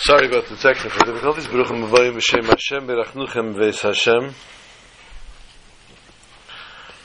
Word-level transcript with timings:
Sorry 0.00 0.28
about 0.28 0.46
the 0.46 0.54
technical 0.54 1.04
difficulties. 1.04 1.48
Baruch 1.48 1.66
Mavayim 1.66 2.14
B'Shem 2.14 2.44
Hashem 2.44 2.86
Berachnuchem 2.86 3.56
V'es 3.56 3.80
Hashem. 3.80 4.32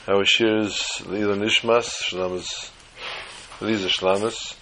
Our 0.06 0.24
shir 0.24 0.58
is 0.58 0.80
Leila 1.04 1.34
Nishmas, 1.34 1.88
Shlamas, 2.04 2.70
Liza 3.60 3.88
Shlamas. 3.88 4.54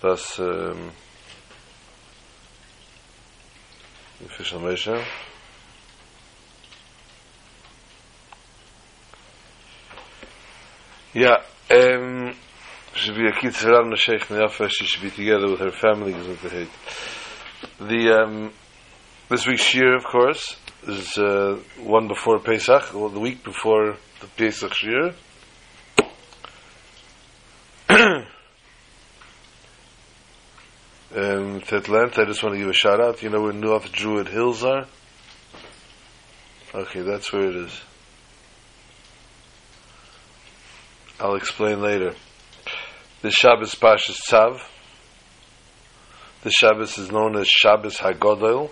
Das, 0.00 0.40
um, 0.40 0.90
official 4.24 4.60
Mesha. 4.60 5.04
Yeah, 11.12 11.42
um, 11.70 12.19
should 13.00 13.16
be 13.16 13.26
a 13.26 13.32
kitzur 13.32 13.90
the 13.90 13.96
Sheikh 13.96 14.28
Nafa, 14.28 14.68
she 14.68 14.84
should 14.84 15.02
be 15.02 15.10
together 15.10 15.50
with 15.50 15.60
her 15.60 15.70
family, 15.70 16.12
the 17.78 18.12
um, 18.12 18.52
this 19.30 19.46
week's 19.46 19.62
shir, 19.62 19.96
of 19.96 20.04
course, 20.04 20.56
is 20.86 21.16
uh, 21.16 21.58
one 21.78 22.08
before 22.08 22.38
Pesach, 22.40 22.94
or 22.94 23.08
the 23.08 23.20
week 23.20 23.42
before 23.42 23.96
the 24.20 24.26
Pesach 24.36 24.74
shir. 24.74 25.14
um, 31.16 31.60
to 31.62 31.76
Atlanta, 31.76 32.22
I 32.22 32.24
just 32.26 32.42
want 32.42 32.54
to 32.54 32.58
give 32.58 32.68
a 32.68 32.74
shout 32.74 33.00
out. 33.00 33.22
You 33.22 33.30
know 33.30 33.40
where 33.40 33.54
North 33.54 33.90
Druid 33.92 34.28
Hills 34.28 34.62
are? 34.62 34.86
Okay, 36.74 37.00
that's 37.00 37.32
where 37.32 37.48
it 37.48 37.56
is. 37.56 37.80
I'll 41.18 41.36
explain 41.36 41.80
later. 41.80 42.14
The 43.22 43.30
Shabbos 43.30 43.74
Pashas 43.74 44.18
Tzav. 44.30 44.62
The 46.42 46.50
Shabbos 46.50 46.96
is 46.96 47.12
known 47.12 47.36
as 47.36 47.46
Shabbos 47.46 47.98
Hagodol. 47.98 48.70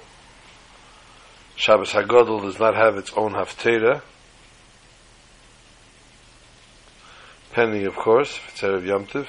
Shabbos 1.54 1.92
Hagodol 1.92 2.40
does 2.40 2.58
not 2.58 2.74
have 2.74 2.96
its 2.96 3.12
own 3.14 3.32
Haftarah. 3.34 4.00
Pending, 7.52 7.86
of 7.86 7.94
course, 7.94 8.38
if 8.38 8.62
it's 8.62 8.86
Yom 8.86 9.04
Tov. 9.04 9.26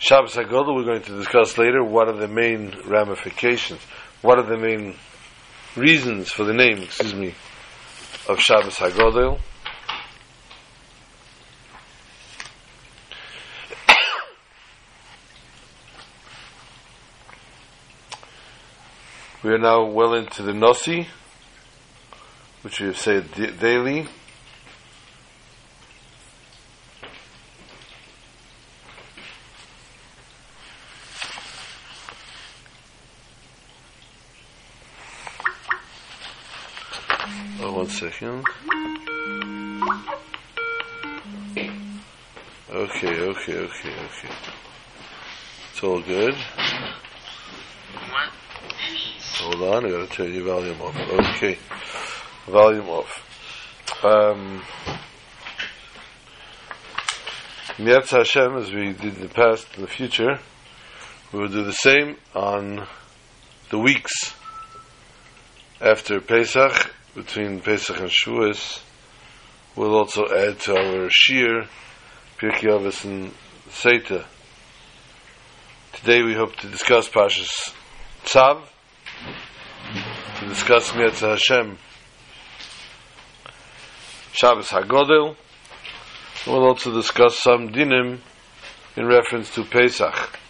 Shabbos 0.00 0.34
Hagodol, 0.34 0.74
we're 0.74 0.84
going 0.84 1.02
to 1.02 1.16
discuss 1.16 1.58
later 1.58 1.84
what 1.84 2.08
are 2.08 2.16
the 2.16 2.26
main 2.26 2.74
ramifications, 2.88 3.80
what 4.20 4.40
are 4.40 4.46
the 4.46 4.58
main 4.58 4.96
reasons 5.76 6.32
for 6.32 6.42
the 6.42 6.54
name, 6.54 6.78
excuse 6.78 7.14
me, 7.14 7.34
of 8.28 8.40
Shabbos 8.40 8.74
Hagodol. 8.78 9.38
We 19.42 19.50
are 19.52 19.58
now 19.58 19.84
well 19.84 20.12
into 20.12 20.42
the 20.42 20.52
Nosi, 20.52 21.06
which 22.60 22.78
we 22.78 22.88
have 22.88 22.98
said 22.98 23.24
daily. 23.58 24.06
Oh, 37.62 37.72
one 37.72 37.88
second. 37.88 38.44
Okay, 42.70 43.20
okay, 43.20 43.56
okay, 43.56 43.94
okay. 43.94 44.34
It's 45.72 45.82
all 45.82 46.02
good. 46.02 46.36
Hold 49.42 49.62
on, 49.62 49.86
I 49.86 49.90
gotta 49.90 50.06
turn 50.06 50.34
your 50.34 50.44
volume 50.44 50.80
off. 50.82 50.96
Okay. 50.96 51.56
Volume 52.46 52.88
off. 52.90 54.04
Um, 54.04 54.62
Yetz 57.78 58.10
Hashem, 58.10 58.56
as 58.58 58.70
we 58.70 58.92
did 58.92 59.16
in 59.16 59.22
the 59.22 59.28
past, 59.28 59.66
in 59.76 59.82
the 59.82 59.88
future, 59.88 60.38
we 61.32 61.38
will 61.38 61.48
do 61.48 61.64
the 61.64 61.72
same 61.72 62.16
on 62.34 62.86
the 63.70 63.78
weeks 63.78 64.34
after 65.80 66.20
Pesach, 66.20 66.92
between 67.14 67.60
Pesach 67.60 67.98
and 67.98 68.10
Shavuos. 68.10 68.82
We'll 69.74 69.94
also 69.94 70.26
add 70.26 70.60
to 70.60 70.76
our 70.76 71.08
Shir, 71.08 71.66
Pirkei 72.38 72.68
Avos 72.68 73.06
and 73.06 73.32
Seita. 73.70 74.26
Today 75.94 76.22
we 76.22 76.34
hope 76.34 76.56
to 76.56 76.68
discuss 76.68 77.08
Pashas 77.08 77.72
Tzav, 78.24 78.60
discuss 80.50 80.90
Mietz 80.90 81.20
Hashem, 81.20 81.78
Shabbos 84.32 84.68
HaGodel. 84.70 85.36
We'll 86.44 86.64
also 86.64 86.92
discuss 86.92 87.38
some 87.38 87.68
dinim 87.68 88.18
in 88.96 89.06
reference 89.06 89.54
to 89.54 89.62
Pesach. 89.62 90.40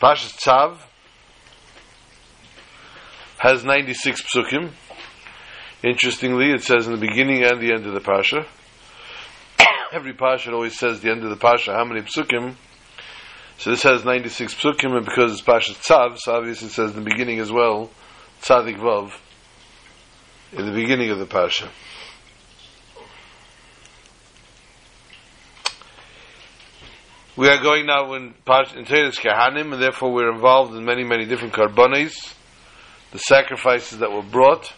Pashas 0.00 0.36
Tzav 0.36 0.78
has 3.38 3.64
96 3.64 4.22
psukim. 4.22 4.72
Interestingly, 5.84 6.50
it 6.50 6.64
says 6.64 6.88
in 6.88 6.94
the 6.94 7.00
beginning 7.00 7.44
and 7.44 7.60
the 7.60 7.72
end 7.72 7.86
of 7.86 7.94
the 7.94 8.00
Pasha. 8.00 8.44
Every 9.96 10.12
Pasha 10.12 10.52
always 10.52 10.78
says 10.78 11.00
the 11.00 11.10
end 11.10 11.24
of 11.24 11.30
the 11.30 11.36
Pasha, 11.36 11.72
how 11.72 11.82
many 11.82 12.02
psukim. 12.02 12.54
So 13.56 13.70
this 13.70 13.82
has 13.84 14.04
96 14.04 14.54
psukim, 14.54 14.94
and 14.94 15.06
because 15.06 15.32
it's 15.32 15.40
Pasha's 15.40 15.78
Tzav, 15.78 16.18
so 16.18 16.34
obviously 16.34 16.68
it 16.68 16.72
says 16.72 16.90
in 16.90 17.02
the 17.02 17.10
beginning 17.10 17.38
as 17.38 17.50
well, 17.50 17.90
Tzadik 18.42 18.76
Vav, 18.76 19.10
in 20.52 20.66
the 20.66 20.72
beginning 20.72 21.08
of 21.08 21.18
the 21.18 21.24
Pasha. 21.24 21.70
We 27.34 27.48
are 27.48 27.62
going 27.62 27.86
now 27.86 28.12
in 28.12 28.34
Pasha, 28.44 28.78
in 28.78 28.84
Teres 28.84 29.18
Kahanim, 29.18 29.72
and 29.72 29.82
therefore 29.82 30.12
we're 30.12 30.30
involved 30.30 30.74
in 30.74 30.84
many, 30.84 31.04
many 31.04 31.24
different 31.24 31.54
karbonis, 31.54 32.34
the 33.12 33.18
sacrifices 33.18 34.00
that 34.00 34.12
were 34.12 34.20
brought. 34.20 34.74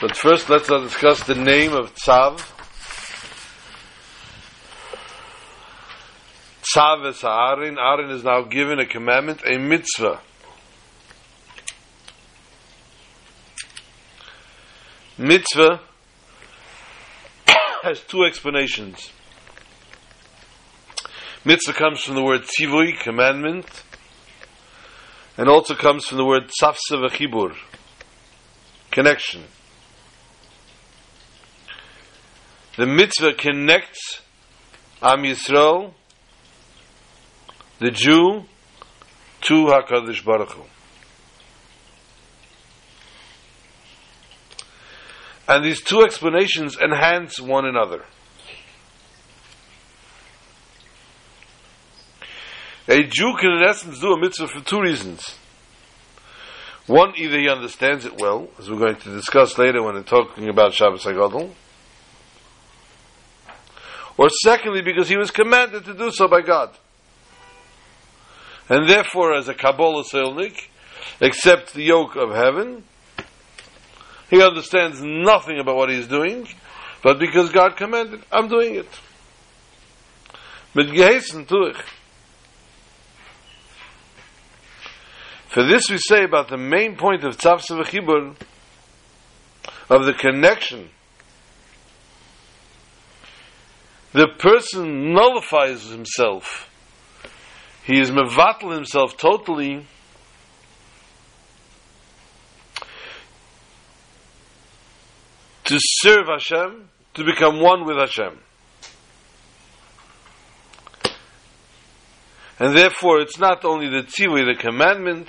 But 0.00 0.16
first, 0.16 0.48
let's 0.48 0.70
uh, 0.70 0.78
discuss 0.78 1.24
the 1.24 1.34
name 1.34 1.72
of 1.72 1.92
Tzav. 1.96 2.38
Tzav 6.62 7.04
is 7.08 7.24
Aaron. 7.24 7.78
Aaron 7.80 8.10
is 8.10 8.22
now 8.22 8.42
given 8.42 8.78
a 8.78 8.86
commandment, 8.86 9.42
a 9.44 9.58
mitzvah. 9.58 10.20
Mitzvah 15.18 15.80
has 17.82 18.00
two 18.02 18.22
explanations. 18.22 19.10
Mitzvah 21.44 21.72
comes 21.72 22.02
from 22.02 22.14
the 22.14 22.22
word 22.22 22.42
tzivui, 22.42 23.00
commandment, 23.00 23.82
and 25.36 25.48
also 25.48 25.74
comes 25.74 26.06
from 26.06 26.18
the 26.18 26.24
word 26.24 26.52
tzafsa 26.62 27.04
v'chibur, 27.04 27.56
connection. 28.92 29.42
The 32.78 32.86
mitzvah 32.86 33.34
connects 33.34 34.20
Am 35.02 35.24
Yisrael, 35.24 35.94
the 37.80 37.90
Jew, 37.90 38.44
to 39.40 39.54
HaKadosh 39.66 40.24
Baruch 40.24 40.52
Hu. 40.52 40.62
And 45.48 45.64
these 45.64 45.82
two 45.82 46.02
explanations 46.02 46.78
enhance 46.78 47.40
one 47.40 47.66
another. 47.66 48.04
A 52.86 53.02
Jew 53.02 53.34
can, 53.40 53.56
in 53.56 53.64
essence, 53.68 53.98
do 53.98 54.12
a 54.12 54.20
mitzvah 54.20 54.46
for 54.46 54.60
two 54.60 54.80
reasons. 54.80 55.34
One, 56.86 57.14
either 57.16 57.40
he 57.40 57.48
understands 57.48 58.04
it 58.04 58.20
well, 58.20 58.46
as 58.56 58.70
we're 58.70 58.78
going 58.78 59.00
to 59.00 59.10
discuss 59.16 59.58
later 59.58 59.82
when 59.82 59.96
we're 59.96 60.04
talking 60.04 60.48
about 60.48 60.74
Shabbos 60.74 61.02
HaGadol, 61.02 61.50
or 64.18 64.28
secondly, 64.42 64.82
because 64.82 65.08
he 65.08 65.16
was 65.16 65.30
commanded 65.30 65.84
to 65.84 65.94
do 65.94 66.10
so 66.10 66.28
by 66.28 66.42
God. 66.42 66.76
And 68.68 68.88
therefore, 68.88 69.34
as 69.34 69.48
a 69.48 69.54
Kabbalah 69.54 70.04
Selnik, 70.04 70.68
accepts 71.22 71.72
the 71.72 71.84
yoke 71.84 72.16
of 72.16 72.34
heaven, 72.34 72.84
he 74.28 74.42
understands 74.42 75.00
nothing 75.02 75.58
about 75.58 75.76
what 75.76 75.88
he's 75.88 76.06
doing, 76.06 76.46
but 77.02 77.18
because 77.18 77.50
God 77.50 77.76
commanded, 77.76 78.22
I'm 78.30 78.48
doing 78.48 78.74
it. 78.74 78.88
For 85.48 85.64
this 85.64 85.88
we 85.88 85.96
say 85.96 86.24
about 86.24 86.48
the 86.48 86.58
main 86.58 86.96
point 86.96 87.24
of 87.24 87.38
Tzavsa 87.38 87.82
V'chibur, 87.82 88.34
of 89.88 90.04
the 90.04 90.12
connection. 90.12 90.90
The 94.12 94.28
person 94.38 95.12
nullifies 95.12 95.90
himself. 95.90 96.70
He 97.84 98.00
is 98.00 98.10
mevatel 98.10 98.74
himself 98.74 99.16
totally 99.16 99.86
to 105.64 105.78
serve 105.78 106.26
Hashem, 106.26 106.88
to 107.14 107.24
become 107.24 107.60
one 107.60 107.84
with 107.84 107.98
Hashem. 107.98 108.38
And 112.58 112.76
therefore, 112.76 113.20
it's 113.20 113.38
not 113.38 113.64
only 113.64 113.88
the 113.88 114.02
tzivui, 114.02 114.46
the 114.46 114.58
commandment, 114.58 115.28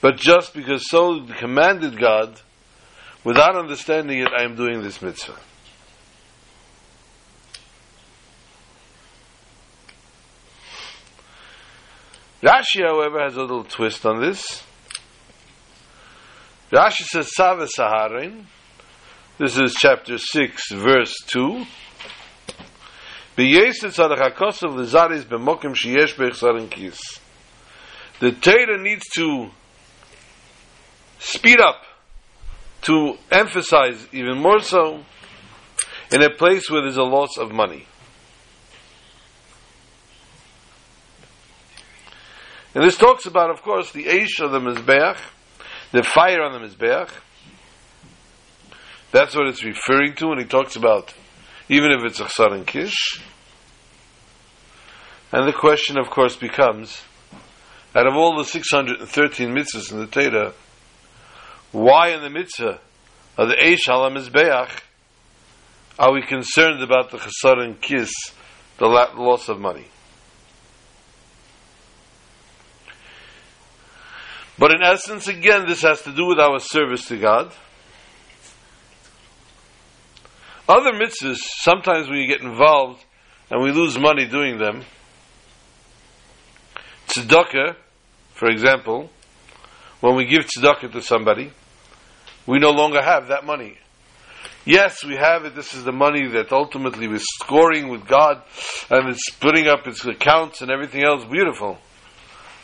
but 0.00 0.16
just 0.16 0.54
because 0.54 0.88
so 0.88 1.24
commanded 1.38 1.98
God, 2.00 2.40
without 3.22 3.56
understanding 3.56 4.20
it, 4.20 4.28
I 4.36 4.44
am 4.44 4.56
doing 4.56 4.82
this 4.82 5.00
mitzvah. 5.00 5.38
Rashi, 12.44 12.84
however, 12.84 13.22
has 13.22 13.36
a 13.36 13.40
little 13.40 13.64
twist 13.64 14.04
on 14.04 14.20
this. 14.20 14.62
Rashi 16.70 17.04
says, 17.04 17.30
Sava 17.34 17.66
Saharin. 17.66 18.44
This 19.38 19.56
is 19.58 19.74
chapter 19.74 20.18
6, 20.18 20.72
verse 20.72 21.14
2. 21.28 21.64
The 23.36 23.44
Torah 28.40 28.82
needs 28.82 29.04
to 29.14 29.50
speed 31.18 31.60
up, 31.60 31.82
to 32.82 33.14
emphasize 33.30 34.06
even 34.12 34.38
more 34.38 34.60
so, 34.60 35.02
in 36.12 36.22
a 36.22 36.28
place 36.28 36.68
where 36.70 36.82
there's 36.82 36.98
a 36.98 37.02
loss 37.02 37.38
of 37.38 37.50
money. 37.50 37.86
And 42.74 42.82
this 42.82 42.96
talks 42.96 43.26
about, 43.26 43.50
of 43.50 43.62
course, 43.62 43.92
the 43.92 44.04
Aish 44.04 44.40
of 44.40 44.50
the 44.50 44.58
Mizbeach, 44.58 45.18
the 45.92 46.02
fire 46.02 46.42
on 46.42 46.52
the 46.52 46.66
Mizbeach. 46.66 47.10
That's 49.12 49.36
what 49.36 49.46
it's 49.46 49.64
referring 49.64 50.14
to 50.16 50.28
when 50.28 50.38
he 50.38 50.44
talks 50.44 50.74
about 50.74 51.14
even 51.68 51.90
if 51.92 52.04
it's 52.04 52.20
a 52.20 52.24
chsar 52.24 52.52
and 52.52 52.66
kish. 52.66 53.22
And 55.32 55.48
the 55.48 55.52
question, 55.52 55.98
of 55.98 56.10
course, 56.10 56.36
becomes, 56.36 57.02
out 57.94 58.06
of 58.06 58.14
all 58.14 58.36
the 58.36 58.44
613 58.44 59.48
mitzvahs 59.48 59.92
in 59.92 59.98
the 59.98 60.06
Torah, 60.06 60.52
why 61.72 62.10
in 62.10 62.22
the 62.22 62.30
mitzvah 62.30 62.80
of 63.36 63.48
the 63.48 63.54
Eish 63.54 63.88
Halam 63.88 64.16
Mizbeach 64.16 64.82
are 65.98 66.12
we 66.12 66.22
concerned 66.22 66.82
about 66.82 67.10
the 67.10 67.18
chasar 67.18 67.64
and 67.64 67.80
the 68.78 68.86
loss 68.86 69.48
of 69.48 69.60
money? 69.60 69.86
But 74.58 74.72
in 74.72 74.82
essence, 74.82 75.26
again, 75.26 75.66
this 75.66 75.82
has 75.82 76.02
to 76.02 76.12
do 76.12 76.26
with 76.26 76.38
our 76.38 76.60
service 76.60 77.06
to 77.06 77.18
God. 77.18 77.52
Other 80.68 80.92
mitzvahs, 80.92 81.38
sometimes 81.62 82.08
we 82.08 82.26
get 82.26 82.40
involved 82.40 83.04
and 83.50 83.62
we 83.62 83.70
lose 83.72 83.98
money 83.98 84.26
doing 84.26 84.58
them, 84.58 84.82
tzedakah, 87.08 87.76
for 88.32 88.48
example, 88.48 89.10
when 90.00 90.16
we 90.16 90.24
give 90.24 90.46
tzedakah 90.46 90.92
to 90.92 91.02
somebody, 91.02 91.52
we 92.46 92.58
no 92.58 92.70
longer 92.70 93.02
have 93.02 93.28
that 93.28 93.44
money. 93.44 93.78
Yes, 94.64 95.04
we 95.04 95.16
have 95.16 95.44
it. 95.44 95.54
This 95.54 95.74
is 95.74 95.84
the 95.84 95.92
money 95.92 96.26
that 96.28 96.50
ultimately 96.50 97.06
we're 97.06 97.18
scoring 97.18 97.88
with 97.88 98.06
God, 98.06 98.42
and 98.90 99.10
it's 99.10 99.28
putting 99.38 99.66
up 99.66 99.86
its 99.86 100.04
accounts 100.06 100.62
and 100.62 100.70
everything 100.70 101.04
else. 101.04 101.24
Beautiful. 101.24 101.78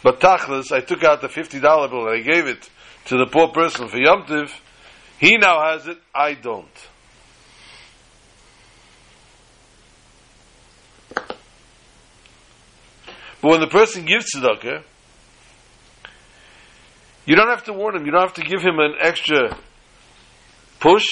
But 0.03 0.21
tachlis, 0.21 0.73
I 0.73 0.81
took 0.81 1.05
out 1.05 1.21
the 1.21 1.29
fifty 1.29 1.61
dollar 1.61 1.89
bill 1.89 2.09
and 2.09 2.19
I 2.19 2.23
gave 2.23 2.47
it 2.47 2.69
to 3.07 3.17
the 3.17 3.27
poor 3.27 3.49
person 3.49 3.89
for 3.89 3.99
Yom 3.99 4.25
Tiv. 4.27 4.53
He 5.19 5.37
now 5.37 5.63
has 5.63 5.87
it. 5.87 5.99
I 6.15 6.35
don't. 6.35 6.67
But 13.43 13.53
when 13.53 13.61
the 13.61 13.67
person 13.67 14.05
gives 14.05 14.35
tzedakah, 14.35 14.83
you 17.25 17.37
don't 17.37 17.49
have 17.49 17.65
to 17.65 17.73
warn 17.73 17.97
him. 17.97 18.05
You 18.05 18.13
don't 18.13 18.23
have 18.23 18.35
to 18.35 18.43
give 18.43 18.61
him 18.61 18.79
an 18.79 18.95
extra 18.99 19.57
push 20.79 21.07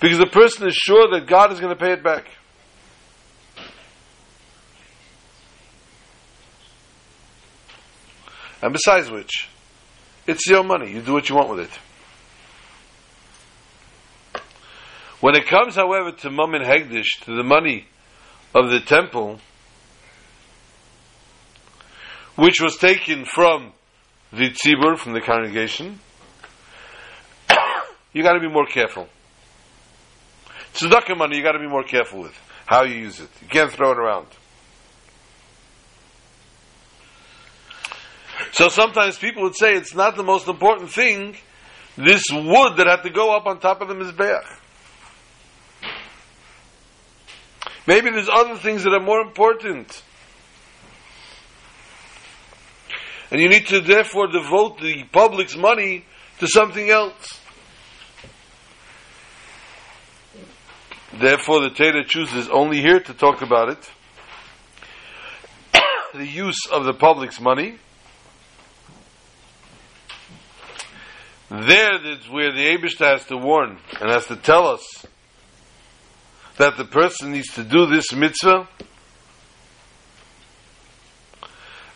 because 0.00 0.18
the 0.18 0.26
person 0.26 0.66
is 0.66 0.74
sure 0.74 1.08
that 1.10 1.26
God 1.26 1.52
is 1.52 1.60
going 1.60 1.76
to 1.76 1.80
pay 1.80 1.92
it 1.92 2.02
back. 2.02 2.26
And 8.62 8.72
besides 8.72 9.10
which, 9.10 9.48
it's 10.26 10.46
your 10.46 10.64
money. 10.64 10.92
You 10.92 11.00
do 11.00 11.12
what 11.12 11.28
you 11.28 11.36
want 11.36 11.50
with 11.50 11.60
it. 11.60 11.70
When 15.20 15.34
it 15.34 15.46
comes, 15.46 15.74
however, 15.74 16.12
to 16.12 16.30
Mamin 16.30 16.62
Hegdish, 16.62 17.24
to 17.24 17.36
the 17.36 17.42
money 17.42 17.86
of 18.54 18.70
the 18.70 18.80
temple, 18.80 19.40
which 22.36 22.60
was 22.60 22.76
taken 22.76 23.24
from 23.24 23.72
the 24.32 24.50
tzibur, 24.50 24.96
from 24.96 25.14
the 25.14 25.20
congregation, 25.20 25.98
you 28.12 28.22
got 28.22 28.34
to 28.34 28.40
be 28.40 28.48
more 28.48 28.66
careful. 28.66 29.08
Tzedakah 30.74 31.16
money, 31.16 31.36
you 31.36 31.42
got 31.42 31.52
to 31.52 31.58
be 31.58 31.68
more 31.68 31.82
careful 31.82 32.22
with 32.22 32.38
how 32.66 32.84
you 32.84 32.94
use 32.94 33.18
it. 33.18 33.30
You 33.42 33.48
can't 33.48 33.72
throw 33.72 33.90
it 33.92 33.98
around. 33.98 34.26
So 38.52 38.68
sometimes 38.68 39.18
people 39.18 39.42
would 39.42 39.56
say 39.56 39.74
it's 39.74 39.94
not 39.94 40.16
the 40.16 40.22
most 40.22 40.48
important 40.48 40.90
thing, 40.90 41.36
this 41.96 42.24
wood 42.30 42.76
that 42.76 42.86
had 42.86 43.02
to 43.02 43.10
go 43.10 43.34
up 43.36 43.46
on 43.46 43.60
top 43.60 43.80
of 43.80 43.88
the 43.88 43.94
Mizbeach. 43.94 44.44
Maybe 47.86 48.10
there's 48.10 48.28
other 48.28 48.56
things 48.56 48.84
that 48.84 48.92
are 48.92 49.00
more 49.00 49.20
important. 49.20 50.02
and 53.30 53.40
you 53.40 53.48
need 53.48 53.66
to 53.66 53.80
therefore 53.80 54.26
devote 54.28 54.80
the 54.80 55.04
public's 55.04 55.56
money 55.56 56.04
to 56.38 56.46
something 56.46 56.88
else. 56.88 57.40
Therefore, 61.12 61.62
the 61.62 61.70
Torah 61.70 62.04
chooses 62.04 62.48
only 62.48 62.80
here 62.80 63.00
to 63.00 63.14
talk 63.14 63.42
about 63.42 63.70
it 63.70 63.90
the 66.14 66.26
use 66.26 66.66
of 66.70 66.84
the 66.84 66.94
public's 66.94 67.40
money. 67.40 67.78
There 71.50 72.12
is 72.12 72.28
where 72.28 72.52
the 72.52 72.76
Abishta 72.76 73.12
has 73.12 73.24
to 73.26 73.36
warn 73.36 73.78
and 74.00 74.10
has 74.10 74.26
to 74.26 74.36
tell 74.36 74.66
us 74.66 75.06
that 76.58 76.76
the 76.76 76.84
person 76.84 77.32
needs 77.32 77.54
to 77.54 77.64
do 77.64 77.86
this 77.86 78.12
mitzvah 78.12 78.68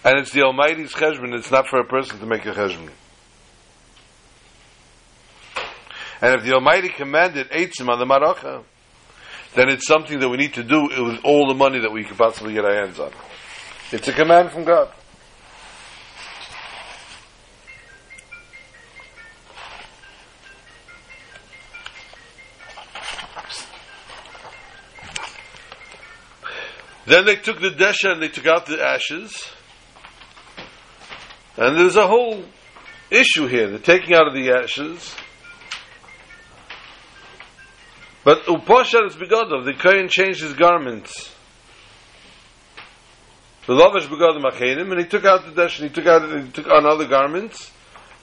And 0.05 0.19
it's 0.19 0.33
the 0.33 0.43
Almighty's 0.43 0.93
cheshbon, 0.93 1.33
it's 1.35 1.51
not 1.51 1.69
for 1.69 1.79
a 1.79 1.85
person 1.85 2.19
to 2.19 2.27
make 2.27 2.45
a 2.45 2.53
cheshbon. 2.53 2.91
And 6.21 6.35
if 6.35 6.45
the 6.45 6.55
Almighty 6.55 6.89
commanded 6.89 7.51
Eitzim 7.51 7.89
on 7.89 7.99
the 7.99 8.05
Maracha, 8.05 8.65
then 9.55 9.69
it's 9.69 9.87
something 9.87 10.19
that 10.19 10.29
we 10.29 10.37
need 10.37 10.55
to 10.55 10.65
do 10.65 10.83
with 10.83 11.21
all 11.25 11.47
the 11.47 11.55
money 11.55 11.81
that 11.81 11.93
we 11.93 12.05
could 12.05 12.17
possibly 12.17 12.55
get 12.55 12.65
our 12.65 12.75
hands 12.75 12.99
on. 12.99 13.13
It's 13.93 14.09
a 14.09 14.13
command 14.13 14.51
from 14.51 14.65
God. 14.65 14.91
Then 27.07 27.27
they 27.27 27.37
took 27.37 27.61
the 27.61 27.71
desha 27.71 28.13
and 28.13 28.23
they 28.23 28.29
took 28.29 28.47
out 28.47 28.67
the 28.67 28.83
ashes. 28.83 29.35
And 31.57 31.79
there's 31.79 31.97
a 31.97 32.07
whole 32.07 32.45
issue 33.11 33.47
here, 33.47 33.69
the 33.69 33.79
taking 33.79 34.15
out 34.15 34.27
of 34.27 34.35
the 34.35 34.51
ashes. 34.53 35.15
But 38.25 38.45
Upashar 38.45 39.07
is 39.07 39.17
begodav, 39.17 39.65
the 39.65 39.75
Kohen 39.75 40.09
changed 40.09 40.43
his 40.43 40.55
garments. 40.55 41.35
The 43.67 43.75
Lovish 43.75 44.07
begodav 44.07 44.41
machenim, 44.43 44.91
and 44.93 45.01
he 45.01 45.07
took 45.07 45.25
out 45.25 45.45
the 45.45 45.51
dash, 45.51 45.81
and 45.81 45.89
he 45.89 45.95
took 45.95 46.07
out, 46.07 46.45
he 46.45 46.51
took 46.51 46.69
on 46.69 46.87
other 46.87 47.07
garments, 47.07 47.71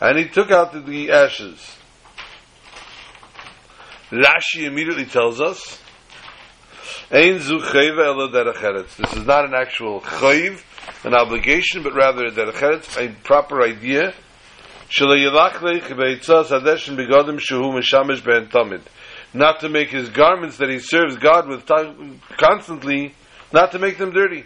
and 0.01 0.17
he 0.17 0.27
took 0.27 0.51
out 0.51 0.71
the, 0.71 0.79
the 0.79 1.11
ashes. 1.11 1.75
Rashi 4.09 4.63
immediately 4.63 5.05
tells 5.05 5.39
us, 5.39 5.81
Ein 7.11 7.39
zu 7.39 7.57
This 7.57 9.13
is 9.15 9.25
not 9.25 9.43
an 9.45 9.55
actual 9.55 9.99
chayv, 9.99 10.63
an 11.03 11.15
obligation, 11.15 11.81
but 11.81 11.95
rather 11.95 12.27
a 12.27 13.07
proper 13.23 13.63
idea. 13.63 14.13
Not 19.33 19.59
to 19.59 19.69
make 19.69 19.89
his 19.89 20.09
garments 20.09 20.57
that 20.57 20.69
he 20.69 20.77
serves 20.77 21.15
God 21.17 21.47
with 21.47 21.65
constantly, 22.37 23.15
not 23.51 23.71
to 23.71 23.79
make 23.79 23.97
them 23.97 24.11
dirty. 24.11 24.43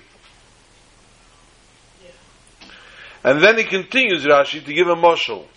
And 3.25 3.43
then 3.43 3.57
he 3.57 3.65
continues, 3.65 4.23
Rashi, 4.25 4.63
to 4.63 4.73
give 4.73 4.87
a 4.87 4.95
moshel. 4.95 5.47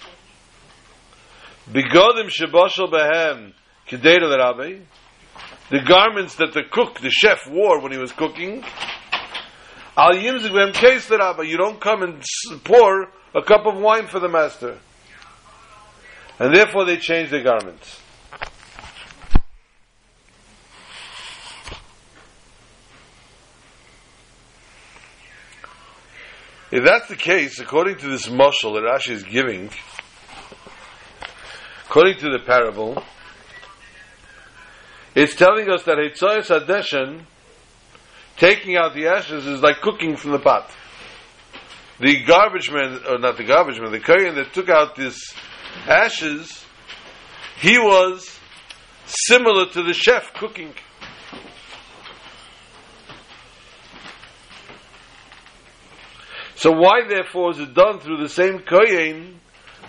Begodim 1.71 2.31
sheboshel 2.31 2.91
behem 2.91 3.53
kedera 3.89 4.77
the 5.71 5.81
garments 5.81 6.37
that 6.37 6.53
the 6.55 6.63
cook, 6.71 7.01
the 7.01 7.11
chef, 7.11 7.49
wore 7.49 7.81
when 7.81 7.93
he 7.93 7.99
was 7.99 8.13
cooking. 8.13 8.63
Al 9.97 10.13
yimzik 10.13 10.51
behem 10.51 10.73
case 10.73 11.11
You 11.11 11.57
don't 11.57 11.81
come 11.81 12.03
and 12.03 12.23
pour 12.65 13.09
a 13.35 13.43
cup 13.43 13.67
of 13.67 13.77
wine 13.77 14.07
for 14.07 14.21
the 14.21 14.29
master. 14.29 14.79
And 16.39 16.55
therefore 16.55 16.85
they 16.85 16.99
change 16.99 17.31
their 17.31 17.43
garments. 17.43 18.01
If 26.71 26.85
that's 26.85 27.09
the 27.09 27.17
case, 27.17 27.59
according 27.59 27.99
to 27.99 28.09
this 28.09 28.27
mushal 28.27 28.75
that 28.75 28.83
Rashi 28.83 29.13
is 29.13 29.23
giving, 29.23 29.71
according 31.87 32.19
to 32.19 32.31
the 32.31 32.41
parable, 32.45 33.03
it's 35.17 35.35
telling 35.35 35.71
us 35.71 35.83
that 35.85 35.97
Hitzayas 35.97 36.51
Hadeshen, 36.51 37.23
taking 38.37 38.77
out 38.77 38.95
the 38.95 39.07
ashes, 39.07 39.47
is 39.47 39.63
like 39.63 39.81
cooking 39.81 40.15
from 40.15 40.33
the 40.33 40.39
pot. 40.39 40.71
The 41.99 42.23
garbage 42.25 42.71
man, 42.71 43.01
or 43.09 43.19
not 43.19 43.39
the 43.39 43.45
garbage 43.45 43.81
man, 43.81 43.91
the 43.91 44.01
Kohen 44.01 44.35
that 44.35 44.53
took 44.53 44.69
out 44.69 44.95
this 44.95 45.19
ashes, 45.89 46.63
he 47.59 47.79
was 47.79 48.39
similar 49.07 49.65
to 49.71 49.83
the 49.83 49.95
chef 49.95 50.35
cooking. 50.35 50.75
So 56.57 56.73
why, 56.73 57.07
therefore, 57.09 57.53
is 57.53 57.59
it 57.59 57.73
done 57.73 58.01
through 58.01 58.19
the 58.19 58.29
same 58.29 58.59
kohen 58.61 59.41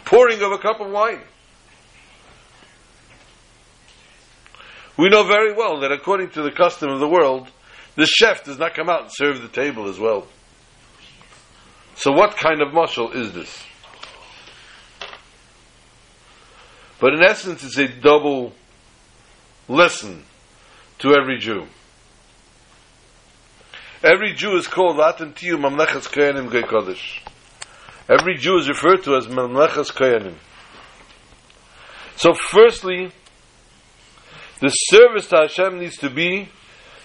pouring 0.06 0.42
of 0.42 0.54
a 0.54 0.58
cup 0.58 0.80
of 0.80 0.90
wine? 0.90 1.24
We 4.98 5.10
know 5.10 5.24
very 5.24 5.54
well 5.54 5.82
that 5.82 5.92
according 5.92 6.32
to 6.32 6.42
the 6.42 6.52
custom 6.52 6.90
of 6.90 7.00
the 7.00 7.08
world, 7.08 7.50
the 7.96 8.06
chef 8.06 8.44
does 8.44 8.58
not 8.58 8.74
come 8.74 8.90
out 8.90 9.02
and 9.04 9.12
serve 9.14 9.42
the 9.42 9.48
table 9.48 9.88
as 9.88 10.00
well. 10.00 10.28
So 11.96 12.12
what 12.12 12.36
kind 12.36 12.62
of 12.62 12.74
mushal 12.74 13.16
is 13.16 13.32
this? 13.34 13.64
But 17.00 17.14
in 17.14 17.24
essence, 17.24 17.64
it's 17.64 17.78
a 17.78 17.88
double 17.88 18.54
lesson 19.68 20.24
to 21.00 21.14
every 21.14 21.38
Jew. 21.40 21.68
Every 24.04 24.34
Jew 24.34 24.58
is 24.58 24.68
called 24.68 24.98
Atem 24.98 25.34
Tiyu 25.34 25.58
Mamlechas 25.58 26.08
Koyanim 26.08 26.50
Kodesh. 26.50 27.20
Every 28.10 28.38
Jew 28.38 28.58
is 28.58 28.68
referred 28.68 29.04
to 29.04 29.16
as 29.16 29.28
Mamlechas 29.28 29.92
Koyanim. 29.92 30.36
So 32.16 32.34
firstly, 32.34 33.12
the 34.60 34.70
service 34.70 35.28
to 35.28 35.38
Hashem 35.38 35.80
needs 35.80 35.98
to 35.98 36.10
be 36.10 36.50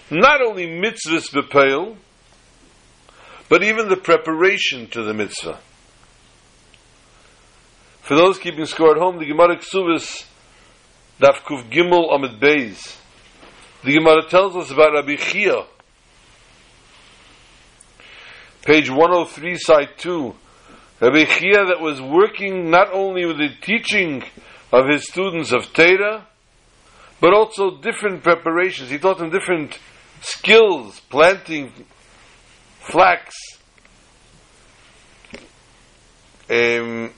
not 0.09 0.41
only 0.41 0.67
mitzvahs 0.67 1.31
bepeil, 1.31 1.97
but 3.49 3.63
even 3.63 3.89
the 3.89 3.97
preparation 3.97 4.87
to 4.89 5.03
the 5.03 5.13
mitzvah. 5.13 5.59
For 8.01 8.15
those 8.15 8.37
keeping 8.37 8.65
score 8.65 8.91
at 8.91 8.97
home, 8.97 9.19
the 9.19 9.25
Gemara 9.25 9.57
Ksubis 9.57 10.25
Daf 11.21 11.37
Kuf 11.43 11.69
Gimel 11.71 12.13
Amid 12.13 12.39
Beis. 12.39 12.97
The 13.83 13.93
Gemara 13.93 14.27
tells 14.27 14.55
us 14.55 14.71
about 14.71 14.93
Rabbi 14.93 15.15
Chia, 15.15 15.65
page 18.65 18.89
103, 18.89 19.57
side 19.57 19.89
2. 19.97 20.35
Rabbi 21.01 21.23
Chia 21.25 21.65
that 21.65 21.81
was 21.81 22.01
working 22.01 22.69
not 22.69 22.91
only 22.91 23.25
with 23.25 23.37
the 23.37 23.49
teaching 23.61 24.23
of 24.71 24.87
his 24.87 25.07
students 25.07 25.51
of 25.51 25.71
Torah, 25.73 26.27
but 27.23 27.33
also 27.33 27.77
different 27.77 28.21
preparations. 28.21 28.89
He 28.89 28.97
taught 28.97 29.17
them 29.17 29.29
different 29.29 29.79
skills, 30.19 30.99
planting 31.09 31.71
flax, 32.81 33.33
um, 36.49 37.13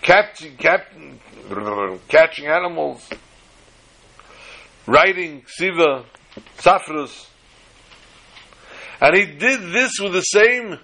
catching, 0.00 0.56
catching 0.56 2.46
animals, 2.46 3.06
writing, 4.86 5.44
siva, 5.46 6.06
safrus. 6.56 7.28
And 9.02 9.14
he 9.14 9.26
did 9.26 9.60
this 9.70 10.00
with 10.00 10.14
the 10.14 10.22
same 10.22 10.78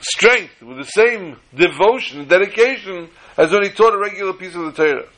strength, 0.00 0.62
with 0.62 0.76
the 0.76 0.84
same 0.84 1.38
devotion, 1.52 2.28
dedication, 2.28 3.08
as 3.36 3.50
when 3.50 3.64
he 3.64 3.70
taught 3.70 3.94
a 3.94 3.98
regular 3.98 4.32
piece 4.32 4.54
of 4.54 4.62
the 4.66 4.72
Torah. 4.72 5.08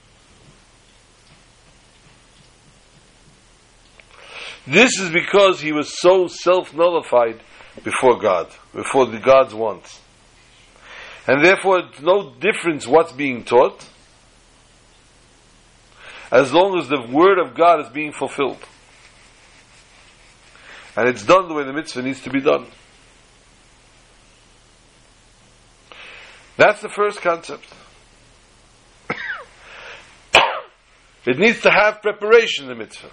This 4.66 4.98
is 5.00 5.10
because 5.10 5.60
he 5.60 5.72
was 5.72 6.00
so 6.00 6.28
self 6.28 6.72
nullified 6.74 7.40
before 7.82 8.18
God, 8.20 8.48
before 8.74 9.06
the 9.06 9.18
God's 9.18 9.54
wants. 9.54 10.00
And 11.26 11.44
therefore, 11.44 11.80
it's 11.80 12.00
no 12.00 12.34
difference 12.34 12.86
what's 12.86 13.12
being 13.12 13.44
taught, 13.44 13.88
as 16.30 16.52
long 16.52 16.78
as 16.78 16.88
the 16.88 17.06
word 17.10 17.38
of 17.38 17.54
God 17.54 17.80
is 17.80 17.88
being 17.90 18.12
fulfilled. 18.12 18.58
And 20.96 21.08
it's 21.08 21.24
done 21.24 21.48
the 21.48 21.54
way 21.54 21.64
the 21.64 21.72
mitzvah 21.72 22.02
needs 22.02 22.20
to 22.22 22.30
be 22.30 22.40
done. 22.40 22.66
That's 26.56 26.82
the 26.82 26.88
first 26.88 27.22
concept. 27.22 27.64
it 31.24 31.38
needs 31.38 31.60
to 31.62 31.70
have 31.70 32.02
preparation, 32.02 32.66
the 32.66 32.74
mitzvah. 32.74 33.10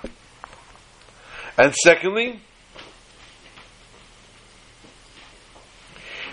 And 1.59 1.75
secondly, 1.75 2.39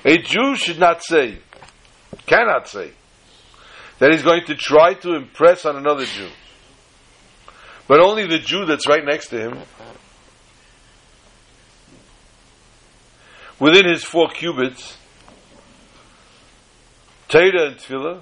a 0.05 0.19
Jew 0.19 0.55
should 0.55 0.79
not 0.79 1.03
say, 1.03 1.39
cannot 2.27 2.69
say, 2.69 2.93
that 3.99 4.13
he's 4.13 4.23
going 4.23 4.45
to 4.45 4.55
try 4.55 4.95
to 4.95 5.17
impress 5.17 5.67
on 5.67 5.75
another 5.75 6.05
Jew. 6.05 6.29
But 7.89 7.99
only 7.99 8.29
the 8.29 8.39
Jew 8.39 8.67
that's 8.67 8.87
right 8.87 9.05
next 9.05 9.31
to 9.31 9.41
him 9.41 9.59
within 13.59 13.89
his 13.89 14.05
four 14.05 14.29
cubits, 14.29 14.97
Torah 17.29 17.67
and 17.67 17.79
Tefillah. 17.79 18.21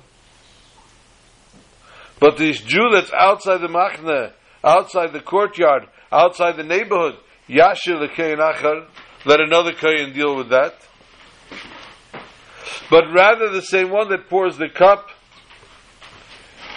But 2.19 2.39
this 2.39 2.63
Jew 2.63 2.89
that's 2.95 3.13
outside 3.13 3.59
the 3.59 3.69
Machne, 3.69 4.33
outside 4.65 5.13
the 5.13 5.21
courtyard, 5.21 5.89
outside 6.15 6.57
the 6.57 6.63
neighborhood, 6.63 7.17
Yashir 7.49 8.01
L'Kein 8.01 8.39
Achar, 8.39 8.87
let 9.27 9.41
another 9.41 9.73
Kayin 9.73 10.15
deal 10.15 10.37
with 10.37 10.51
that. 10.51 10.75
But 12.91 13.05
rather 13.13 13.51
the 13.51 13.63
same 13.63 13.91
one 13.91 14.09
that 14.11 14.29
pours 14.29 14.57
the 14.57 14.69
cup, 14.69 15.09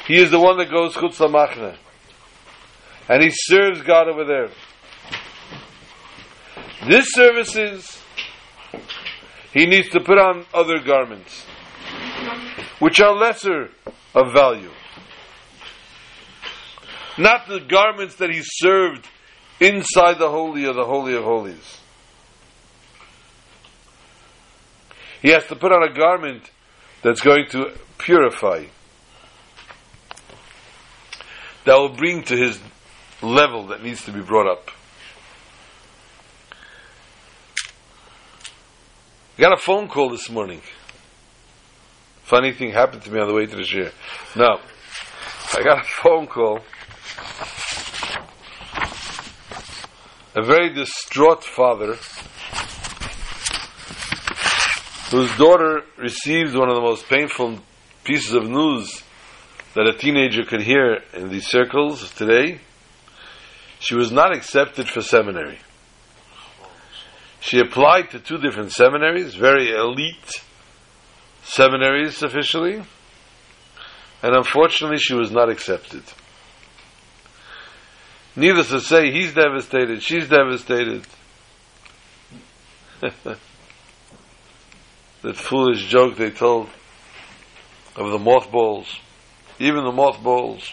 he 0.07 0.15
is 0.15 0.31
the 0.31 0.39
one 0.39 0.57
that 0.57 0.71
goes 0.71 0.93
Chutz 0.93 1.19
Machne. 1.19 1.75
And 3.09 3.21
he 3.21 3.29
serves 3.31 3.81
God 3.81 4.07
over 4.07 4.25
there. 4.25 4.49
This 6.87 7.11
service 7.11 7.55
is 7.55 8.01
he 9.53 9.65
needs 9.65 9.89
to 9.89 9.99
put 9.99 10.17
on 10.17 10.45
other 10.53 10.79
garments, 10.79 11.45
which 12.79 12.99
are 12.99 13.13
lesser 13.13 13.69
of 14.13 14.33
value. 14.33 14.71
Not 17.17 17.47
the 17.47 17.59
garments 17.59 18.15
that 18.15 18.29
he 18.29 18.41
served 18.43 19.07
inside 19.59 20.19
the 20.19 20.29
Holy 20.29 20.65
of 20.65 20.75
the 20.75 20.85
Holy 20.85 21.15
of 21.15 21.23
Holies. 21.23 21.79
He 25.21 25.29
has 25.29 25.45
to 25.47 25.55
put 25.55 25.71
on 25.71 25.83
a 25.83 25.93
garment 25.93 26.49
that's 27.01 27.21
going 27.21 27.47
to 27.49 27.71
purify, 27.97 28.65
that 31.65 31.75
will 31.75 31.95
bring 31.95 32.23
to 32.23 32.37
his 32.37 32.59
level 33.21 33.67
that 33.67 33.83
needs 33.83 34.05
to 34.05 34.11
be 34.11 34.21
brought 34.21 34.47
up. 34.49 34.71
I 39.37 39.41
got 39.41 39.53
a 39.53 39.57
phone 39.57 39.87
call 39.87 40.09
this 40.09 40.29
morning. 40.29 40.61
Funny 42.23 42.51
thing 42.51 42.71
happened 42.71 43.03
to 43.03 43.11
me 43.11 43.19
on 43.19 43.27
the 43.27 43.33
way 43.33 43.45
to 43.45 43.55
the 43.55 43.63
shir. 43.63 43.91
No. 44.35 44.59
I 45.53 45.63
got 45.63 45.79
a 45.79 45.83
phone 45.83 46.27
call. 46.27 46.59
A 50.37 50.43
very 50.43 50.71
distraught 50.71 51.43
father 51.43 51.95
whose 55.09 55.35
daughter 55.35 55.81
received 55.97 56.55
one 56.55 56.69
of 56.69 56.75
the 56.75 56.81
most 56.81 57.09
painful 57.09 57.57
pieces 58.03 58.35
of 58.35 58.47
news 58.47 59.01
that 59.73 59.87
a 59.87 59.97
teenager 59.97 60.43
could 60.45 60.61
hear 60.61 60.99
in 61.15 61.29
these 61.29 61.47
circles 61.47 62.13
today. 62.13 62.59
She 63.79 63.95
was 63.95 64.11
not 64.11 64.31
accepted 64.31 64.87
for 64.87 65.01
seminary. 65.01 65.57
She 67.39 67.57
applied 67.57 68.11
to 68.11 68.19
two 68.19 68.37
different 68.37 68.73
seminaries, 68.73 69.33
very 69.33 69.71
elite 69.71 70.43
seminaries 71.45 72.21
officially, 72.21 72.83
and 74.21 74.35
unfortunately 74.35 74.99
she 74.99 75.15
was 75.15 75.31
not 75.31 75.49
accepted. 75.49 76.03
Needless 78.37 78.69
to 78.69 78.79
say, 78.81 79.11
he's 79.11 79.33
devastated, 79.33 80.03
she's 80.03 80.29
devastated. 80.29 81.01
that 83.01 83.37
foolish 85.33 85.87
joke 85.87 86.17
they 86.17 86.29
told 86.29 86.69
of 87.95 88.11
the 88.11 88.19
mothballs, 88.19 88.95
even 89.57 89.83
the 89.83 89.91
mothballs. 89.91 90.71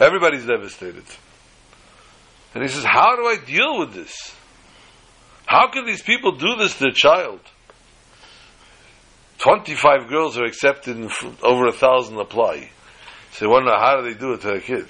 Everybody's 0.00 0.46
devastated. 0.46 1.04
And 2.54 2.62
he 2.62 2.68
says, 2.70 2.84
How 2.84 3.14
do 3.16 3.26
I 3.26 3.36
deal 3.44 3.78
with 3.78 3.92
this? 3.92 4.34
How 5.44 5.70
can 5.70 5.84
these 5.84 6.02
people 6.02 6.32
do 6.32 6.56
this 6.56 6.78
to 6.78 6.86
a 6.86 6.92
child? 6.92 7.40
25 9.38 10.08
girls 10.08 10.38
are 10.38 10.44
accepted 10.44 10.96
and 10.96 11.10
over 11.42 11.66
a 11.66 11.72
thousand 11.72 12.18
apply. 12.18 12.70
So 13.32 13.44
they 13.44 13.50
wonder 13.50 13.72
how 13.72 14.00
do 14.00 14.08
they 14.08 14.18
do 14.18 14.32
it 14.32 14.40
to 14.40 14.54
a 14.54 14.60
kid? 14.60 14.86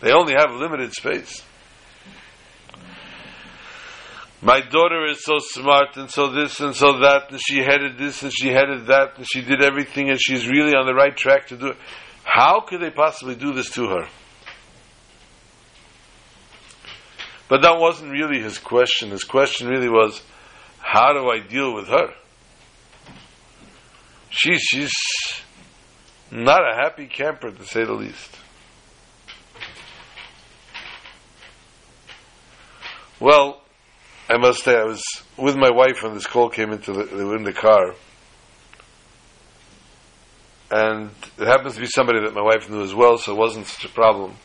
They 0.00 0.12
only 0.12 0.34
have 0.34 0.52
limited 0.52 0.92
space. 0.92 1.42
My 4.42 4.62
daughter 4.62 5.04
is 5.04 5.22
so 5.22 5.36
smart 5.38 5.96
and 5.96 6.10
so 6.10 6.28
this 6.28 6.60
and 6.60 6.74
so 6.74 7.00
that 7.00 7.30
and 7.30 7.38
she 7.46 7.58
headed 7.58 7.98
this 7.98 8.22
and 8.22 8.32
she 8.32 8.48
headed 8.48 8.86
that 8.86 9.18
and 9.18 9.26
she 9.30 9.42
did 9.42 9.62
everything 9.62 10.08
and 10.08 10.18
she's 10.18 10.48
really 10.48 10.74
on 10.74 10.86
the 10.86 10.94
right 10.94 11.14
track 11.14 11.48
to 11.48 11.58
do 11.58 11.66
it. 11.68 11.76
How 12.24 12.60
could 12.60 12.80
they 12.80 12.90
possibly 12.90 13.34
do 13.34 13.52
this 13.52 13.70
to 13.72 13.86
her? 13.88 14.08
But 17.48 17.62
that 17.62 17.78
wasn't 17.78 18.12
really 18.12 18.40
his 18.40 18.58
question. 18.58 19.10
His 19.10 19.24
question 19.24 19.68
really 19.68 19.88
was, 19.88 20.22
how 20.78 21.12
do 21.12 21.28
I 21.28 21.40
deal 21.40 21.74
with 21.74 21.88
her? 21.88 22.14
She, 24.30 24.56
she's 24.56 24.92
not 26.30 26.60
a 26.60 26.76
happy 26.76 27.06
camper, 27.06 27.50
to 27.50 27.64
say 27.64 27.84
the 27.84 27.92
least. 27.92 28.36
Well, 33.20 33.60
I 34.30 34.38
must 34.38 34.64
say, 34.64 34.74
I 34.74 34.84
was 34.84 35.04
with 35.36 35.56
my 35.56 35.70
wife 35.70 36.02
when 36.02 36.14
this 36.14 36.26
call 36.26 36.48
came 36.48 36.72
into 36.72 36.92
the, 36.92 37.04
they 37.04 37.22
were 37.22 37.36
in 37.36 37.44
the 37.44 37.52
car. 37.52 37.94
And 40.70 41.10
it 41.36 41.46
happens 41.46 41.74
to 41.74 41.80
be 41.80 41.86
somebody 41.86 42.20
that 42.20 42.32
my 42.32 42.42
wife 42.42 42.70
knew 42.70 42.82
as 42.82 42.94
well, 42.94 43.18
so 43.18 43.32
it 43.32 43.38
wasn't 43.38 43.66
such 43.66 43.84
a 43.84 43.88
problem. 43.92 44.36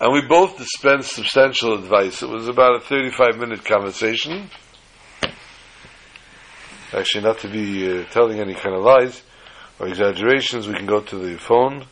And 0.00 0.12
we 0.12 0.22
both 0.26 0.56
dispensed 0.56 1.12
substantial 1.12 1.74
advice. 1.74 2.22
It 2.22 2.28
was 2.28 2.48
about 2.48 2.76
a 2.76 2.80
35 2.80 3.36
minute 3.36 3.64
conversation. 3.64 4.48
Actually, 6.92 7.24
not 7.24 7.40
to 7.40 7.48
be 7.48 8.00
uh, 8.00 8.04
telling 8.04 8.38
any 8.40 8.54
kind 8.54 8.74
of 8.74 8.82
lies 8.82 9.22
or 9.78 9.88
exaggerations, 9.88 10.66
we 10.66 10.74
can 10.74 10.86
go 10.86 11.00
to 11.00 11.18
the 11.18 11.36
phone. 11.36 11.84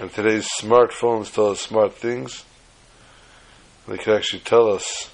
And 0.00 0.12
today's 0.12 0.48
smartphones 0.60 1.32
tell 1.32 1.46
us 1.46 1.60
smart 1.60 1.94
things. 1.94 2.44
They 3.88 3.98
could 3.98 4.16
actually 4.16 4.40
tell 4.40 4.72
us. 4.72 5.10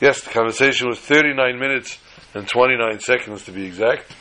Yes, 0.00 0.22
the 0.22 0.30
conversation 0.30 0.88
was 0.88 1.00
39 1.00 1.58
minutes 1.58 1.98
and 2.34 2.46
29 2.46 3.00
seconds 3.00 3.44
to 3.46 3.52
be 3.52 3.64
exact. 3.64 4.14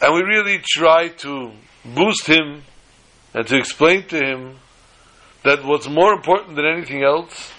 And 0.00 0.14
we 0.14 0.22
really 0.22 0.60
try 0.64 1.08
to 1.08 1.52
boost 1.84 2.26
him 2.26 2.62
and 3.34 3.46
to 3.46 3.56
explain 3.56 4.06
to 4.08 4.18
him 4.18 4.58
that 5.42 5.64
what's 5.64 5.88
more 5.88 6.12
important 6.12 6.56
than 6.56 6.66
anything 6.66 7.02
else 7.02 7.50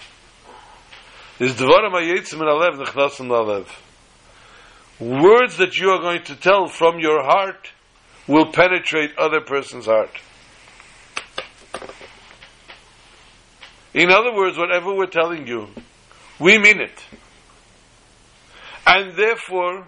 is 1.40 1.54
Alev. 1.56 3.66
Words 5.00 5.56
that 5.56 5.76
you 5.76 5.90
are 5.90 6.00
going 6.00 6.22
to 6.24 6.36
tell 6.36 6.68
from 6.68 7.00
your 7.00 7.24
heart 7.24 7.72
will 8.28 8.52
penetrate 8.52 9.18
other 9.18 9.40
person's 9.40 9.86
heart. 9.86 10.10
In 13.94 14.10
other 14.10 14.34
words, 14.34 14.58
whatever 14.58 14.92
we're 14.92 15.06
telling 15.06 15.46
you, 15.46 15.68
we 16.40 16.58
mean 16.58 16.80
it. 16.80 17.04
And 18.86 19.16
therefore, 19.16 19.86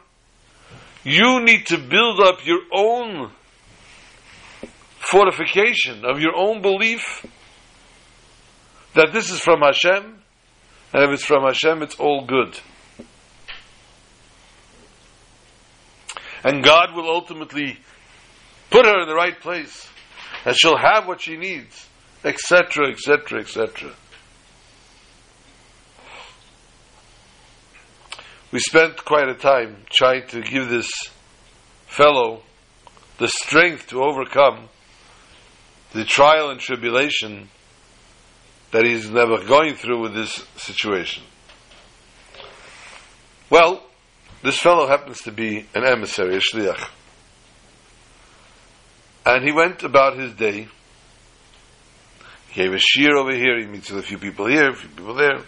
you 1.03 1.41
need 1.41 1.67
to 1.67 1.79
build 1.79 2.21
up 2.21 2.47
your 2.47 2.61
own 2.73 3.33
fortification 4.99 6.05
of 6.05 6.21
your 6.21 6.37
own 6.37 6.63
belief 6.63 7.27
that 8.95 9.13
this 9.13 9.31
is 9.31 9.41
from 9.41 9.61
Hashem, 9.61 10.23
and 10.93 11.05
if 11.05 11.11
it's 11.11 11.25
from 11.25 11.43
Hashem, 11.43 11.83
it's 11.83 11.97
all 11.97 12.25
good. 12.25 12.59
And 16.43 16.65
God 16.65 16.95
will 16.95 17.09
ultimately 17.09 17.79
put 18.71 18.87
her 18.87 19.03
in 19.03 19.09
the 19.09 19.15
right 19.15 19.39
place, 19.39 19.89
and 20.45 20.57
she'll 20.57 20.79
have 20.79 21.07
what 21.07 21.21
she 21.21 21.37
needs, 21.37 21.87
etc., 22.27 22.91
etc., 22.91 23.41
etc. 23.41 23.93
we 28.53 28.61
spent 28.61 29.05
quite 29.05 29.29
a 29.29 29.35
time 29.35 29.77
trying 29.91 30.27
to 30.29 30.41
give 30.41 30.69
this 30.69 30.91
fellow 31.87 32.43
the 33.19 33.29
strength 33.29 33.89
to 33.89 34.03
overcome 34.03 34.69
the 35.93 36.05
trial 36.05 36.51
and 36.51 36.59
tribulation 36.61 37.51
that 38.71 38.85
he's 38.85 39.11
never 39.11 39.45
going 39.45 39.75
through 39.75 40.01
with 40.01 40.15
this 40.15 40.45
situation. 40.57 41.23
Well, 43.51 43.83
this 44.43 44.59
fellow 44.59 44.87
happens 44.87 45.21
to 45.23 45.33
be 45.33 45.67
an 45.75 45.85
emissary, 45.85 46.37
a 46.37 46.41
shliach. 46.41 46.89
And 49.25 49.45
he 49.45 49.53
went 49.53 49.83
about 49.83 50.19
his 50.19 50.33
day. 50.33 50.69
He 52.57 52.63
gave 52.63 52.73
a 52.73 52.79
shear 52.79 53.17
over 53.19 53.35
here, 53.35 53.61
he 53.61 53.67
meets 53.67 53.91
with 53.91 54.03
a 54.03 54.07
few 54.07 54.17
people 54.17 54.47
here, 54.47 54.71
a 54.71 54.75
few 54.75 54.89
people 54.89 55.15
there. 55.15 55.41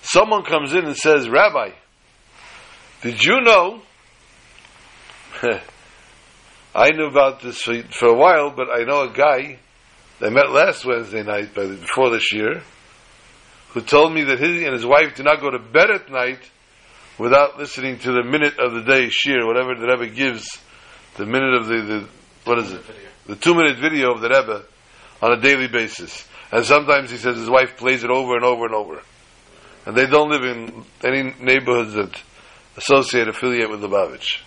Someone 0.00 0.42
comes 0.44 0.72
in 0.72 0.86
and 0.86 0.96
says, 0.96 1.28
Rabbi, 1.28 1.72
did 3.02 3.22
you 3.22 3.42
know? 3.42 3.82
I 6.74 6.90
knew 6.92 7.08
about 7.08 7.42
this 7.42 7.60
for, 7.60 7.74
for, 7.90 8.08
a 8.08 8.16
while, 8.16 8.54
but 8.56 8.68
I 8.70 8.84
know 8.84 9.02
a 9.02 9.12
guy 9.12 9.58
that 10.20 10.32
met 10.32 10.50
last 10.50 10.86
Wednesday 10.86 11.22
night 11.22 11.54
the, 11.54 11.76
before 11.78 12.08
this 12.08 12.32
year 12.32 12.62
who 13.72 13.82
told 13.82 14.14
me 14.14 14.24
that 14.24 14.38
he 14.38 14.64
and 14.64 14.72
his 14.72 14.86
wife 14.86 15.14
do 15.14 15.24
not 15.24 15.42
go 15.42 15.50
to 15.50 15.58
bed 15.58 15.90
at 15.90 16.10
night 16.10 16.40
without 17.18 17.58
listening 17.58 17.98
to 17.98 18.12
the 18.12 18.22
minute 18.22 18.58
of 18.58 18.72
the 18.72 18.82
day 18.82 19.10
shir, 19.10 19.46
whatever 19.46 19.74
the 19.74 19.86
Rebbe 19.86 20.14
gives, 20.14 20.58
the 21.18 21.26
minute 21.26 21.54
of 21.54 21.66
the, 21.66 21.82
the 21.82 22.08
what 22.44 22.58
is 22.60 22.72
it? 22.72 22.82
The 23.26 23.36
two 23.36 23.54
minute 23.54 23.78
video 23.78 24.12
of 24.12 24.20
the 24.20 24.28
Rebbe 24.28 24.64
on 25.22 25.32
a 25.32 25.40
daily 25.40 25.68
basis. 25.68 26.26
And 26.52 26.64
sometimes 26.64 27.10
he 27.10 27.16
says 27.16 27.36
his 27.36 27.50
wife 27.50 27.76
plays 27.76 28.04
it 28.04 28.10
over 28.10 28.36
and 28.36 28.44
over 28.44 28.66
and 28.66 28.74
over 28.74 29.00
and 29.86 29.96
they 29.96 30.06
don't 30.06 30.30
live 30.30 30.44
in 30.44 30.84
any 31.04 31.34
neighborhoods 31.40 31.94
that 31.94 32.18
associate, 32.76 33.28
affiliate 33.28 33.70
with 33.70 33.80
Lubavitch. 33.80 34.40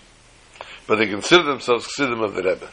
But 0.88 0.98
they 0.98 1.08
consider 1.08 1.44
themselves 1.44 1.88
Chassidim 1.88 2.22
of 2.22 2.34
the 2.34 2.44
Rebbe. 2.44 2.70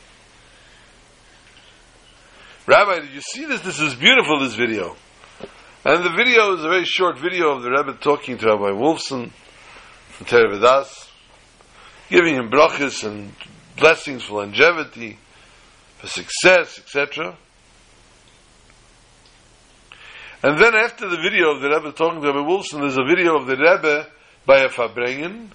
Rabbi, 2.66 3.00
did 3.00 3.10
you 3.10 3.20
see 3.20 3.44
this? 3.44 3.60
This 3.60 3.80
is 3.80 3.94
beautiful, 3.94 4.40
this 4.40 4.54
video. 4.54 4.96
And 5.84 6.02
the 6.02 6.10
video 6.10 6.54
is 6.54 6.64
a 6.64 6.68
very 6.68 6.84
short 6.84 7.18
video 7.18 7.50
of 7.50 7.62
the 7.62 7.70
Rebbe 7.70 7.98
talking 8.00 8.38
to 8.38 8.46
Rabbi 8.46 8.70
Wolfson 8.70 9.30
from 10.08 10.26
Terevidas, 10.26 11.10
giving 12.08 12.36
him 12.36 12.50
brachas 12.50 13.04
and 13.04 13.32
blessings 13.76 14.22
for 14.22 14.42
longevity, 14.42 15.18
for 16.04 16.10
success, 16.10 16.78
etc. 16.78 17.36
And 20.42 20.60
then 20.60 20.74
after 20.74 21.08
the 21.08 21.16
video 21.16 21.54
of 21.54 21.62
the 21.62 21.68
Rebbe 21.68 21.92
talking 21.92 22.20
to 22.20 22.26
Rebbe 22.26 22.40
Wolfson, 22.40 22.80
there's 22.80 22.98
a 22.98 23.04
video 23.04 23.36
of 23.36 23.46
the 23.46 23.56
Rebbe 23.56 24.06
by 24.44 24.60
a 24.60 24.68
Farbrengen 24.68 25.48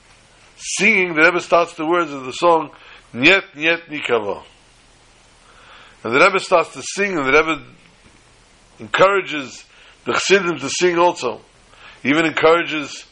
singing. 0.58 1.14
The 1.14 1.22
Rebbe 1.22 1.40
starts 1.42 1.74
the 1.76 1.86
words 1.86 2.12
of 2.12 2.26
the 2.26 2.32
song 2.32 2.72
Niet 3.14 3.44
Niet 3.56 3.88
Nikavo. 3.90 4.44
And 6.04 6.16
the 6.16 6.20
Rebbe 6.20 6.40
starts 6.40 6.74
to 6.74 6.82
sing, 6.82 7.18
and 7.18 7.28
the 7.28 7.32
Rebbe 7.32 7.64
encourages 8.80 9.64
the 10.06 10.14
Chassidim 10.14 10.58
to 10.60 10.70
sing 10.70 10.98
also. 10.98 11.42
He 12.02 12.10
even 12.10 12.26
encourages 12.26 13.06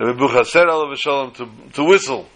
Rebbe 0.00 0.18
Buchaser 0.18 0.66
Alav 0.66 1.34
to, 1.34 1.48
to 1.74 1.84
whistle. 1.84 2.26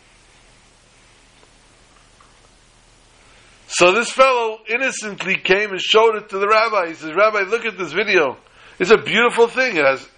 So 3.68 3.92
this 3.92 4.10
fellow 4.10 4.60
innocently 4.68 5.36
came 5.36 5.70
and 5.70 5.80
showed 5.80 6.16
it 6.16 6.28
to 6.30 6.38
the 6.38 6.46
rabbi. 6.46 6.88
He 6.88 6.94
says, 6.94 7.12
Rabbi, 7.14 7.40
look 7.50 7.64
at 7.64 7.76
this 7.76 7.92
video. 7.92 8.36
It's 8.78 8.90
a 8.90 8.98
beautiful 8.98 9.48
thing. 9.48 9.76
It 9.76 9.84
has 9.84 10.08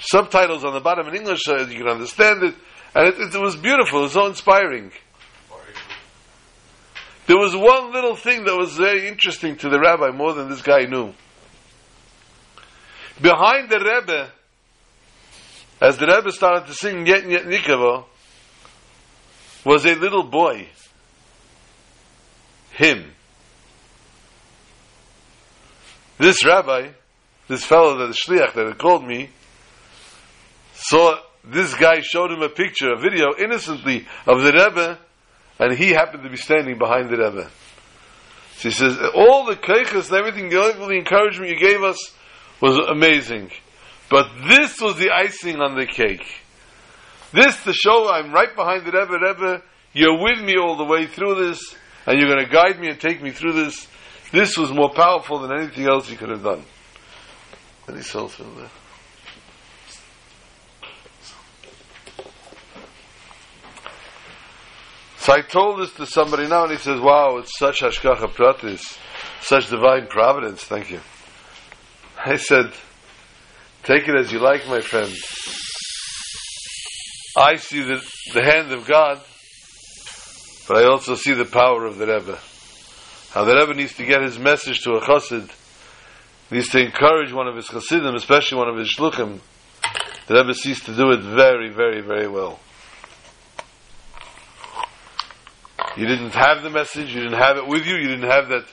subtitles 0.00 0.64
on 0.64 0.72
the 0.72 0.80
bottom 0.80 1.06
in 1.08 1.14
English 1.14 1.40
so 1.42 1.58
you 1.58 1.78
can 1.78 1.88
understand 1.88 2.42
it. 2.42 2.54
And 2.94 3.08
it, 3.08 3.34
it 3.34 3.40
was 3.40 3.54
beautiful. 3.54 4.00
It 4.00 4.02
was 4.02 4.12
so 4.12 4.26
inspiring. 4.26 4.90
There 7.26 7.36
was 7.36 7.54
one 7.54 7.92
little 7.92 8.16
thing 8.16 8.44
that 8.44 8.56
was 8.56 8.74
very 8.74 9.06
interesting 9.06 9.56
to 9.56 9.68
the 9.68 9.78
rabbi, 9.78 10.10
more 10.10 10.32
than 10.32 10.48
this 10.48 10.62
guy 10.62 10.84
knew. 10.86 11.12
Behind 13.20 13.68
the 13.68 13.78
Rebbe, 13.78 14.32
as 15.80 15.98
the 15.98 16.06
Rebbe 16.06 16.32
started 16.32 16.66
to 16.68 16.74
sing 16.74 17.06
Yet 17.06 17.28
Yet 17.28 17.44
Nikava, 17.44 18.06
was 19.64 19.84
a 19.84 19.94
little 19.94 20.22
boy. 20.22 20.68
Him. 22.78 23.10
This 26.16 26.44
rabbi, 26.46 26.90
this 27.48 27.64
fellow 27.64 27.98
that 27.98 28.06
the 28.06 28.12
shliach 28.12 28.54
that 28.54 28.66
had 28.66 28.78
called 28.78 29.04
me, 29.04 29.30
saw 30.74 31.16
this 31.42 31.74
guy 31.74 32.00
showed 32.02 32.30
him 32.30 32.40
a 32.40 32.48
picture, 32.48 32.92
a 32.92 33.00
video, 33.00 33.34
innocently 33.36 34.06
of 34.26 34.42
the 34.42 34.52
Rebbe, 34.52 34.96
and 35.58 35.76
he 35.76 35.90
happened 35.90 36.22
to 36.22 36.30
be 36.30 36.36
standing 36.36 36.78
behind 36.78 37.08
the 37.10 37.16
Rebbe. 37.16 37.50
So 38.58 38.68
he 38.68 38.74
says, 38.74 38.96
all 39.12 39.44
the 39.44 39.56
keiches 39.56 40.08
and 40.10 40.18
everything, 40.18 40.56
all 40.56 40.86
the 40.86 40.96
encouragement 40.96 41.50
you 41.50 41.58
gave 41.58 41.82
us 41.82 42.14
was 42.60 42.78
amazing. 42.78 43.50
But 44.08 44.28
this 44.46 44.80
was 44.80 44.98
the 44.98 45.10
icing 45.10 45.60
on 45.60 45.76
the 45.76 45.86
cake. 45.86 46.42
This 47.32 47.60
to 47.64 47.72
show 47.72 48.08
I'm 48.08 48.32
right 48.32 48.54
behind 48.54 48.86
the 48.86 48.92
Rebbe, 48.92 49.18
Rebbe, 49.18 49.62
you're 49.92 50.22
with 50.22 50.40
me 50.44 50.56
all 50.56 50.76
the 50.76 50.84
way 50.84 51.06
through 51.06 51.46
this, 51.46 51.74
and 52.08 52.18
you're 52.18 52.34
going 52.34 52.42
to 52.42 52.50
guide 52.50 52.80
me 52.80 52.88
and 52.88 52.98
take 52.98 53.22
me 53.22 53.30
through 53.30 53.52
this. 53.52 53.86
This 54.32 54.56
was 54.56 54.72
more 54.72 54.90
powerful 54.90 55.40
than 55.40 55.52
anything 55.52 55.86
else 55.86 56.10
you 56.10 56.16
could 56.16 56.30
have 56.30 56.42
done. 56.42 56.64
Any 57.86 58.00
souls 58.00 58.40
in 58.40 58.56
there? 58.56 58.70
So 65.18 65.34
I 65.34 65.42
told 65.42 65.80
this 65.80 65.92
to 65.96 66.06
somebody 66.06 66.48
now, 66.48 66.62
and 66.62 66.72
he 66.72 66.78
says, 66.78 66.98
"Wow, 66.98 67.36
it's 67.38 67.58
such 67.58 67.80
hashgacha 67.80 68.32
pratis, 68.32 68.98
such 69.42 69.68
divine 69.68 70.06
providence." 70.06 70.64
Thank 70.64 70.90
you. 70.90 71.00
I 72.24 72.36
said, 72.36 72.72
"Take 73.82 74.08
it 74.08 74.16
as 74.16 74.32
you 74.32 74.38
like, 74.38 74.66
my 74.66 74.80
friend. 74.80 75.12
I 77.36 77.56
see 77.56 77.82
the, 77.82 78.02
the 78.32 78.42
hand 78.42 78.72
of 78.72 78.86
God, 78.86 79.20
but 80.68 80.76
I 80.76 80.84
also 80.84 81.14
see 81.14 81.32
the 81.32 81.46
power 81.46 81.86
of 81.86 81.96
the 81.96 82.06
Rebbe. 82.06 82.38
How 83.30 83.44
the 83.44 83.56
Rebbe 83.56 83.74
needs 83.74 83.94
to 83.96 84.04
get 84.04 84.22
his 84.22 84.38
message 84.38 84.80
to 84.82 84.92
a 84.92 85.00
chassid, 85.00 85.50
needs 86.50 86.68
to 86.68 86.78
encourage 86.78 87.32
one 87.32 87.48
of 87.48 87.56
his 87.56 87.66
chassidim, 87.68 88.14
especially 88.14 88.58
one 88.58 88.68
of 88.68 88.76
his 88.76 88.94
shluchim. 88.94 89.40
The 90.26 90.34
Rebbe 90.34 90.52
sees 90.52 90.82
to 90.84 90.94
do 90.94 91.10
it 91.12 91.22
very, 91.22 91.70
very, 91.70 92.02
very 92.02 92.28
well." 92.28 92.60
You 95.96 96.06
didn't 96.06 96.34
have 96.34 96.62
the 96.62 96.70
message, 96.70 97.14
you 97.14 97.22
didn't 97.22 97.38
have 97.38 97.56
it 97.56 97.66
with 97.66 97.86
you, 97.86 97.96
you 97.96 98.08
didn't 98.08 98.30
have 98.30 98.48
that 98.50 98.66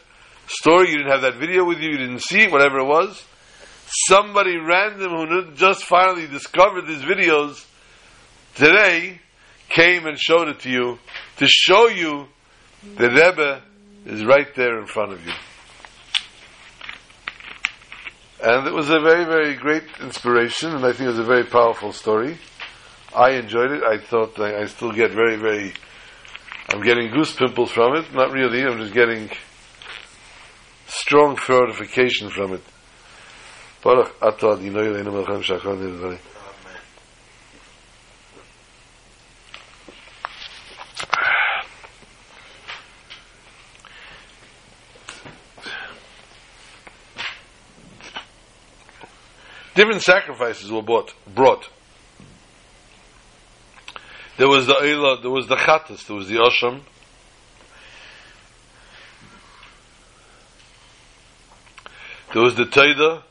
story, 0.47 0.89
you 0.89 0.97
didn't 0.97 1.12
have 1.12 1.21
that 1.21 1.36
video 1.36 1.63
with 1.63 1.79
you, 1.79 1.91
you 1.91 1.97
didn't 1.97 2.21
see 2.21 2.41
it, 2.41 2.51
whatever 2.51 2.79
it 2.79 2.86
was. 2.86 3.23
Somebody 4.08 4.58
random 4.58 5.12
who 5.12 5.51
just 5.53 5.86
finally 5.86 6.27
discovered 6.27 6.88
these 6.88 7.01
videos 7.01 7.65
today 8.55 9.21
came 9.69 10.06
and 10.06 10.17
showed 10.17 10.47
it 10.47 10.60
to 10.62 10.69
you 10.69 10.99
to 11.38 11.47
show 11.47 11.88
you 11.88 12.28
the 12.97 13.10
Rebbe 13.10 13.62
is 14.06 14.23
right 14.23 14.54
there 14.56 14.80
in 14.80 14.86
front 14.86 15.13
of 15.13 15.25
you. 15.25 15.34
And 18.43 18.67
it 18.67 18.73
was 18.73 18.89
a 18.89 18.99
very, 18.99 19.25
very 19.25 19.56
great 19.56 19.84
inspiration, 20.01 20.75
and 20.75 20.86
I 20.86 20.91
think 20.91 21.08
it 21.08 21.13
was 21.13 21.19
a 21.19 21.23
very 21.23 21.45
powerful 21.45 21.91
story. 21.91 22.38
I 23.15 23.32
enjoyed 23.32 23.71
it. 23.71 23.84
I 23.84 23.97
thought 23.97 24.39
I, 24.39 24.62
I 24.62 24.65
still 24.65 24.91
get 24.91 25.12
very, 25.12 25.38
very 25.38 25.73
I'm 26.69 26.82
getting 26.82 27.12
goose 27.12 27.34
pimples 27.34 27.71
from 27.71 27.95
it. 27.95 28.13
Not 28.13 28.32
really. 28.32 28.63
I'm 28.63 28.80
just 28.80 28.93
getting 28.93 29.30
strong 30.88 31.36
fortification 31.36 32.30
from 32.30 32.54
it. 32.54 32.62
Different 49.75 50.01
sacrifices 50.01 50.71
were 50.71 50.81
bought, 50.81 51.13
brought. 51.27 51.69
There 54.38 54.47
was 54.47 54.67
the 54.67 54.73
Eila, 54.73 55.21
there 55.21 55.31
was 55.31 55.47
the 55.47 55.55
Chattas, 55.55 56.07
there 56.07 56.15
was 56.15 56.29
the 56.29 56.35
Osham. 56.35 56.81
There 62.33 62.41
was 62.41 62.55
the 62.55 62.63
Taida. 62.63 63.23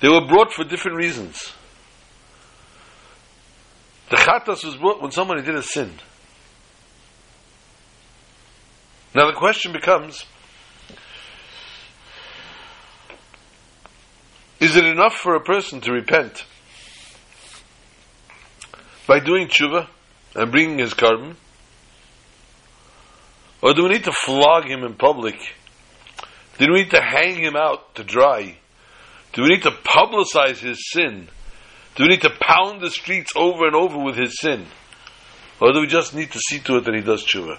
They 0.00 0.08
were 0.08 0.26
brought 0.26 0.52
for 0.52 0.64
different 0.64 0.96
reasons. 0.96 1.52
The 4.10 4.16
Chattas 4.16 4.64
was 4.64 4.76
brought 4.76 5.00
when 5.00 5.12
somebody 5.12 5.42
did 5.42 5.54
a 5.54 5.62
sin. 5.62 5.92
Now 9.14 9.26
the 9.26 9.36
question 9.36 9.72
becomes, 9.72 10.24
is 14.62 14.76
it 14.76 14.84
enough 14.84 15.14
for 15.14 15.34
a 15.34 15.40
person 15.40 15.80
to 15.82 15.92
repent? 15.92 16.44
by 19.06 19.20
doing 19.20 19.48
tshuva 19.48 19.88
and 20.34 20.50
bringing 20.50 20.78
his 20.78 20.94
korban? 20.94 21.34
Or 23.60 23.74
do 23.74 23.84
we 23.84 23.90
need 23.90 24.04
to 24.04 24.12
flog 24.12 24.64
him 24.64 24.84
in 24.84 24.94
public? 24.94 25.36
Do 26.58 26.72
we 26.72 26.82
need 26.82 26.90
to 26.90 27.00
hang 27.00 27.36
him 27.36 27.54
out 27.56 27.94
to 27.96 28.04
dry? 28.04 28.56
Do 29.32 29.42
we 29.42 29.48
need 29.48 29.62
to 29.62 29.70
publicize 29.70 30.58
his 30.58 30.90
sin? 30.90 31.28
Do 31.94 32.04
we 32.04 32.08
need 32.08 32.22
to 32.22 32.30
pound 32.40 32.80
the 32.80 32.90
streets 32.90 33.32
over 33.36 33.66
and 33.66 33.76
over 33.76 33.98
with 33.98 34.16
his 34.16 34.38
sin? 34.40 34.66
Or 35.60 35.72
do 35.72 35.80
we 35.80 35.86
just 35.86 36.14
need 36.14 36.32
to 36.32 36.38
see 36.38 36.58
to 36.60 36.76
it 36.76 36.84
that 36.84 36.94
he 36.94 37.02
does 37.02 37.24
tshuva? 37.24 37.58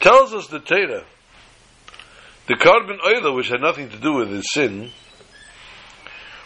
Tells 0.00 0.34
us 0.34 0.48
the 0.48 0.58
Torah, 0.58 1.04
the 2.46 2.54
korban 2.54 2.98
oil, 3.06 3.34
which 3.34 3.48
had 3.48 3.60
nothing 3.60 3.88
to 3.90 3.98
do 3.98 4.14
with 4.14 4.30
his 4.30 4.52
sin, 4.52 4.90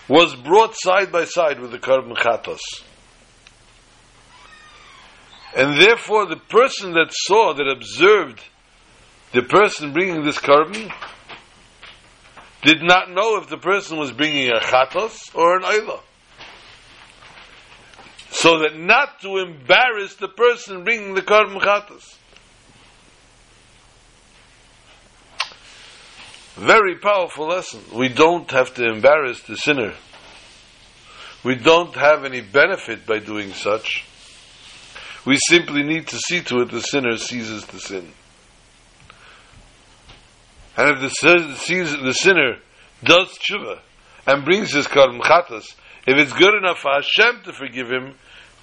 was 0.08 0.34
brought 0.34 0.74
side 0.76 1.10
by 1.10 1.24
side 1.24 1.60
with 1.60 1.72
the 1.72 1.78
korban 1.78 2.16
chatos. 2.16 2.60
And 5.56 5.80
therefore, 5.80 6.26
the 6.26 6.36
person 6.36 6.92
that 6.92 7.08
saw, 7.10 7.54
that 7.54 7.66
observed 7.66 8.40
the 9.32 9.42
person 9.42 9.92
bringing 9.92 10.22
this 10.22 10.38
korban, 10.38 10.92
did 12.62 12.82
not 12.82 13.10
know 13.10 13.38
if 13.38 13.48
the 13.48 13.56
person 13.56 13.96
was 13.96 14.12
bringing 14.12 14.48
a 14.48 14.60
chatos 14.60 15.34
or 15.34 15.56
an 15.56 15.62
oila. 15.62 16.00
So 18.30 18.58
that 18.58 18.78
not 18.78 19.20
to 19.22 19.38
embarrass 19.38 20.14
the 20.16 20.28
person 20.28 20.84
bringing 20.84 21.14
the 21.14 21.22
korban 21.22 21.60
chatos. 21.60 22.16
Very 26.56 26.96
powerful 26.96 27.48
lesson. 27.48 27.80
We 27.92 28.08
don't 28.08 28.50
have 28.50 28.72
to 28.74 28.84
embarrass 28.84 29.42
the 29.42 29.56
sinner. 29.56 29.92
We 31.44 31.54
don't 31.54 31.94
have 31.94 32.24
any 32.24 32.40
benefit 32.40 33.06
by 33.06 33.18
doing 33.18 33.52
such. 33.52 34.04
We 35.26 35.36
simply 35.48 35.82
need 35.82 36.08
to 36.08 36.18
see 36.18 36.40
to 36.40 36.62
it 36.62 36.70
the 36.70 36.80
sinner 36.80 37.18
ceases 37.18 37.66
the 37.66 37.78
sin. 37.78 38.10
And 40.78 40.96
if 40.96 41.00
the, 41.20 41.98
the 42.02 42.14
sinner 42.14 42.56
does 43.04 43.38
tshuva 43.38 43.80
and 44.26 44.44
brings 44.44 44.72
his 44.72 44.86
karm 44.86 45.20
chatas, 45.20 45.74
if 46.06 46.16
it's 46.16 46.32
good 46.32 46.54
enough 46.54 46.78
for 46.78 46.90
Hashem 46.92 47.42
to 47.44 47.52
forgive 47.52 47.88
him, 47.88 48.14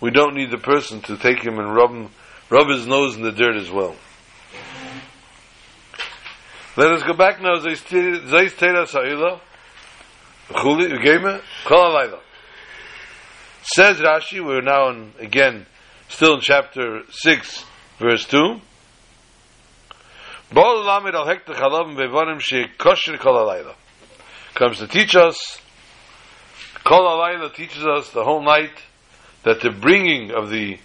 we 0.01 0.09
don't 0.09 0.35
need 0.35 0.49
the 0.49 0.57
person 0.57 1.01
to 1.01 1.17
take 1.17 1.43
him 1.43 1.59
and 1.59 1.75
rub 1.75 1.91
him, 1.91 2.09
rub 2.49 2.69
his 2.69 2.87
nose 2.87 3.15
in 3.15 3.21
the 3.21 3.31
dirt 3.31 3.55
as 3.55 3.69
well. 3.69 3.95
Let 6.75 6.91
us 6.91 7.03
go 7.03 7.13
back 7.13 7.39
now. 7.39 7.57
Teira 7.57 8.87
Sa'ila. 8.87 9.39
Chuli, 10.49 11.41
Kol 11.65 11.77
Alayla. 11.77 12.19
Says 13.61 13.97
Rashi, 13.97 14.43
we're 14.43 14.61
now 14.61 14.89
in, 14.89 15.13
again, 15.19 15.67
still 16.09 16.33
in 16.33 16.41
chapter 16.41 17.01
6, 17.09 17.65
verse 17.99 18.25
2. 18.25 18.59
Comes 24.55 24.79
to 24.79 24.87
teach 24.87 25.15
us, 25.15 25.61
Kol 26.83 27.01
Alayla 27.01 27.53
teaches 27.53 27.85
us 27.85 28.09
the 28.09 28.23
whole 28.23 28.43
night 28.43 28.73
that 29.43 29.61
the 29.61 29.69
bringing 29.69 30.31
of 30.31 30.49
the 30.49 30.79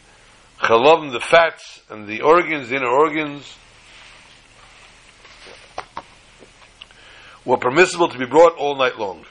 chalavim, 0.61 1.13
the 1.13 1.21
fats 1.21 1.81
and 1.89 2.07
the 2.07 2.21
organs, 2.21 2.69
the 2.69 2.77
inner 2.77 2.91
organs, 2.91 3.57
were 7.49 7.57
permissible 7.57 8.11
to 8.11 8.19
be 8.19 8.27
brought 8.27 8.55
all 8.59 8.77
night 8.77 8.99
long. 8.99 9.25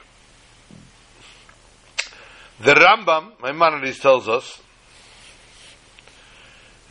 The 2.58 2.74
Rambam, 2.74 3.40
Maimonides 3.40 4.00
tells 4.00 4.28
us, 4.28 4.60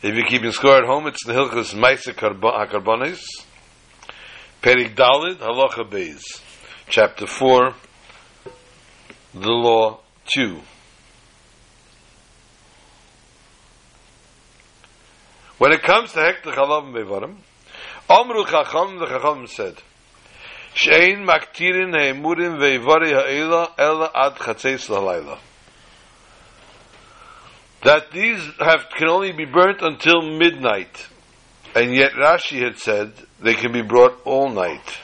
if 0.00 0.14
you're 0.14 0.26
keeping 0.26 0.52
score 0.52 0.78
at 0.78 0.86
home, 0.86 1.06
it's 1.06 1.22
the 1.26 1.34
Hilchus 1.34 1.74
Maisa 1.74 2.14
HaKarbonis, 2.14 3.22
Perik 4.62 4.94
Dalid, 4.94 5.36
Halacha 5.36 5.86
Beis, 5.86 6.22
chapter 6.88 7.26
4, 7.26 7.74
the 9.34 9.50
law 9.50 10.00
2. 10.34 10.60
When 15.58 15.72
it 15.72 15.82
comes 15.82 16.12
to 16.12 16.20
Hekta 16.20 16.54
Chalav 16.54 16.90
Bevarim, 16.90 17.36
Amru 18.08 18.46
Chacham, 18.46 18.98
the 18.98 19.04
Chacham 19.04 19.46
said, 19.46 19.82
Ve'ivori 22.58 23.12
ha'ela 23.12 23.72
ela 23.78 24.10
ad 24.14 24.34
chatzeis 24.36 24.88
lahalayla. 24.88 25.38
That 27.82 28.10
these 28.12 28.40
have, 28.58 28.88
can 28.96 29.08
only 29.08 29.32
be 29.32 29.44
burnt 29.44 29.82
until 29.82 30.22
midnight. 30.22 31.08
And 31.74 31.94
yet 31.94 32.12
Rashi 32.12 32.62
had 32.62 32.78
said 32.78 33.12
they 33.40 33.54
can 33.54 33.72
be 33.72 33.82
brought 33.82 34.20
all 34.24 34.50
night. 34.50 34.98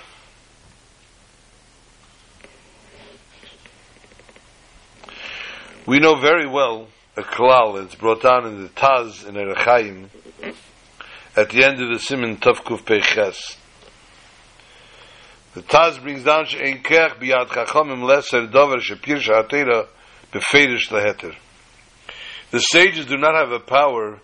We 5.87 5.99
know 5.99 6.19
very 6.19 6.47
well 6.49 6.89
a 7.17 7.23
klal 7.23 7.79
that's 7.79 7.95
brought 7.95 8.23
down 8.23 8.47
in 8.47 8.63
the 8.63 8.69
Taz 8.71 9.27
in 9.27 9.35
Erechaim 9.35 10.09
at 11.37 11.51
the 11.51 11.63
end 11.65 11.81
of 11.81 11.91
the 11.91 11.99
Simon 11.99 12.39
Tavkuf 12.39 12.85
Peches. 12.87 13.57
The 15.55 15.63
Taz 15.63 16.03
brings 16.03 16.25
down 16.25 16.47
she'en 16.47 16.83
kech 16.83 17.21
biyad 17.21 17.47
chachamim 17.47 18.03
leser 18.03 18.51
dover 18.51 18.79
shepir 18.79 19.21
sha'atera 19.21 19.87
beferish 20.33 20.89
leheter. 20.89 21.35
The 22.51 22.59
sages 22.59 23.07
do 23.07 23.17
not 23.17 23.37
have 23.37 23.53
a 23.53 23.61
power 23.61 24.19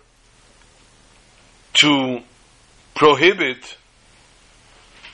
to 1.79 2.19
prohibit 2.95 3.77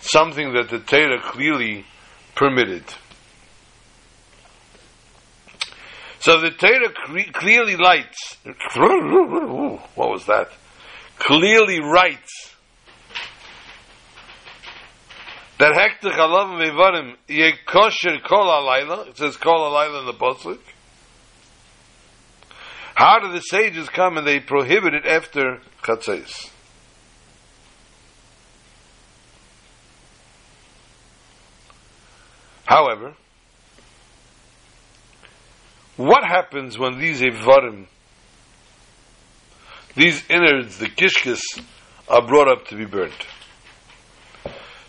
something 0.01 0.53
that 0.53 0.69
the 0.69 0.79
Torah 0.79 1.21
clearly 1.21 1.85
permitted. 2.33 2.83
So 6.19 6.41
the 6.41 6.49
Torah 6.49 6.89
cre- 6.89 7.31
clearly 7.31 7.75
lights. 7.75 8.37
What 9.95 10.09
was 10.09 10.25
that? 10.25 10.49
Clearly 11.19 11.79
writes 11.79 12.56
that 15.57 15.73
hekta 15.73 16.11
chalav 16.11 16.57
mevarim 16.59 17.15
yekosher 17.27 18.23
kol 18.23 18.47
alayla. 18.47 19.07
It 19.07 19.17
says 19.17 19.37
kol 19.37 19.71
alayla 19.71 20.01
in 20.01 20.05
the 20.05 20.13
pasuk. 20.13 20.59
How 22.95 23.19
do 23.19 23.31
the 23.31 23.41
sages 23.41 23.89
come 23.89 24.17
and 24.17 24.25
they 24.25 24.39
prohibit 24.39 24.93
it 24.93 25.05
after 25.05 25.59
chatzais? 25.83 26.49
However, 32.65 33.13
what 35.95 36.23
happens 36.23 36.77
when 36.77 36.99
these 36.99 37.21
evarim, 37.21 37.87
these 39.95 40.23
innards, 40.29 40.77
the 40.77 40.87
kishkis, 40.87 41.41
are 42.09 42.25
brought 42.25 42.49
up 42.49 42.67
to 42.67 42.75
be 42.75 42.85
burnt? 42.85 43.25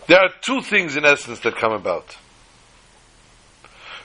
There 0.09 0.19
are 0.19 0.31
two 0.41 0.63
things 0.63 0.97
in 0.97 1.05
essence 1.05 1.41
that 1.41 1.57
come 1.57 1.73
about. 1.73 2.17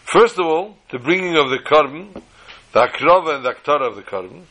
First 0.03 0.37
of 0.37 0.45
all, 0.45 0.75
the 0.91 0.99
bringing 0.99 1.37
of 1.37 1.49
the 1.49 1.59
korban, 1.59 2.13
the 2.73 2.87
akrova 2.87 3.35
and 3.37 3.45
the 3.45 3.53
aktara 3.53 3.87
of 3.87 3.95
the 3.95 4.01
korban. 4.01 4.43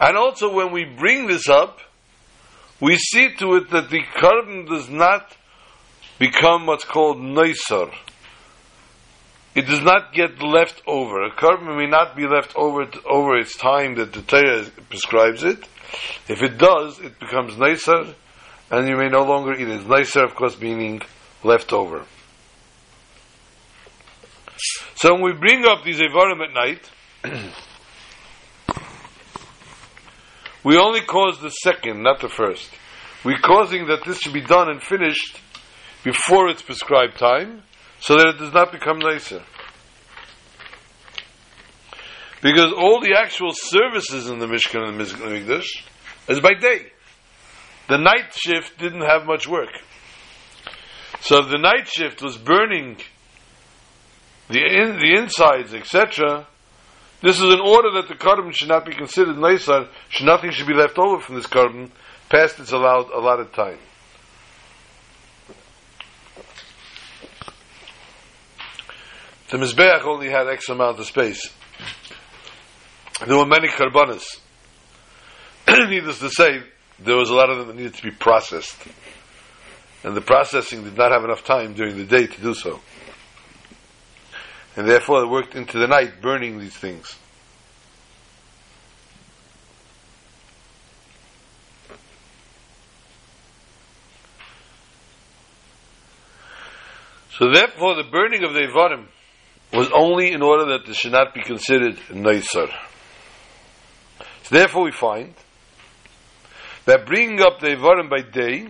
And 0.00 0.16
also 0.16 0.54
when 0.54 0.72
we 0.72 0.84
bring 0.84 1.26
this 1.26 1.46
up, 1.50 1.80
we 2.80 2.96
see 2.96 3.34
to 3.38 3.56
it 3.56 3.70
that 3.70 3.90
the 3.90 4.00
korban 4.16 4.66
does 4.66 4.88
not 4.88 5.36
become 6.18 6.64
what's 6.64 6.84
called 6.84 7.18
neisar. 7.18 7.94
It 9.54 9.66
does 9.66 9.82
not 9.82 10.14
get 10.14 10.42
left 10.42 10.80
over. 10.86 11.24
A 11.24 11.30
korban 11.30 11.76
may 11.76 11.86
not 11.86 12.16
be 12.16 12.26
left 12.26 12.56
over 12.56 12.86
over 13.04 13.36
its 13.36 13.54
time 13.58 13.96
that 13.96 14.14
the 14.14 14.22
Torah 14.22 14.64
prescribes 14.88 15.44
it. 15.44 15.68
If 16.28 16.42
it 16.42 16.58
does, 16.58 16.98
it 17.00 17.18
becomes 17.20 17.54
neisar, 17.54 18.14
and 18.70 18.88
you 18.88 18.96
may 18.96 19.08
no 19.08 19.24
longer 19.24 19.52
eat 19.52 19.68
it. 19.68 19.82
Neisar, 19.82 20.24
of 20.24 20.34
course, 20.34 20.58
meaning 20.60 21.02
left 21.42 21.72
over. 21.72 22.04
So 24.96 25.12
when 25.14 25.22
we 25.22 25.32
bring 25.32 25.64
up 25.66 25.84
these 25.84 26.00
Evarim 26.00 26.40
at 26.42 26.54
night, 26.54 26.90
we 30.64 30.78
only 30.78 31.02
cause 31.02 31.40
the 31.40 31.50
second, 31.50 32.02
not 32.02 32.20
the 32.20 32.28
first. 32.28 32.70
We're 33.24 33.38
causing 33.38 33.86
that 33.88 34.04
this 34.04 34.18
should 34.20 34.32
be 34.32 34.40
done 34.40 34.68
and 34.68 34.82
finished 34.82 35.40
before 36.02 36.48
its 36.48 36.62
prescribed 36.62 37.18
time, 37.18 37.62
so 38.00 38.16
that 38.16 38.28
it 38.28 38.38
does 38.38 38.52
not 38.52 38.72
become 38.72 39.00
neisar. 39.00 39.42
Because 42.44 42.74
all 42.76 43.00
the 43.00 43.16
actual 43.18 43.52
services 43.54 44.28
in 44.28 44.38
the 44.38 44.46
Mishkan 44.46 44.86
and 44.86 45.00
the 45.00 45.04
Mikdash 45.04 45.64
is 46.28 46.40
by 46.40 46.52
day. 46.52 46.92
The 47.88 47.96
night 47.96 48.34
shift 48.34 48.78
didn't 48.78 49.00
have 49.00 49.24
much 49.24 49.48
work. 49.48 49.70
So 51.22 51.40
the 51.40 51.56
night 51.56 51.88
shift 51.88 52.20
was 52.20 52.36
burning 52.36 52.98
the 54.48 54.60
in, 54.60 54.98
the 54.98 55.18
insides, 55.18 55.72
etc., 55.72 56.46
this 57.22 57.38
is 57.38 57.44
in 57.44 57.60
order 57.60 57.92
that 57.92 58.08
the 58.08 58.14
korban 58.14 58.54
should 58.54 58.68
not 58.68 58.84
be 58.84 58.92
considered 58.92 59.36
neisar, 59.36 59.88
should 60.10 60.26
nothing 60.26 60.50
should 60.50 60.66
be 60.66 60.74
left 60.74 60.98
over 60.98 61.22
from 61.22 61.36
this 61.36 61.46
korban 61.46 61.90
past 62.28 62.60
its 62.60 62.72
allowed 62.72 63.10
allotted 63.10 63.54
time. 63.54 63.78
The 69.48 69.56
Mizbeach 69.56 70.04
only 70.04 70.28
had 70.28 70.46
X 70.46 70.68
amount 70.68 70.98
of 70.98 71.06
space. 71.06 71.50
There 73.20 73.36
were 73.36 73.46
many 73.46 73.68
karbanas. 73.68 74.24
Needless 75.68 76.18
to 76.18 76.30
say, 76.30 76.62
there 76.98 77.16
was 77.16 77.30
a 77.30 77.34
lot 77.34 77.50
of 77.50 77.58
them 77.58 77.68
that 77.68 77.76
needed 77.76 77.94
to 77.94 78.02
be 78.02 78.10
processed. 78.10 78.76
And 80.02 80.16
the 80.16 80.20
processing 80.20 80.84
did 80.84 80.96
not 80.96 81.12
have 81.12 81.24
enough 81.24 81.44
time 81.44 81.74
during 81.74 81.96
the 81.96 82.04
day 82.04 82.26
to 82.26 82.40
do 82.40 82.54
so. 82.54 82.80
And 84.76 84.88
therefore 84.88 85.20
they 85.20 85.26
worked 85.26 85.54
into 85.54 85.78
the 85.78 85.86
night 85.86 86.20
burning 86.20 86.58
these 86.58 86.76
things. 86.76 87.16
So 97.38 97.50
therefore 97.52 97.96
the 97.96 98.04
burning 98.04 98.44
of 98.44 98.52
the 98.52 98.60
Ivarim 98.60 99.06
was 99.72 99.90
only 99.92 100.32
in 100.32 100.42
order 100.42 100.66
that 100.72 100.86
this 100.86 100.96
should 100.98 101.12
not 101.12 101.34
be 101.34 101.42
considered 101.42 101.96
Neisar. 102.10 102.70
So 104.44 104.56
therefore 104.56 104.84
we 104.84 104.92
find 104.92 105.34
that 106.84 107.06
bringing 107.06 107.40
up 107.40 107.60
the 107.60 107.68
Ivarim 107.68 108.10
by 108.10 108.20
day 108.20 108.68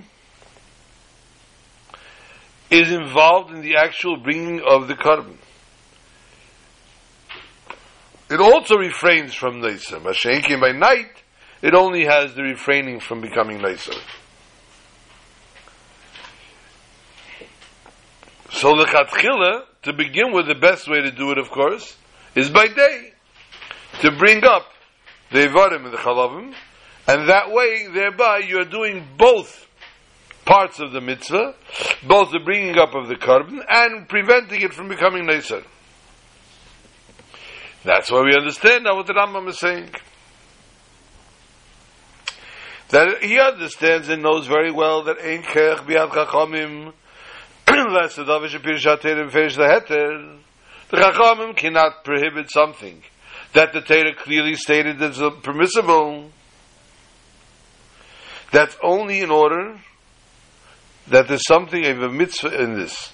is 2.70 2.90
involved 2.92 3.52
in 3.52 3.60
the 3.60 3.76
actual 3.76 4.16
bringing 4.16 4.60
of 4.60 4.86
the 4.86 4.94
korban. 4.94 5.36
It 8.30 8.40
also 8.40 8.76
refrains 8.76 9.34
from 9.34 9.60
Neisar. 9.60 10.00
Mashenkim 10.00 10.60
by 10.60 10.72
night, 10.72 11.10
it 11.60 11.74
only 11.74 12.04
has 12.04 12.34
the 12.34 12.42
refraining 12.42 13.00
from 13.00 13.20
becoming 13.20 13.58
Neisar. 13.58 14.00
So 18.50 18.76
the 18.76 18.84
Chatchila, 18.84 19.64
to 19.82 19.92
begin 19.92 20.32
with, 20.32 20.46
the 20.46 20.54
best 20.54 20.88
way 20.88 21.00
to 21.02 21.10
do 21.10 21.32
it, 21.32 21.38
of 21.38 21.50
course, 21.50 21.96
is 22.34 22.48
by 22.48 22.68
day. 22.68 23.12
To 24.02 24.12
bring 24.16 24.44
up 24.44 24.66
the 25.30 25.38
Ivarim 25.48 25.84
and 25.84 25.92
the 25.92 25.98
Chalavim, 25.98 26.54
and 27.06 27.28
that 27.28 27.50
way, 27.50 27.86
thereby, 27.92 28.38
you're 28.38 28.64
doing 28.64 29.06
both 29.18 29.68
parts 30.44 30.80
of 30.80 30.92
the 30.92 31.00
mitzvah, 31.00 31.54
both 32.06 32.30
the 32.32 32.38
bringing 32.38 32.78
up 32.78 32.94
of 32.94 33.08
the 33.08 33.14
korban 33.14 33.60
and 33.68 34.08
preventing 34.08 34.62
it 34.62 34.72
from 34.72 34.88
becoming 34.88 35.24
Neisar. 35.24 35.64
That's 37.84 38.10
why 38.10 38.22
we 38.22 38.34
understand 38.34 38.84
now 38.84 38.96
what 38.96 39.06
the 39.06 39.12
Rambam 39.12 39.48
is 39.48 39.58
saying. 39.58 39.90
That 42.88 43.22
he 43.22 43.38
understands 43.38 44.08
and 44.08 44.22
knows 44.22 44.46
very 44.46 44.70
well 44.70 45.04
that 45.04 45.18
Ein 45.18 45.42
Kech 45.42 45.86
Biad 45.86 46.10
Chachamim 46.10 46.92
unless 47.68 48.16
the 48.16 48.24
Davish 48.24 48.58
Shatir 48.58 49.20
and 49.20 49.32
finish 49.32 49.56
the 49.56 49.62
Heter, 49.62 50.38
the 50.90 50.96
Chachamim 50.96 51.56
cannot 51.56 52.04
prohibit 52.04 52.50
something 52.50 53.02
that 53.54 53.72
the 53.72 53.80
Torah 53.80 54.14
clearly 54.14 54.56
stated 54.56 54.98
that's 54.98 55.20
permissible. 55.42 56.30
That's 58.52 58.76
only 58.82 59.20
in 59.20 59.30
order 59.30 59.80
that 61.08 61.28
there's 61.28 61.46
something 61.46 61.84
of 61.86 62.02
a 62.02 62.10
mitzvah 62.10 62.62
in 62.62 62.74
this. 62.74 63.12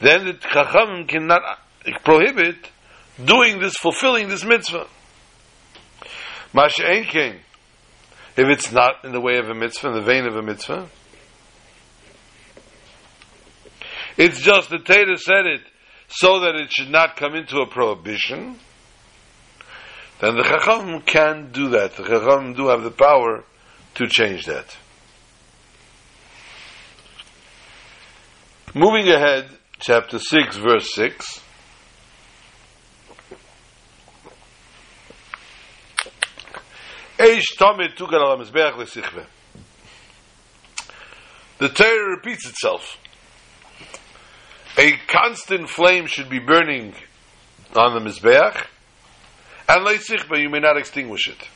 Then 0.00 0.26
the 0.26 0.34
Chacham 0.34 1.06
cannot 1.06 1.42
prohibit 2.04 2.56
doing 3.22 3.58
this, 3.58 3.74
fulfilling 3.76 4.28
this 4.28 4.44
mitzvah. 4.44 4.86
Masha 6.52 6.86
Ein 6.86 7.40
if 8.36 8.46
it's 8.48 8.70
not 8.70 9.04
in 9.04 9.12
the 9.12 9.20
way 9.20 9.38
of 9.38 9.48
a 9.48 9.54
mitzvah, 9.54 9.88
in 9.88 9.94
the 9.94 10.02
vein 10.02 10.24
of 10.24 10.36
a 10.36 10.42
mitzvah. 10.42 10.88
It's 14.16 14.40
just 14.40 14.70
the 14.70 14.78
Torah 14.78 15.16
said 15.16 15.46
it 15.46 15.62
so 16.08 16.40
that 16.40 16.54
it 16.54 16.72
should 16.72 16.90
not 16.90 17.16
come 17.16 17.34
into 17.34 17.58
a 17.58 17.66
prohibition. 17.66 18.58
Then 20.20 20.36
the 20.36 20.42
Chacham 20.42 21.02
can 21.02 21.52
do 21.52 21.70
that. 21.70 21.96
The 21.96 22.02
Chacham 22.02 22.54
do 22.54 22.68
have 22.68 22.82
the 22.82 22.90
power 22.90 23.44
to 23.94 24.06
change 24.08 24.46
that. 24.46 24.76
Moving 28.74 29.08
ahead, 29.08 29.48
chapter 29.78 30.18
6, 30.18 30.56
verse 30.56 30.94
6. 30.94 31.40
Eish 37.18 37.56
Tamid 37.58 37.96
Tukar 37.96 38.20
al 38.20 38.38
Mizbeach 38.38 38.74
Lesichve. 38.74 39.26
The 41.58 41.68
Torah 41.68 42.10
repeats 42.10 42.48
itself. 42.48 42.98
A 44.78 44.92
constant 45.08 45.68
flame 45.68 46.06
should 46.06 46.30
be 46.30 46.38
burning 46.38 46.94
on 47.74 47.94
the 47.94 48.10
Mizbeach, 48.10 48.64
and 49.68 49.84
Lesichve, 49.84 50.40
you 50.40 50.48
may 50.48 50.60
not 50.60 50.76
extinguish 50.76 51.28
it. 51.28 51.48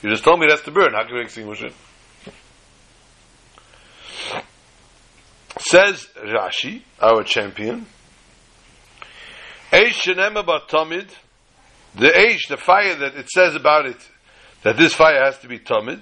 You 0.00 0.10
just 0.10 0.22
told 0.22 0.38
me 0.38 0.46
it 0.46 0.52
has 0.52 0.62
to 0.62 0.70
burn. 0.70 0.92
How 0.94 1.04
can 1.04 1.16
we 1.16 1.22
extinguish 1.22 1.62
it? 1.62 1.74
Says 5.58 6.08
Rashi, 6.16 6.82
our 7.00 7.24
champion, 7.24 7.86
Eish 9.72 10.02
Shenema 10.02 10.44
Tamid, 10.68 11.08
the 11.94 12.08
Eish, 12.08 12.48
the 12.48 12.56
fire 12.56 12.94
that 12.94 13.16
it 13.16 13.28
says 13.28 13.54
about 13.54 13.86
it, 13.86 14.08
that 14.62 14.76
this 14.76 14.94
fire 14.94 15.24
has 15.24 15.38
to 15.40 15.48
be 15.48 15.58
tamid. 15.58 16.00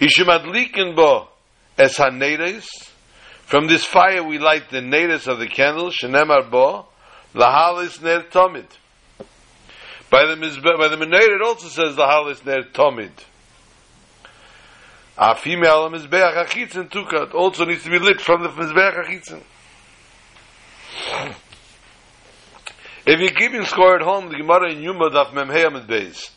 Hishemadlikin 0.00 0.96
bo 0.96 1.28
es. 1.78 2.87
From 3.48 3.66
this 3.66 3.82
fire 3.82 4.22
we 4.22 4.38
light 4.38 4.68
the 4.68 4.82
nedes 4.82 5.26
of 5.26 5.38
the 5.38 5.46
candle. 5.46 5.90
Shenemar 5.90 6.50
bo 6.50 6.84
lahalis 7.34 8.02
ner 8.02 8.20
tamid. 8.24 8.66
By 10.10 10.26
the 10.26 10.36
by 10.36 10.88
the 10.88 10.96
menorah 10.96 11.36
it 11.36 11.40
also 11.40 11.68
says 11.68 11.96
lahalis 11.96 12.44
ner 12.44 12.64
tamid. 12.64 13.10
A 15.16 15.34
female 15.34 15.88
mizbeach 15.88 16.44
achitzin 16.44 16.90
tukat 16.90 17.32
also 17.32 17.64
needs 17.64 17.84
to 17.84 17.90
be 17.90 17.98
lit 17.98 18.20
from 18.20 18.42
the 18.42 18.50
mizbeach 18.50 19.06
achitzin. 19.06 19.42
If 23.06 23.18
you're 23.18 23.30
keeping 23.30 23.64
score 23.64 23.96
at 23.96 24.02
home, 24.02 24.28
the 24.28 24.36
Gemara 24.36 24.72
in 24.72 24.82
Yuma 24.82 25.08
daf 25.08 25.28
memheyam 25.28 25.86
beis. 25.86 26.32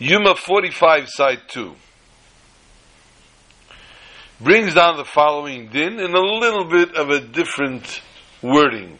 Yuma 0.00 0.34
45, 0.34 1.08
side 1.08 1.42
2, 1.46 1.76
brings 4.40 4.74
down 4.74 4.96
the 4.96 5.04
following 5.04 5.68
din 5.68 5.98
in 5.98 6.14
a 6.14 6.20
little 6.20 6.64
bit 6.64 6.94
of 6.94 7.10
a 7.10 7.20
different 7.20 8.00
wording. 8.42 8.98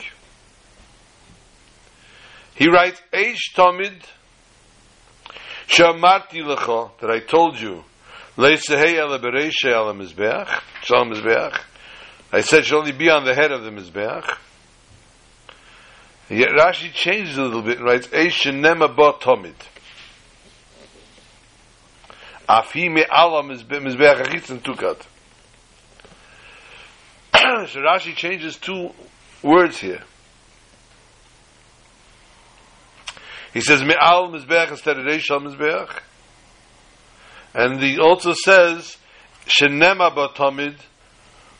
He 2.54 2.68
writes, 2.68 3.00
Eish 3.12 3.54
Tamid, 3.54 4.02
Shamarti 5.68 6.42
Lecha, 6.42 6.90
that 7.00 7.10
I 7.10 7.20
told 7.20 7.60
you, 7.60 7.84
Leisehei 8.36 8.94
ala 8.94 9.20
bereishe 9.20 9.52
mizbeach, 9.64 10.60
shalom 10.82 11.12
mizbeach, 11.12 11.60
I 12.32 12.40
said 12.40 12.64
should 12.64 12.78
only 12.78 12.92
be 12.92 13.08
on 13.08 13.24
the 13.24 13.34
head 13.34 13.52
of 13.52 13.62
the 13.62 13.70
mizbeach. 13.70 14.36
Yet 16.30 16.48
Rashi 16.50 16.92
changes 16.92 17.38
a 17.38 17.42
little 17.42 17.62
bit 17.62 17.78
and 17.78 17.86
writes, 17.86 18.08
Eish 18.08 18.42
Shenema 18.42 18.94
Ba 18.94 19.12
Tamid. 19.20 19.54
Afi 22.48 22.92
me 22.92 23.04
mizbeach 23.04 24.20
achitzin 24.22 24.60
tukat. 24.60 25.06
So 27.68 27.80
Rashi 27.80 28.14
changes 28.14 28.56
two 28.56 28.90
words 29.42 29.78
here. 29.78 30.02
He 33.52 33.60
says 33.60 33.82
me'al 33.82 34.30
mizbeach 34.30 34.70
instead 34.70 34.98
of 34.98 35.04
reishal 35.06 35.40
mizbeach. 35.40 36.00
And 37.54 37.82
he 37.82 37.98
also 37.98 38.32
says 38.34 38.96
shenema 39.46 40.14
batamid, 40.14 40.76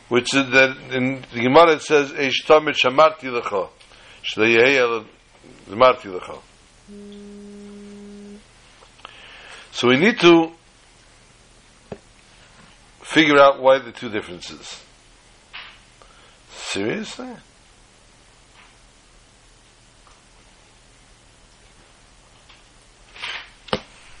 which 0.07 0.33
is 0.35 0.49
that 0.51 0.77
in 0.91 1.23
the 1.33 1.41
Gemara 1.41 1.73
it 1.73 1.81
says 1.81 2.11
eish 2.11 2.45
tamid 2.45 2.75
shamarti 2.75 3.41
lecha. 3.41 3.69
Shleyehi 4.23 5.05
marti 5.69 6.09
lecha. 6.09 6.39
So 9.71 9.87
we 9.87 9.97
need 9.97 10.19
to 10.19 10.51
figure 13.01 13.39
out 13.39 13.61
why 13.61 13.79
the 13.79 13.91
two 13.91 14.09
differences. 14.09 14.83
Seriously? 16.59 17.27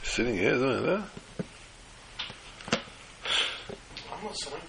Sitting 0.03 0.35
here 0.35 0.55
doing 0.55 0.85
that? 0.85 1.03
I'm 4.11 4.27
listening. 4.27 4.61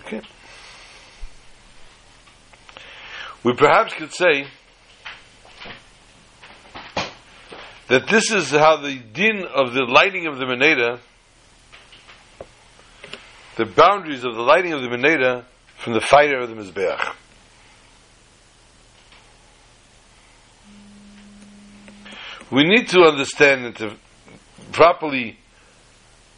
Okay. 0.00 0.22
We 3.42 3.54
perhaps 3.54 3.94
could 3.94 4.12
say 4.12 4.46
that 7.88 8.06
this 8.08 8.30
is 8.30 8.50
how 8.50 8.76
the 8.76 8.96
din 8.96 9.44
of 9.52 9.74
the 9.74 9.82
lighting 9.82 10.26
of 10.28 10.38
the 10.38 10.44
Meneda 10.44 11.00
the 13.56 13.66
boundaries 13.66 14.24
of 14.24 14.36
the 14.36 14.42
lighting 14.42 14.72
of 14.72 14.82
the 14.82 14.88
Meneda 14.88 15.44
from 15.78 15.94
the 15.94 16.00
fire 16.00 16.40
of 16.40 16.50
the 16.50 16.56
Mizbeach. 16.56 17.14
We 22.50 22.64
need 22.64 22.88
to 22.88 23.02
understand 23.02 23.66
and 23.66 23.76
to 23.76 23.96
properly 24.72 25.38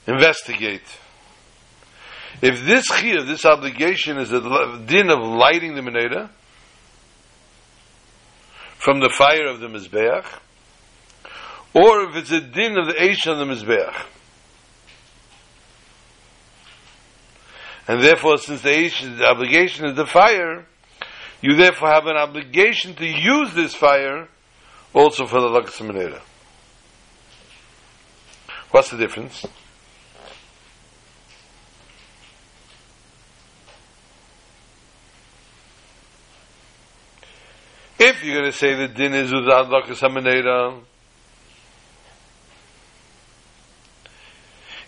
investigate. 0.06 0.82
If 2.42 2.64
this 2.64 2.86
here, 3.00 3.22
this 3.22 3.44
obligation 3.44 4.18
is 4.18 4.32
a 4.32 4.40
din 4.86 5.10
of 5.10 5.20
lighting 5.20 5.74
the 5.74 5.82
Meneda 5.82 6.30
from 8.78 9.00
the 9.00 9.10
fire 9.10 9.46
of 9.46 9.60
the 9.60 9.68
Mizbeach, 9.68 10.26
or 11.74 12.02
if 12.08 12.16
it's 12.16 12.32
a 12.32 12.40
din 12.40 12.78
of 12.78 12.86
the 12.86 12.94
Eish 12.94 13.30
on 13.30 13.38
the 13.38 13.54
Mizbeach. 13.54 13.94
And 17.90 18.04
therefore, 18.04 18.38
since 18.38 18.62
the, 18.62 18.88
the 19.18 19.26
obligation 19.26 19.84
is 19.84 19.96
the 19.96 20.06
fire, 20.06 20.64
you 21.40 21.56
therefore 21.56 21.88
have 21.88 22.06
an 22.06 22.16
obligation 22.16 22.94
to 22.94 23.04
use 23.04 23.52
this 23.52 23.74
fire 23.74 24.28
also 24.94 25.26
for 25.26 25.40
the 25.40 25.48
Laksamanera. 25.48 26.20
What's 28.70 28.90
the 28.90 28.96
difference? 28.96 29.44
If 37.98 38.22
you're 38.22 38.38
going 38.38 38.52
to 38.52 38.56
say 38.56 38.72
that 38.76 38.94
din 38.94 39.14
is 39.14 39.34
without 39.34 39.66
Laksamanera, 39.66 40.80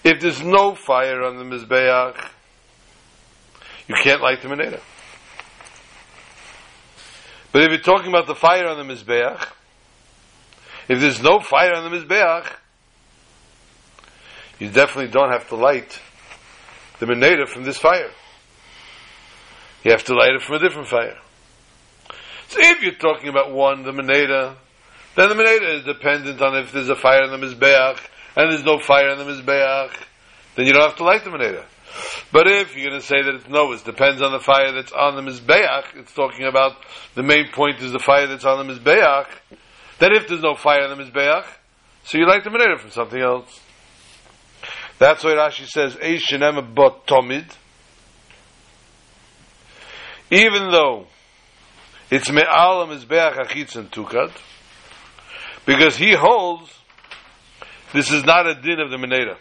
if 0.05 0.20
there's 0.20 0.41
no 0.41 0.77
fire 0.77 1.24
on 1.24 1.39
the 1.39 1.45
Mizbeach, 1.45 2.29
you 3.89 3.95
can't 3.95 4.22
light 4.22 4.43
the 4.43 4.49
menorah. 4.49 4.80
But 7.53 7.64
if 7.64 7.70
you're 7.70 7.80
talking 7.80 8.09
about 8.09 8.26
the 8.26 8.35
fire 8.35 8.66
on 8.66 8.78
the 8.78 8.95
Mizbeach, 8.95 9.47
if 10.89 11.01
there's 11.01 11.22
no 11.22 11.41
fire 11.41 11.74
on 11.74 11.91
the 11.91 11.97
Mizbeach, 11.97 12.51
you 14.59 14.70
definitely 14.70 15.11
don't 15.11 15.30
have 15.30 15.49
to 15.49 15.57
light 15.57 16.01
the 16.99 17.07
menorah 17.07 17.49
from 17.49 17.64
this 17.64 17.78
fire. 17.78 18.11
You 19.85 19.91
have 19.91 20.05
to 20.05 20.14
light 20.14 20.33
it 20.33 20.43
from 20.43 20.57
a 20.57 20.59
different 20.61 20.89
fire. 20.89 21.18
So 22.49 22.59
if 22.61 22.83
you're 22.83 22.95
talking 22.95 23.28
about 23.28 23.53
one, 23.53 23.83
the 23.83 23.93
menorah, 23.93 24.55
then 25.16 25.28
the 25.28 25.35
menorah 25.35 25.78
is 25.78 25.85
dependent 25.85 26.41
on 26.41 26.57
if 26.57 26.72
there's 26.72 26.89
a 26.89 26.97
fire 26.97 27.22
on 27.22 27.39
the 27.39 27.47
Mizbeach, 27.47 27.99
and 28.37 28.51
there's 28.51 28.64
no 28.64 28.78
fire 28.78 29.11
on 29.11 29.18
the 29.18 29.24
Mizbeach, 29.24 29.91
then 30.55 30.66
you 30.66 30.72
don't 30.72 30.89
have 30.89 30.97
to 30.97 31.05
light 31.05 31.24
the 31.24 31.30
menorah. 31.30 31.64
But 32.32 32.47
if 32.47 32.76
you're 32.76 32.88
going 32.90 33.01
to 33.01 33.07
say 33.07 33.22
that 33.22 33.34
it's 33.34 33.49
no, 33.49 33.72
it 33.72 33.84
depends 33.84 34.22
on 34.22 34.32
the 34.32 34.40
fire 34.40 34.72
that's 34.72 34.93
on 34.93 35.16
the 35.16 35.30
Mizbeach, 35.30 35.97
it's 35.97 36.14
talking 36.14 36.47
about 36.47 36.76
the 37.14 37.22
main 37.22 37.49
point 37.53 37.80
is 37.80 37.93
the 37.93 37.99
fire 37.99 38.26
that's 38.26 38.45
on 38.45 38.66
the 38.66 38.74
Mizbeach, 38.74 39.26
then 39.99 40.12
if 40.12 40.28
there's 40.28 40.43
no 40.43 40.55
fire 40.55 40.82
on 40.82 40.97
the 40.97 41.05
Mizbeach, 41.05 41.45
so 42.05 42.18
you 42.18 42.26
like 42.26 42.45
the 42.45 42.51
Menorah 42.51 42.78
from 42.78 42.90
something 42.90 43.20
else. 43.20 43.61
That's 44.99 45.24
why 45.24 45.32
Rashi 45.32 45.66
says, 45.66 45.97
tomid. 45.97 47.57
Even 50.30 50.70
though 50.70 51.07
it's 52.11 52.30
me'al 52.30 52.86
mizbeach 52.86 53.76
and 53.76 53.90
tukad, 53.90 54.32
because 55.66 55.97
he 55.97 56.14
holds 56.14 56.72
this 57.93 58.11
is 58.11 58.24
not 58.24 58.47
a 58.47 58.55
din 58.55 58.80
of 58.80 58.90
the 58.90 58.97
Meneda, 58.97 59.36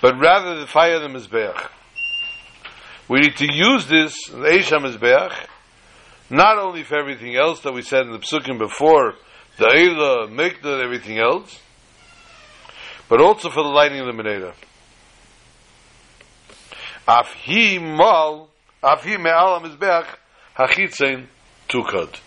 but 0.00 0.18
rather 0.18 0.60
the 0.60 0.66
fire 0.66 0.96
of 0.96 1.02
the 1.02 1.08
Mizbeach. 1.08 1.70
We 3.08 3.20
need 3.20 3.36
to 3.36 3.52
use 3.52 3.86
this, 3.86 4.14
the 4.28 4.36
Eish 4.36 4.70
Mizbeach, 4.70 5.34
not 6.30 6.58
only 6.58 6.82
for 6.82 6.98
everything 6.98 7.36
else 7.36 7.60
that 7.60 7.72
we 7.72 7.82
said 7.82 8.06
in 8.06 8.12
the 8.12 8.18
Psukim 8.18 8.58
before, 8.58 9.14
the 9.56 9.64
Eila, 9.64 10.28
Mikda, 10.28 10.82
everything 10.82 11.18
else, 11.18 11.60
but 13.08 13.20
also 13.20 13.50
for 13.50 13.62
the 13.62 13.68
lighting 13.70 14.00
of 14.00 14.06
the 14.06 14.12
Meneda. 14.12 14.54
Af 17.08 17.32
hi 17.44 17.78
mal, 17.78 18.50
af 18.82 19.02
hi 19.04 19.16
me'al 19.16 19.60
ha-mizbeach, 19.60 21.26
tukad. 21.68 22.20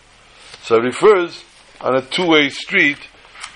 So 0.64 0.76
it 0.78 0.84
refers 0.84 1.44
on 1.80 1.96
a 1.96 2.02
two-way 2.02 2.50
street 2.50 2.98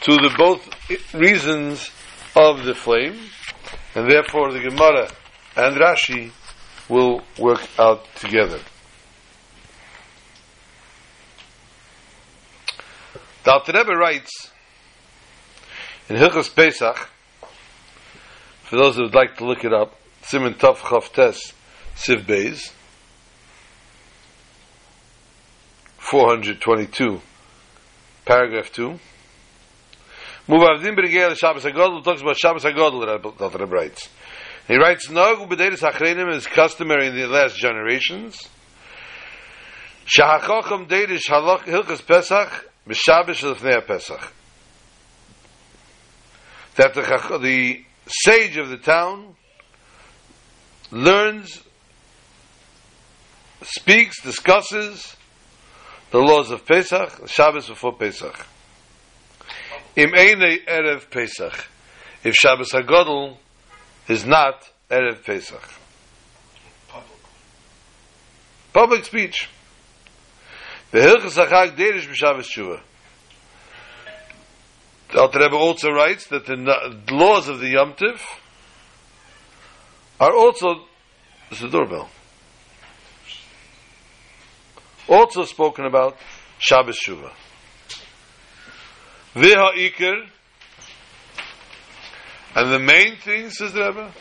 to 0.02 0.16
the 0.16 0.34
both 0.38 0.70
reasons 1.14 1.90
of 2.36 2.64
the 2.64 2.76
flame, 2.76 3.20
and 3.96 4.12
therefore 4.12 4.52
the 4.52 4.60
Gemara 4.60 5.10
and 5.56 5.76
Rashi 5.78 6.32
will 6.90 7.22
work 7.40 7.62
out 7.80 8.06
together. 8.16 8.60
The 13.44 13.74
Rebbe 13.74 13.96
writes 13.96 14.52
in 16.10 16.18
Hilchas 16.18 16.54
Pesach, 16.54 17.10
for 18.64 18.76
those 18.76 18.96
who 18.96 19.04
would 19.04 19.16
like 19.16 19.38
to 19.38 19.46
look 19.46 19.64
it 19.64 19.74
up, 19.74 19.96
Simon 20.24 20.56
Tov 20.56 20.78
Chav 20.78 21.14
Tes 21.14 21.54
Siv 21.96 22.26
Beis, 22.26 22.72
422, 26.00 27.22
paragraph 28.26 28.72
2. 28.72 29.00
Muvavdim 30.48 30.96
b'regei 30.96 31.36
Shabbos 31.36 31.64
HaGodel 31.64 32.04
talks 32.04 32.22
about 32.22 32.38
Shabbos 32.38 32.64
HaGodel, 32.64 33.38
that 33.38 33.60
Rebbe 33.60 33.66
writes. 33.66 34.10
He 34.68 34.78
writes, 34.78 35.10
Nog 35.10 35.50
b'deiris 35.50 35.82
achreinim 35.82 36.32
is 36.34 36.46
customary 36.46 37.08
in 37.08 37.16
the 37.16 37.26
last 37.26 37.58
generations. 37.58 38.38
Shahachocham 40.06 40.88
deirish 40.88 41.28
halach 41.30 41.64
hilchas 41.64 42.06
Pesach 42.06 42.70
b'Shabbos 42.88 43.42
l'fnei 43.42 43.86
Pesach. 43.88 44.34
That 46.76 46.94
the, 46.94 47.40
the 47.42 47.84
sage 48.08 48.58
of 48.58 48.70
the 48.70 48.78
town 48.78 49.36
learns, 50.92 51.64
speaks, 53.64 54.22
discusses 54.22 55.16
the 56.12 56.20
laws 56.20 56.52
of 56.52 56.68
Pesach, 56.68 57.28
Shabbos 57.28 57.68
before 57.68 57.94
Pesach. 57.94 58.46
Im 59.96 60.14
eine 60.14 60.60
Erev 60.68 61.10
Pesach. 61.10 61.68
If 62.24 62.36
Shabbos 62.36 62.72
HaGodel 62.74 63.38
is 64.08 64.26
not 64.26 64.70
Erev 64.90 65.24
Pesach. 65.24 65.64
Public, 68.74 69.06
speech. 69.06 69.48
The 70.92 71.00
Hilchas 71.00 71.38
HaChag 71.38 71.78
Derish 71.78 72.08
b'Shabbos 72.08 72.48
Shuvah. 72.54 72.82
The 75.14 75.22
Alter 75.22 75.40
Rebbe 75.40 75.56
also 75.56 75.90
writes 75.92 76.28
that 76.28 76.46
the 76.46 76.56
laws 77.10 77.48
of 77.48 77.60
the 77.60 77.70
Yom 77.70 77.94
Tiv 77.94 78.22
are 80.20 80.36
also 80.36 80.86
the 81.50 81.70
doorbell. 81.70 82.10
Also 85.08 85.44
spoken 85.44 85.86
about 85.86 86.18
Shabbos 86.60 87.00
Shuvah. 87.00 87.32
Viha 89.36 89.74
Iker, 89.76 90.26
and 92.56 92.72
the 92.72 92.80
main 92.80 93.18
thing, 93.18 93.50
says 93.50 93.74
the 93.74 93.82
Rebbe, 93.82 94.12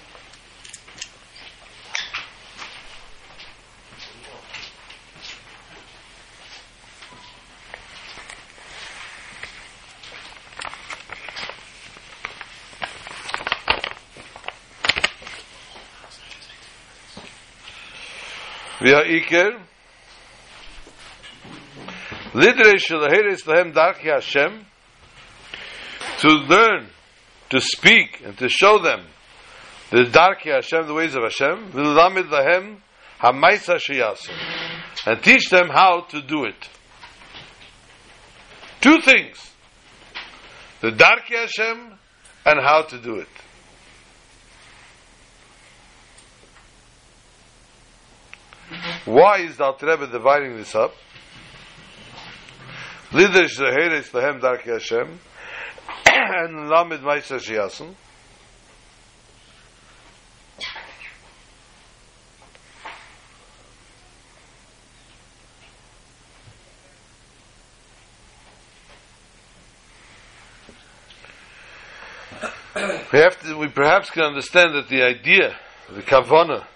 Iker, 18.82 19.60
Lidre 22.32 22.74
Shalahiris 22.74 23.44
Lahem 23.44 23.72
Darki 23.72 24.12
Hashem, 24.12 24.66
to 26.24 26.30
learn, 26.30 26.86
to 27.50 27.60
speak, 27.60 28.22
and 28.24 28.38
to 28.38 28.48
show 28.48 28.78
them 28.78 29.04
the 29.90 30.04
Darki 30.04 30.50
Hashem, 30.50 30.86
the 30.86 30.94
ways 30.94 31.14
of 31.14 31.22
Hashem, 31.22 31.70
V'lamid 31.72 32.30
Lahem 32.30 32.78
Hamaisa 33.20 33.76
Shiyasim, 33.76 34.32
and 35.06 35.22
teach 35.22 35.50
them 35.50 35.68
how 35.68 36.00
to 36.08 36.22
do 36.22 36.44
it. 36.44 36.68
Two 38.80 39.02
things. 39.02 39.52
The 40.80 40.92
Darki 40.92 41.36
Hashem 41.36 41.92
and 42.46 42.60
how 42.62 42.82
to 42.84 42.98
do 42.98 43.16
it. 43.16 43.28
Why 49.04 49.40
is 49.40 49.58
the 49.58 49.64
Alter 49.64 50.06
dividing 50.10 50.56
this 50.56 50.74
up? 50.74 50.94
Lidish 53.10 53.58
Zahiris 53.58 54.10
Lahem 54.12 54.40
Darki 54.40 54.72
Hashem 54.72 55.18
and 56.24 56.68
Lamed 56.68 57.02
Maisa 57.02 57.38
Shiasim. 57.38 57.94
We 73.12 73.20
have 73.20 73.40
to, 73.42 73.56
we 73.56 73.68
perhaps 73.68 74.10
can 74.10 74.24
understand 74.24 74.74
that 74.74 74.88
the 74.88 75.02
idea, 75.04 75.54
the 75.88 76.02
kavana, 76.02 76.66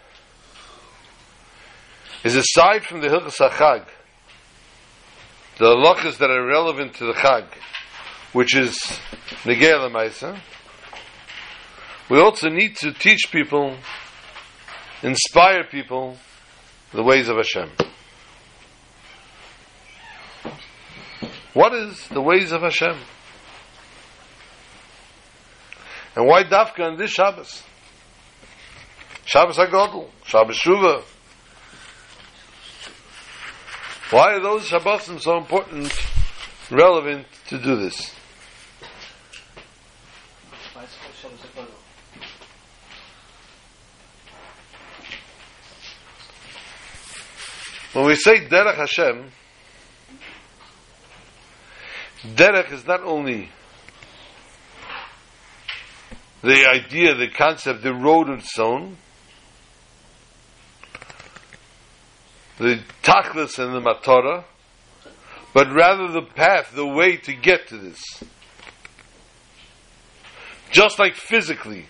is 2.22 2.36
aside 2.36 2.84
from 2.84 3.00
the 3.00 3.08
Hilchas 3.08 3.38
HaChag, 3.38 3.84
the 5.58 5.64
halachas 5.64 6.18
that 6.18 6.30
are 6.30 6.46
relevant 6.46 6.94
to 6.94 7.06
the 7.06 7.14
Chag, 7.14 7.46
which 8.32 8.56
is 8.56 8.76
Negei 9.44 9.90
Maisa, 9.90 10.38
we 12.10 12.18
also 12.20 12.48
need 12.48 12.76
to 12.76 12.92
teach 12.92 13.30
people, 13.30 13.76
inspire 15.02 15.64
people, 15.64 16.16
the 16.92 17.02
ways 17.02 17.28
of 17.28 17.36
Hashem. 17.36 17.70
What 21.54 21.74
is 21.74 22.08
the 22.08 22.22
ways 22.22 22.52
of 22.52 22.62
Hashem? 22.62 22.96
And 26.16 26.26
why 26.26 26.44
Dafka 26.44 26.80
on 26.80 26.96
this 26.96 27.10
Shabbos? 27.10 27.62
Shabbos 29.24 29.58
HaGodl, 29.58 30.08
Shabbos 30.24 30.58
Shuvah, 30.58 31.02
why 34.10 34.32
are 34.34 34.40
those 34.40 34.66
Shabbosim 34.70 35.20
so 35.20 35.36
important, 35.36 35.92
relevant 36.70 37.26
to 37.48 37.58
do 37.58 37.76
this? 37.76 38.17
When 47.92 48.04
we 48.04 48.16
say 48.16 48.46
Derech 48.46 48.76
Hashem, 48.76 49.30
Derech 52.34 52.72
is 52.72 52.86
not 52.86 53.02
only 53.02 53.48
the 56.42 56.66
idea, 56.68 57.14
the 57.14 57.28
concept, 57.28 57.82
the 57.82 57.94
road 57.94 58.28
its 58.28 58.58
own, 58.58 58.98
the 62.58 62.80
tachlis 63.02 63.58
and 63.58 63.74
the 63.74 63.80
matara, 63.80 64.44
but 65.54 65.72
rather 65.72 66.08
the 66.08 66.22
path, 66.22 66.72
the 66.74 66.86
way 66.86 67.16
to 67.16 67.32
get 67.32 67.68
to 67.68 67.78
this. 67.78 68.02
Just 70.70 70.98
like 70.98 71.14
physically, 71.14 71.86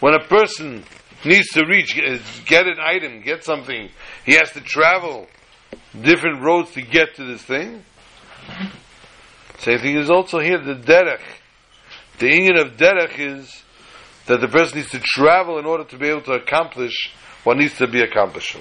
When 0.00 0.14
a 0.14 0.20
person 0.20 0.84
needs 1.24 1.48
to 1.48 1.64
reach, 1.66 1.98
uh, 1.98 2.18
get 2.46 2.66
an 2.66 2.78
item, 2.80 3.22
get 3.22 3.44
something, 3.44 3.90
he 4.24 4.34
has 4.34 4.50
to 4.52 4.60
travel 4.60 5.26
different 6.00 6.42
roads 6.42 6.72
to 6.72 6.82
get 6.82 7.14
to 7.16 7.24
this 7.24 7.42
thing. 7.42 7.84
Same 9.58 9.78
thing 9.78 9.96
is 9.96 10.10
also 10.10 10.38
here, 10.38 10.58
the 10.58 10.74
derech. 10.74 11.20
The 12.18 12.26
union 12.26 12.58
of 12.58 12.76
derech 12.76 13.18
is 13.18 13.62
that 14.26 14.40
the 14.40 14.48
person 14.48 14.78
needs 14.78 14.90
to 14.90 15.00
travel 15.00 15.58
in 15.58 15.66
order 15.66 15.84
to 15.84 15.98
be 15.98 16.08
able 16.08 16.22
to 16.22 16.32
accomplish 16.32 17.12
what 17.44 17.56
needs 17.56 17.76
to 17.78 17.86
be 17.86 18.00
accomplished. 18.02 18.56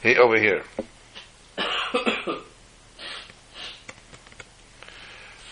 Hey, 0.00 0.16
over 0.16 0.38
here. 0.38 0.62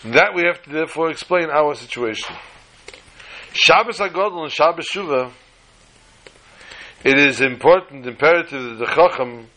that 0.05 0.33
we 0.33 0.43
have 0.43 0.61
to 0.63 0.69
therefore 0.69 1.09
explain 1.11 1.49
our 1.49 1.75
situation. 1.75 2.35
Shabbos 3.53 3.99
Agodol 3.99 4.43
and 4.43 4.51
Shabbos 4.51 4.87
Shuva, 4.89 5.31
it 7.03 7.17
is 7.17 7.41
important, 7.41 8.05
imperative 8.05 8.77
that 8.77 8.79
the 8.79 8.85
Chacham 8.85 9.47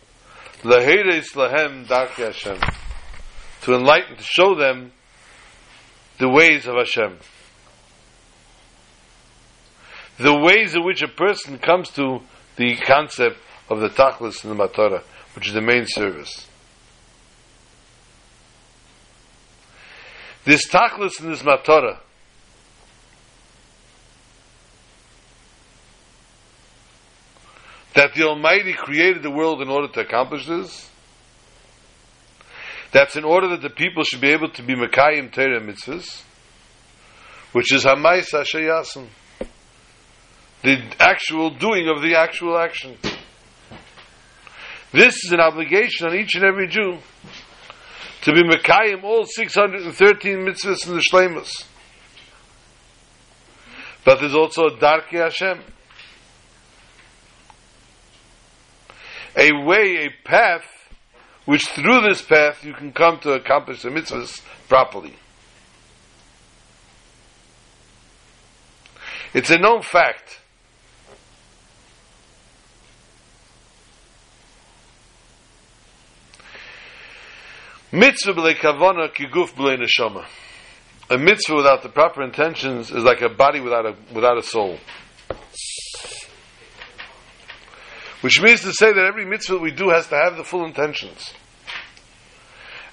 laheres 0.62 1.32
lahem 1.34 1.86
darkei 1.86 2.26
Hashem 2.26 2.58
to 3.62 3.74
enlighten, 3.74 4.16
to 4.16 4.22
show 4.22 4.54
them 4.54 4.92
the 6.18 6.28
ways 6.28 6.66
of 6.66 6.76
Hashem. 6.76 7.18
The 10.18 10.38
ways 10.38 10.74
in 10.74 10.84
which 10.84 11.02
a 11.02 11.08
person 11.08 11.58
comes 11.58 11.90
to 11.92 12.20
the 12.56 12.76
concept 12.76 13.38
of 13.68 13.80
the 13.80 13.88
Tachlis 13.88 14.44
and 14.44 14.52
the 14.52 14.68
Matorah, 14.68 15.02
which 15.34 15.48
is 15.48 15.54
the 15.54 15.60
main 15.60 15.86
service. 15.86 16.46
This 20.44 20.68
Tachlis 20.68 21.20
and 21.20 21.32
this 21.32 21.42
Matorah 21.42 21.98
the 28.14 28.24
Almighty 28.24 28.72
created 28.72 29.22
the 29.22 29.30
world 29.30 29.60
in 29.60 29.68
order 29.68 29.88
to 29.88 30.00
accomplish 30.00 30.46
this. 30.46 30.90
That's 32.92 33.16
in 33.16 33.24
order 33.24 33.48
that 33.48 33.62
the 33.62 33.70
people 33.70 34.04
should 34.04 34.20
be 34.20 34.30
able 34.30 34.50
to 34.50 34.62
be 34.62 34.74
Mekayim 34.74 35.32
Torah 35.32 35.60
mitzvahs, 35.60 36.22
which 37.52 37.72
is 37.72 37.84
Hamais 37.84 38.26
Hashayasim, 38.32 39.08
the 40.62 40.80
actual 41.00 41.50
doing 41.50 41.88
of 41.88 42.02
the 42.02 42.14
actual 42.16 42.56
action. 42.56 42.96
This 44.92 45.24
is 45.24 45.32
an 45.32 45.40
obligation 45.40 46.06
on 46.06 46.14
each 46.14 46.36
and 46.36 46.44
every 46.44 46.68
Jew 46.68 46.98
to 48.22 48.32
be 48.32 48.42
Mekayim 48.42 49.02
all 49.02 49.26
613 49.26 50.36
mitzvahs 50.38 50.86
in 50.86 50.94
the 50.94 51.02
Shlemus. 51.02 51.64
But 54.04 54.20
there's 54.20 54.34
also 54.34 54.66
a 54.66 54.76
Darkei 54.76 55.20
Hashem. 55.20 55.60
A 59.36 59.52
way, 59.64 60.06
a 60.06 60.28
path, 60.28 60.64
which 61.44 61.66
through 61.68 62.02
this 62.02 62.22
path 62.22 62.64
you 62.64 62.72
can 62.72 62.92
come 62.92 63.18
to 63.20 63.32
accomplish 63.32 63.82
the 63.82 63.90
mitzvahs 63.90 64.40
properly. 64.68 65.14
It's 69.34 69.50
a 69.50 69.58
known 69.58 69.82
fact. 69.82 70.40
Mitzvah 77.90 78.54
kavana 78.54 79.12
kiguf 79.12 79.54
neshama. 79.54 80.24
A 81.10 81.18
mitzvah 81.18 81.56
without 81.56 81.82
the 81.82 81.88
proper 81.88 82.22
intentions 82.22 82.90
is 82.90 83.04
like 83.04 83.20
a 83.20 83.28
body 83.28 83.60
without 83.60 83.86
a, 83.86 83.94
without 84.12 84.38
a 84.38 84.42
soul. 84.42 84.78
Which 88.24 88.40
means 88.40 88.62
to 88.62 88.72
say 88.72 88.90
that 88.90 89.04
every 89.04 89.26
mitzvah 89.26 89.58
we 89.58 89.70
do 89.70 89.90
has 89.90 90.08
to 90.08 90.16
have 90.16 90.38
the 90.38 90.44
full 90.44 90.64
intentions. 90.64 91.34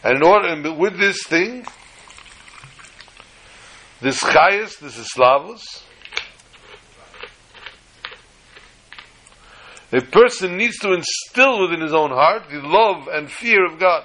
And 0.03 0.17
in 0.17 0.23
order, 0.23 0.73
with 0.73 0.97
this 0.99 1.23
thing, 1.23 1.65
this 4.01 4.21
chayas, 4.21 4.77
this 4.79 4.97
is 4.97 5.07
slavos, 5.15 5.63
a 9.93 10.01
person 10.01 10.57
needs 10.57 10.77
to 10.79 10.91
instill 10.91 11.61
within 11.61 11.79
his 11.79 11.93
own 11.93 12.09
heart 12.09 12.49
the 12.51 12.59
love 12.59 13.07
and 13.07 13.31
fear 13.31 13.65
of 13.65 13.79
God. 13.79 14.03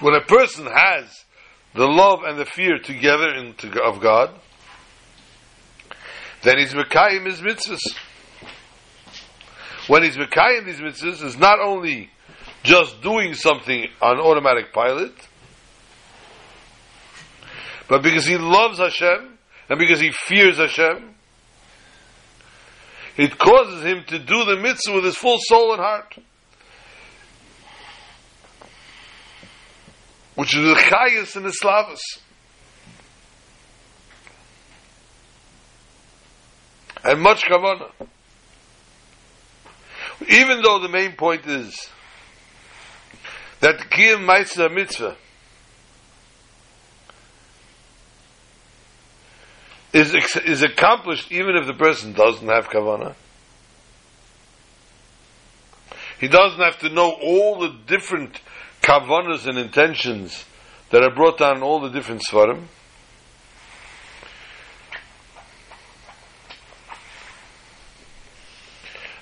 When 0.00 0.14
a 0.14 0.22
person 0.22 0.64
has 0.64 1.26
the 1.74 1.86
love 1.86 2.20
and 2.24 2.38
the 2.38 2.44
fear 2.44 2.78
together 2.78 3.30
into, 3.34 3.80
of 3.82 4.00
God, 4.00 4.30
then 6.42 6.58
he's 6.58 6.72
Mekayim 6.72 7.26
his 7.26 7.40
mitzvahs. 7.40 7.80
When 9.86 10.02
he's 10.02 10.16
Mekayim 10.16 10.64
these 10.64 10.80
mitzvahs, 10.80 11.22
is 11.22 11.36
not 11.36 11.60
only 11.60 12.10
just 12.62 13.02
doing 13.02 13.34
something 13.34 13.86
on 14.00 14.18
automatic 14.18 14.72
pilot, 14.72 15.12
but 17.88 18.02
because 18.02 18.24
he 18.24 18.36
loves 18.36 18.78
Hashem, 18.78 19.38
and 19.68 19.78
because 19.78 20.00
he 20.00 20.10
fears 20.10 20.58
Hashem, 20.58 21.14
it 23.16 23.38
causes 23.38 23.84
him 23.84 24.04
to 24.08 24.18
do 24.18 24.44
the 24.44 24.56
mitzvah 24.56 24.94
with 24.94 25.04
his 25.04 25.16
full 25.16 25.38
soul 25.40 25.72
and 25.72 25.80
heart. 25.80 26.16
Which 30.34 30.54
is 30.54 30.62
the 30.62 30.74
chayas 30.74 31.36
and 31.36 31.44
the 31.44 31.52
slavas. 31.52 32.00
And 37.02 37.20
much 37.20 37.44
kavana. 37.44 37.90
Even 40.28 40.62
though 40.62 40.80
the 40.80 40.88
main 40.88 41.12
point 41.12 41.46
is 41.46 41.88
that 43.60 43.78
kiyam 43.90 44.26
ma'isa 44.26 44.72
mitzvah 44.72 45.16
is 49.92 50.14
is 50.44 50.62
accomplished 50.62 51.32
even 51.32 51.56
if 51.56 51.66
the 51.66 51.74
person 51.74 52.12
doesn't 52.12 52.48
have 52.48 52.68
kavana. 52.68 53.14
He 56.20 56.28
doesn't 56.28 56.60
have 56.60 56.78
to 56.80 56.90
know 56.90 57.10
all 57.10 57.60
the 57.60 57.74
different 57.86 58.38
kavanas 58.90 59.46
and 59.46 59.56
intentions 59.56 60.44
that 60.90 61.04
are 61.04 61.14
brought 61.14 61.38
down 61.38 61.58
in 61.58 61.62
all 61.62 61.80
the 61.80 61.90
different 61.90 62.22
svarim. 62.28 62.64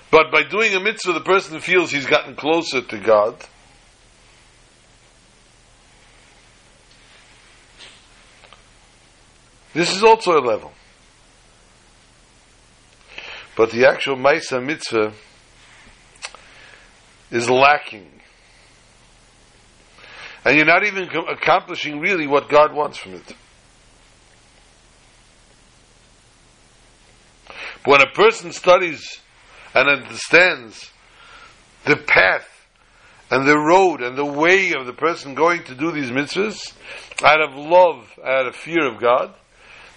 But 0.09 0.31
by 0.31 0.41
doing 0.41 0.73
a 0.73 0.79
mitzvah, 0.79 1.13
the 1.13 1.21
person 1.21 1.59
feels 1.59 1.91
he's 1.91 2.07
gotten 2.07 2.35
closer 2.35 2.81
to 2.81 2.97
God. 2.97 3.45
This 9.75 9.95
is 9.95 10.01
also 10.01 10.31
a 10.31 10.41
level. 10.41 10.71
But 13.55 13.69
the 13.69 13.85
actual 13.87 14.15
Maisa 14.15 14.65
mitzvah 14.65 15.13
is 17.29 17.47
lacking 17.51 18.18
and 20.45 20.55
you're 20.55 20.65
not 20.65 20.85
even 20.85 21.09
accomplishing 21.29 21.99
really 21.99 22.27
what 22.27 22.49
God 22.49 22.73
wants 22.73 22.97
from 22.97 23.15
it. 23.15 23.35
But 27.83 27.91
when 27.91 28.01
a 28.01 28.11
person 28.11 28.51
studies 28.51 29.19
and 29.73 29.89
understands 29.89 30.91
the 31.85 31.97
path 31.97 32.47
and 33.31 33.47
the 33.47 33.57
road 33.57 34.01
and 34.01 34.17
the 34.17 34.25
way 34.25 34.73
of 34.73 34.85
the 34.85 34.93
person 34.93 35.35
going 35.35 35.63
to 35.65 35.75
do 35.75 35.91
these 35.91 36.11
mitzvahs 36.11 36.73
out 37.23 37.41
of 37.41 37.55
love, 37.55 38.19
out 38.23 38.47
of 38.47 38.55
fear 38.55 38.87
of 38.87 38.99
God, 38.99 39.33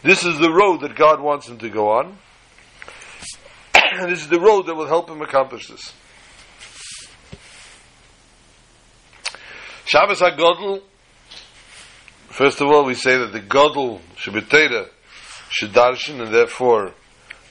this 0.03 0.24
is 0.24 0.38
the 0.38 0.53
road 0.53 0.80
that 0.80 0.97
God 0.97 1.20
wants 1.20 1.49
him 1.49 1.59
to 1.59 1.70
go 1.70 1.90
on. 1.90 2.18
and 3.74 4.11
this 4.11 4.20
is 4.20 4.28
the 4.28 4.40
road 4.40 4.66
that 4.66 4.74
will 4.74 4.86
help 4.86 5.09
him 5.09 5.22
accomplish 5.22 5.68
this. 5.68 5.93
Shabbos 9.84 10.20
HaGodl, 10.20 10.80
first 12.28 12.60
of 12.60 12.68
all, 12.68 12.84
we 12.84 12.94
say 12.94 13.18
that 13.18 13.32
the 13.32 13.40
Shabbatera 14.16 14.88
should 15.50 15.72
darshan, 15.72 16.22
and 16.22 16.32
therefore 16.32 16.94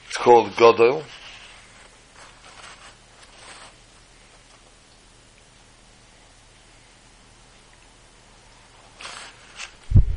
it's 0.08 0.16
called 0.16 0.50
Godel. 0.52 1.04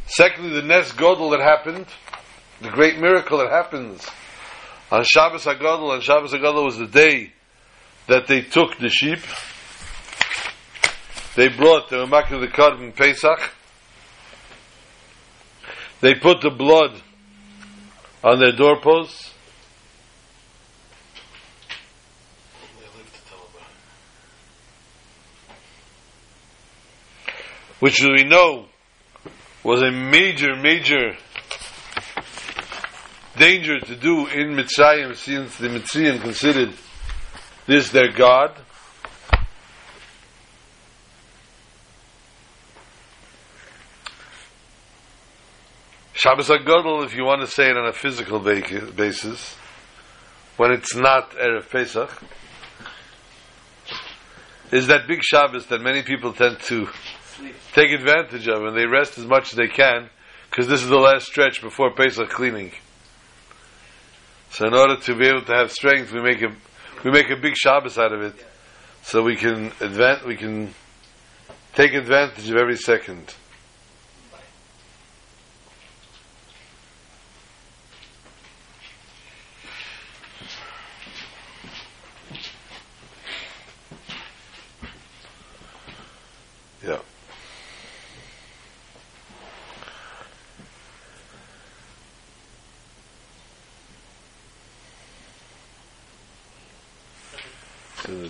Secondly, 0.08 0.62
the 0.62 0.66
Nes 0.66 0.94
Godel 0.94 1.32
that 1.32 1.42
happened, 1.42 1.86
the 2.62 2.70
great 2.70 2.98
miracle 3.00 3.40
that 3.40 3.52
happens 3.52 4.08
on 4.90 5.04
Shabbos 5.04 5.44
HaGodel, 5.44 5.94
and 5.94 6.02
Shabbos 6.02 6.32
HaGodel 6.32 6.64
was 6.64 6.78
the 6.78 6.88
day 6.88 7.34
that 8.08 8.28
they 8.28 8.42
took 8.42 8.78
the 8.78 8.88
sheep, 8.90 9.20
they 11.36 11.50
brought 11.50 11.90
the 11.90 12.08
Makkah 12.08 12.40
the 12.40 12.48
Korban 12.48 12.96
Pesach, 12.96 13.52
They 16.02 16.14
put 16.14 16.42
the 16.42 16.50
blood 16.50 17.02
on 18.24 18.40
their 18.40 18.52
doorposts. 18.52 19.32
Which 27.80 28.02
we 28.02 28.24
know 28.24 28.66
was 29.64 29.82
a 29.82 29.92
major, 29.92 30.56
major 30.56 31.18
danger 33.38 33.80
to 33.80 33.96
do 33.96 34.28
in 34.28 34.56
Mitzrayim 34.56 35.16
since 35.16 35.58
the 35.58 35.68
Mitzrayim 35.68 36.22
considered 36.22 36.74
this 37.68 37.90
their 37.90 38.12
God. 38.12 38.52
Shabbos 46.26 46.48
HaGadol, 46.48 47.06
if 47.06 47.16
you 47.16 47.24
want 47.24 47.42
to 47.42 47.48
say 47.48 47.70
it 47.70 47.78
on 47.78 47.86
a 47.86 47.94
physical 47.94 48.40
basis, 48.40 49.56
when 50.58 50.72
it's 50.72 50.96
not 50.96 51.30
Erev 51.34 51.70
Pesach, 51.70 52.10
is 54.72 54.88
that 54.88 55.08
big 55.08 55.22
Shabbos 55.22 55.68
that 55.68 55.82
many 55.84 56.02
people 56.02 56.34
tend 56.34 56.60
to 56.62 56.90
take 57.74 57.92
advantage 57.92 58.48
of 58.48 58.64
and 58.64 58.76
they 58.76 58.88
rest 58.88 59.20
as 59.20 59.26
much 59.28 59.52
as 59.52 59.58
they 59.58 59.68
can 59.68 60.10
because 60.50 60.68
this 60.68 60.82
is 60.82 60.90
the 60.90 60.98
last 60.98 61.28
stretch 61.28 61.62
before 61.62 61.94
Pesach 61.94 62.30
cleaning. 62.30 62.72
So 64.50 64.66
in 64.66 64.74
order 64.74 64.98
to 64.98 65.16
be 65.16 65.28
able 65.28 65.44
to 65.44 65.54
have 65.54 65.72
strength, 65.72 66.12
we 66.12 66.24
make 66.24 66.42
a 66.42 66.52
we 67.04 67.12
make 67.12 67.30
a 67.30 67.40
big 67.40 67.56
Shabbos 67.56 68.00
out 68.00 68.14
of 68.14 68.22
it, 68.22 68.44
so 69.04 69.22
we 69.22 69.36
can 69.36 69.68
advance, 69.80 70.24
we 70.26 70.38
can 70.38 70.74
take 71.76 71.94
advantage 71.94 72.50
of 72.50 72.56
every 72.56 72.78
second. 72.78 73.36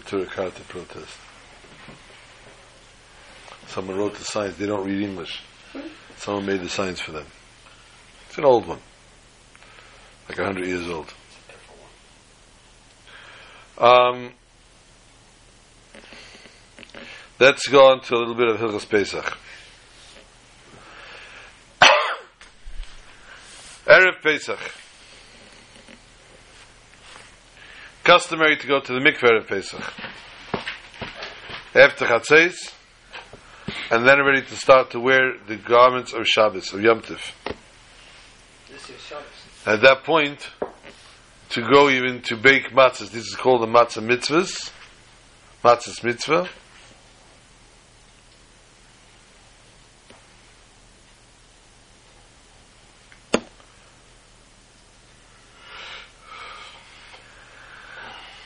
Turk 0.05 0.35
to 0.35 0.61
protest. 0.67 1.17
Someone 3.67 3.97
wrote 3.97 4.13
the 4.15 4.23
signs. 4.23 4.55
They 4.55 4.67
don't 4.67 4.85
read 4.85 5.01
English. 5.01 5.41
Someone 6.17 6.45
made 6.45 6.61
the 6.61 6.69
signs 6.69 6.99
for 6.99 7.11
them. 7.11 7.25
It's 8.27 8.37
an 8.37 8.45
old 8.45 8.67
one, 8.67 8.79
like 10.29 10.37
a 10.37 10.45
hundred 10.45 10.67
years 10.67 10.87
old. 10.87 11.13
Um, 13.77 14.33
let's 17.39 17.67
go 17.67 17.91
on 17.91 18.01
to 18.01 18.15
a 18.15 18.17
little 18.17 18.35
bit 18.35 18.47
of 18.47 18.57
Hilchas 18.57 18.87
Pesach. 18.87 19.37
Erev 23.85 24.21
Pesach. 24.21 24.59
Customary 28.05 28.55
to 28.55 28.67
go 28.67 28.79
to 28.79 28.93
the 28.93 28.99
mikveh 28.99 29.39
of 29.41 29.47
Pesach. 29.47 29.81
After 31.73 32.05
Chatzes, 32.05 32.71
and 33.91 34.07
then 34.07 34.23
ready 34.23 34.43
to 34.43 34.55
start 34.55 34.91
to 34.91 34.99
wear 34.99 35.33
the 35.47 35.57
garments 35.57 36.13
of 36.13 36.25
Shabbos, 36.25 36.71
of 36.71 36.81
Yom 36.81 37.01
Tif. 37.01 37.31
At 39.65 39.81
that 39.81 40.03
point, 40.03 40.47
to 41.49 41.61
go 41.61 41.89
even 41.89 42.21
to 42.21 42.37
bake 42.37 42.69
matzahs, 42.71 43.09
this 43.09 43.25
is 43.25 43.35
called 43.35 43.63
the 43.63 43.67
matzah 43.67 44.05
mitzvahs, 44.07 44.71
matzahs 45.63 46.03
mitzvah, 46.03 46.47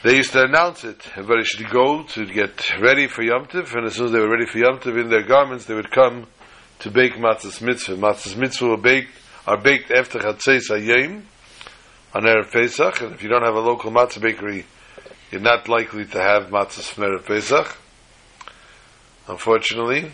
They 0.02 0.16
used 0.16 0.32
to 0.32 0.44
announce 0.44 0.86
it. 0.86 1.06
Everybody 1.18 1.44
should 1.44 1.70
go 1.70 2.04
to 2.04 2.26
get 2.26 2.80
ready 2.80 3.08
for 3.08 3.22
Yom 3.22 3.48
Tiv, 3.48 3.76
and 3.76 3.86
as 3.86 3.96
soon 3.96 4.06
as 4.06 4.12
they 4.14 4.20
were 4.20 4.30
ready 4.30 4.46
for 4.46 4.58
Yom 4.58 4.80
Tiv 4.80 4.96
in 4.96 5.10
their 5.10 5.24
garments, 5.24 5.66
they 5.66 5.74
would 5.76 5.92
come 5.92 6.28
to 6.80 6.90
bake 6.90 7.16
matzahs 7.16 7.62
mitzvah. 7.62 7.98
Matzahs 7.98 8.38
mitzvah 8.38 8.72
are 8.72 8.78
baked, 8.78 9.12
are 9.46 9.58
baked 9.58 9.92
after 9.92 10.20
Chatzes 10.20 10.70
Hayim 10.70 11.24
on 12.14 12.24
Erev 12.24 12.50
Pesach, 12.50 13.02
and 13.02 13.14
if 13.14 13.22
you 13.22 13.28
don't 13.28 13.44
have 13.44 13.56
a 13.56 13.60
local 13.60 13.92
matzah 13.92 14.22
bakery, 14.22 14.66
you're 15.32 15.42
not 15.42 15.68
likely 15.68 16.06
to 16.06 16.22
have 16.22 16.44
matzahs 16.44 16.84
from 16.84 17.04
Erev 17.04 17.26
Pesach, 17.26 17.76
unfortunately. 19.28 20.10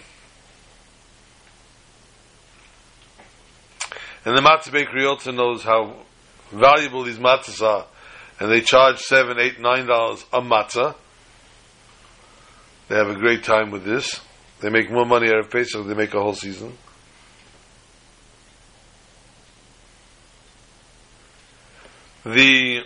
And 4.26 4.36
the 4.36 4.42
matzah 4.42 4.72
bakery 4.72 5.06
also 5.06 5.32
knows 5.32 5.62
how 5.62 5.94
valuable 6.52 7.04
these 7.04 7.20
matzahs 7.20 7.62
are 7.62 7.86
and 8.40 8.52
they 8.52 8.62
charge 8.62 9.00
seven, 9.00 9.40
eight, 9.40 9.60
nine 9.60 9.86
dollars 9.86 10.26
a 10.34 10.42
matzah. 10.42 10.96
They 12.88 12.96
have 12.96 13.10
a 13.10 13.16
great 13.16 13.44
time 13.44 13.72
with 13.72 13.84
this. 13.84 14.20
They 14.62 14.70
make 14.70 14.92
more 14.92 15.06
money 15.06 15.30
out 15.30 15.40
of 15.40 15.50
Pesach 15.50 15.80
than 15.80 15.88
they 15.88 15.96
make 15.96 16.14
a 16.14 16.22
whole 16.22 16.34
season. 16.34 16.78
The 22.24 22.82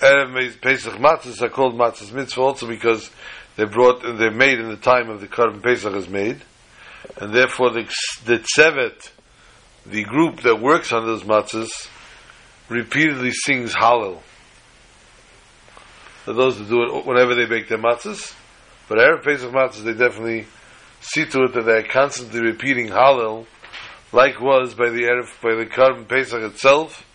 Erev 0.00 0.60
Pesach 0.60 0.94
matzahs 0.94 1.42
are 1.42 1.48
called 1.48 1.74
matzahs 1.74 2.12
mitzvah 2.12 2.40
also 2.40 2.66
because 2.66 3.10
they 3.56 3.64
brought 3.64 4.04
and 4.04 4.18
they're 4.18 4.30
made 4.30 4.58
in 4.58 4.68
the 4.68 4.76
time 4.76 5.10
of 5.10 5.20
the 5.20 5.26
Korban 5.26 5.62
Pesach 5.62 5.94
is 5.94 6.08
made, 6.08 6.40
and 7.16 7.34
therefore 7.34 7.70
the 7.70 7.82
the 8.24 8.38
tzevet, 8.38 9.10
the 9.84 10.04
group 10.04 10.42
that 10.42 10.60
works 10.60 10.92
on 10.92 11.04
those 11.06 11.24
matzahs, 11.24 11.88
repeatedly 12.70 13.32
sings 13.32 13.74
Hallel. 13.74 14.20
For 16.24 16.32
those 16.32 16.58
who 16.58 16.64
do 16.64 16.82
it 16.82 17.06
whenever 17.06 17.34
they 17.34 17.46
bake 17.46 17.68
their 17.68 17.78
matzahs, 17.78 18.34
but 18.88 18.98
Erev 18.98 19.24
Pesach 19.24 19.50
matzahs, 19.50 19.84
they 19.84 19.92
definitely 19.92 20.46
see 21.00 21.26
to 21.26 21.42
it 21.42 21.54
that 21.54 21.64
they're 21.64 21.82
constantly 21.82 22.40
repeating 22.40 22.88
Hallel, 22.88 23.46
like 24.12 24.40
was 24.40 24.74
by 24.74 24.90
the 24.90 25.02
Erev, 25.02 25.28
by 25.42 25.54
the 25.54 25.66
Korban 25.66 26.08
Pesach 26.08 26.42
itself, 26.42 27.06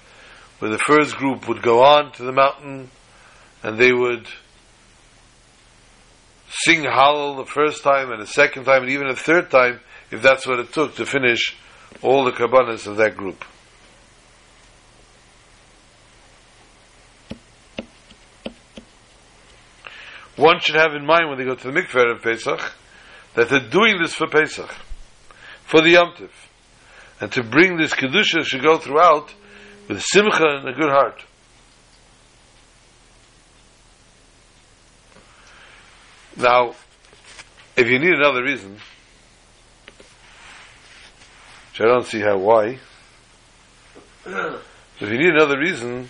where 0.60 0.72
the 0.72 0.78
first 0.78 1.16
group 1.16 1.48
would 1.48 1.62
go 1.62 1.84
on 1.84 2.12
to 2.14 2.24
the 2.24 2.32
mountain, 2.32 2.90
and 3.64 3.78
they 3.78 3.94
would 3.94 4.28
sing 6.50 6.84
Hallel 6.84 7.38
the 7.38 7.52
first 7.52 7.84
time, 7.84 8.12
and 8.12 8.22
the 8.22 8.28
second 8.28 8.66
time, 8.66 8.84
and 8.84 8.92
even 8.92 9.08
a 9.08 9.16
third 9.16 9.50
time, 9.50 9.80
if 10.12 10.22
that's 10.22 10.46
what 10.46 10.60
it 10.60 10.74
took 10.74 10.96
to 10.96 11.06
finish 11.06 11.56
all 12.02 12.26
the 12.26 12.32
Kabbanas 12.32 12.88
of 12.88 12.98
that 12.98 13.16
group. 13.16 13.44
One 20.36 20.60
should 20.60 20.76
have 20.76 20.94
in 20.94 21.06
mind 21.06 21.30
when 21.30 21.38
they 21.38 21.46
go 21.46 21.56
to 21.56 21.72
the 21.72 21.80
mikveh 21.80 22.16
of 22.16 22.22
Pesach 22.22 22.74
that 23.36 23.50
they're 23.50 23.70
doing 23.70 23.98
this 24.02 24.14
for 24.14 24.28
Pesach, 24.28 24.74
for 25.66 25.82
the 25.82 25.92
Yom 25.92 26.14
Tiv. 26.18 26.32
And 27.22 27.32
to 27.32 27.44
bring 27.44 27.78
this 27.78 27.94
Kedusha 27.94 28.46
should 28.46 28.62
go 28.64 28.78
throughout 28.78 29.34
with 29.88 30.02
simcha 30.02 30.46
and 30.46 30.68
a 30.68 30.74
good 30.74 30.90
heart. 30.90 31.24
Now, 36.38 36.76
if 37.78 37.88
you 37.88 38.00
need 38.00 38.14
another 38.14 38.44
reason, 38.44 38.78
which 41.72 41.82
I 41.82 41.86
don't 41.86 42.06
see 42.06 42.20
how 42.20 42.38
why, 42.38 42.80
if 44.26 45.02
you 45.02 45.18
need 45.18 45.34
another 45.34 45.58
reason, 45.58 46.10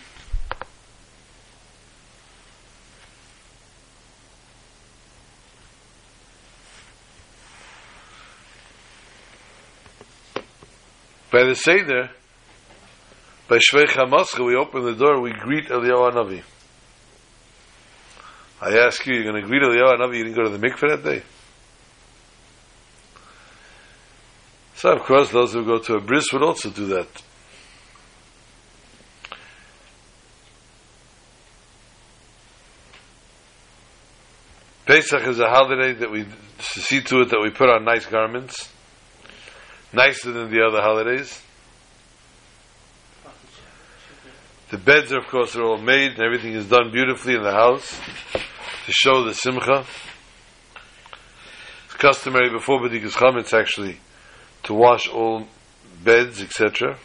By 11.35 11.43
the 11.43 11.55
Seder, 11.55 12.09
by 13.49 13.57
Shvei 13.57 13.87
Chamascha, 13.87 14.45
we 14.45 14.55
open 14.55 14.85
the 14.85 14.95
door, 14.95 15.19
we 15.19 15.33
greet 15.33 15.67
Eliyahu 15.67 16.13
Hanavi. 16.13 16.41
I 18.61 18.77
ask 18.77 19.05
you, 19.05 19.15
you're 19.15 19.29
going 19.29 19.41
to 19.41 19.45
greet 19.45 19.61
Eliyahu 19.61 19.97
Hanavi, 19.97 20.17
you 20.17 20.23
didn't 20.23 20.37
go 20.37 20.43
to 20.43 20.57
the 20.57 20.65
mikveh 20.65 20.91
that 20.91 21.03
day? 21.03 21.23
So, 24.75 24.93
of 24.93 25.01
course, 25.01 25.29
those 25.31 25.51
who 25.51 25.65
go 25.65 25.77
to 25.79 25.95
a 25.95 25.99
bris 25.99 26.31
would 26.31 26.41
also 26.41 26.69
do 26.69 26.85
that. 26.85 27.09
Pesach 34.85 35.27
is 35.27 35.41
a 35.41 35.49
holiday 35.49 35.99
that 35.99 36.09
we 36.09 36.27
see 36.59 37.01
to 37.01 37.23
it 37.23 37.29
that 37.31 37.41
we 37.41 37.49
put 37.49 37.69
on 37.69 37.83
nice 37.83 38.05
garments. 38.05 38.71
Nicer 39.95 40.31
than 40.31 40.51
the 40.51 40.61
other 40.61 40.81
holidays. 40.81 41.41
The 44.71 44.77
beds, 44.77 45.11
of 45.11 45.27
course, 45.27 45.55
are 45.55 45.63
all 45.63 45.77
made 45.77 46.11
and 46.11 46.21
everything 46.21 46.53
is 46.53 46.67
done 46.67 46.91
beautifully 46.91 47.35
in 47.35 47.43
the 47.43 47.51
house 47.51 47.99
to 48.85 48.91
show 48.91 49.23
the 49.23 49.33
simcha. 49.33 49.85
It's 51.85 51.93
customary 51.95 52.49
before 52.49 52.79
B'dikas 52.79 53.13
Chametz 53.13 53.53
actually 53.53 53.99
to 54.63 54.73
wash 54.73 55.07
all 55.07 55.47
beds, 56.03 56.41
etc. 56.41 56.97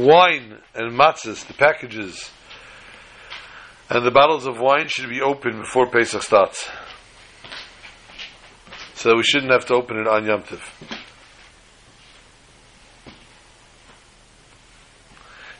Wine 0.00 0.56
and 0.74 0.98
matzahs, 0.98 1.46
the 1.46 1.52
packages, 1.52 2.30
and 3.90 4.06
the 4.06 4.10
bottles 4.10 4.46
of 4.46 4.58
wine 4.58 4.88
should 4.88 5.10
be 5.10 5.20
opened 5.20 5.58
before 5.58 5.90
Pesach 5.90 6.22
starts. 6.22 6.70
So 8.94 9.14
we 9.14 9.22
shouldn't 9.22 9.52
have 9.52 9.66
to 9.66 9.74
open 9.74 9.98
it 9.98 10.06
on 10.06 10.24
Yom 10.24 10.42
Tiv. 10.42 10.62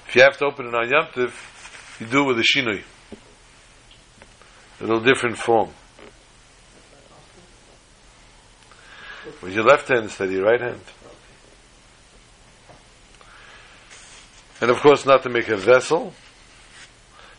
If 0.08 0.16
you 0.16 0.22
have 0.22 0.38
to 0.38 0.46
open 0.46 0.68
it 0.68 0.74
on 0.74 0.88
Yom 0.88 1.08
Tiv, 1.12 1.98
you 2.00 2.06
do 2.06 2.22
it 2.22 2.28
with 2.28 2.38
a 2.38 2.42
shinui. 2.42 2.82
A 4.80 4.84
little 4.84 5.00
different 5.00 5.36
form. 5.36 5.68
With 9.42 9.52
your 9.52 9.64
left 9.64 9.88
hand 9.88 10.04
instead 10.04 10.28
of 10.28 10.32
your 10.32 10.44
right 10.44 10.62
hand. 10.62 10.80
And 14.60 14.70
of 14.70 14.78
course, 14.80 15.06
not 15.06 15.22
to 15.22 15.30
make 15.30 15.48
a 15.48 15.56
vessel, 15.56 16.12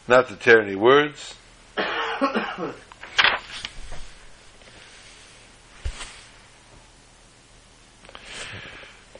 not 0.07 0.27
to 0.29 0.35
tear 0.35 0.61
any 0.61 0.75
words. 0.75 1.35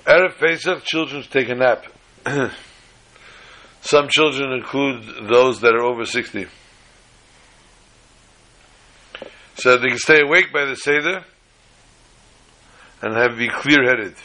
Erev 0.05 0.37
Pesach, 0.39 0.83
children 0.83 1.23
take 1.29 1.49
a 1.49 1.55
nap. 1.55 1.85
Some 3.81 4.07
children 4.09 4.51
include 4.53 5.03
those 5.29 5.61
that 5.61 5.73
are 5.73 5.83
over 5.83 6.05
60. 6.05 6.47
So 9.55 9.77
they 9.77 9.89
can 9.89 9.97
stay 9.97 10.21
awake 10.21 10.51
by 10.51 10.65
the 10.65 10.75
Seder 10.75 11.23
and 13.01 13.15
have 13.15 13.37
be 13.37 13.47
clear 13.47 13.83
headed. 13.83 14.15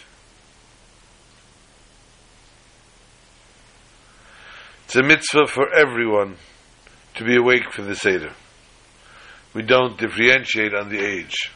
It's 4.86 4.94
a 4.94 5.02
mitzvah 5.02 5.48
for 5.48 5.74
everyone 5.74 6.36
to 7.16 7.24
be 7.24 7.34
awake 7.34 7.72
for 7.72 7.82
the 7.82 7.96
Seder. 7.96 8.32
We 9.52 9.62
don't 9.62 9.98
differentiate 9.98 10.74
on 10.74 10.90
the 10.90 11.00
age. 11.00 11.50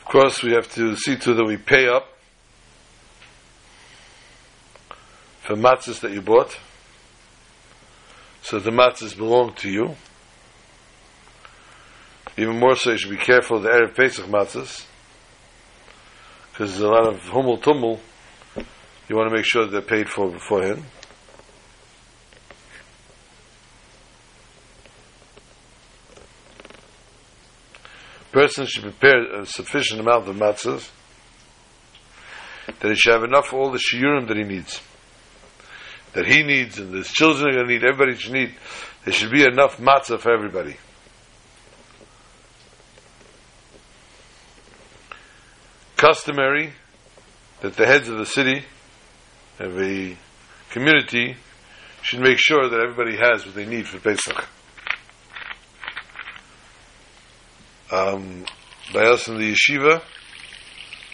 Of 0.00 0.04
course, 0.06 0.42
we 0.42 0.52
have 0.54 0.68
to 0.74 0.96
see 0.96 1.14
to 1.14 1.34
that 1.34 1.44
we 1.44 1.58
pay 1.58 1.86
up 1.86 2.08
for 5.42 5.56
matzahs 5.56 6.00
that 6.00 6.12
you 6.12 6.22
bought. 6.22 6.56
So 8.42 8.58
the 8.58 8.70
matzahs 8.70 9.16
belong 9.16 9.54
to 9.56 9.70
you. 9.70 9.96
Even 12.36 12.58
more 12.58 12.76
so, 12.76 12.92
you 12.92 12.98
should 12.98 13.10
be 13.10 13.16
careful 13.16 13.58
of 13.58 13.64
the 13.64 13.68
Erev 13.68 13.94
Pesach 13.94 14.26
matzahs. 14.26 14.86
Because 16.50 16.78
there's 16.78 16.82
a 16.82 16.88
lot 16.88 17.08
of 17.08 17.20
humul 17.22 17.60
tumul. 17.60 17.98
You 19.08 19.16
want 19.16 19.30
to 19.30 19.36
make 19.36 19.44
sure 19.44 19.66
they're 19.66 19.82
paid 19.82 20.08
for 20.08 20.30
beforehand. 20.30 20.84
Person 28.30 28.64
should 28.64 28.84
prepare 28.84 29.40
a 29.40 29.46
sufficient 29.46 30.00
amount 30.00 30.26
of 30.26 30.36
matzahs 30.36 30.88
that 32.66 32.88
he 32.88 32.94
should 32.94 33.12
have 33.12 33.24
enough 33.24 33.48
for 33.48 33.58
all 33.58 33.70
the 33.70 33.78
shiurim 33.78 34.26
that 34.28 34.36
he 34.36 34.44
needs 34.44 34.80
that 36.14 36.26
he 36.26 36.42
needs 36.42 36.78
and 36.78 36.94
his 36.94 37.08
children 37.08 37.48
are 37.48 37.52
going 37.52 37.66
to 37.66 37.72
need, 37.72 37.84
everybody 37.84 38.16
should 38.16 38.32
need. 38.32 38.54
There 39.04 39.12
should 39.12 39.30
be 39.30 39.44
enough 39.44 39.78
matzah 39.78 40.18
for 40.18 40.32
everybody. 40.32 40.76
Customary 45.96 46.72
that 47.60 47.76
the 47.76 47.86
heads 47.86 48.08
of 48.08 48.18
the 48.18 48.26
city, 48.26 48.64
of 49.58 49.80
a 49.80 50.16
community, 50.70 51.36
should 52.02 52.20
make 52.20 52.38
sure 52.38 52.68
that 52.68 52.80
everybody 52.80 53.16
has 53.16 53.46
what 53.46 53.54
they 53.54 53.66
need 53.66 53.86
for 53.86 53.98
Pesach. 54.00 54.48
Um, 57.90 58.44
by 58.92 59.04
us 59.04 59.28
in 59.28 59.38
the 59.38 59.54
yeshiva, 59.54 60.02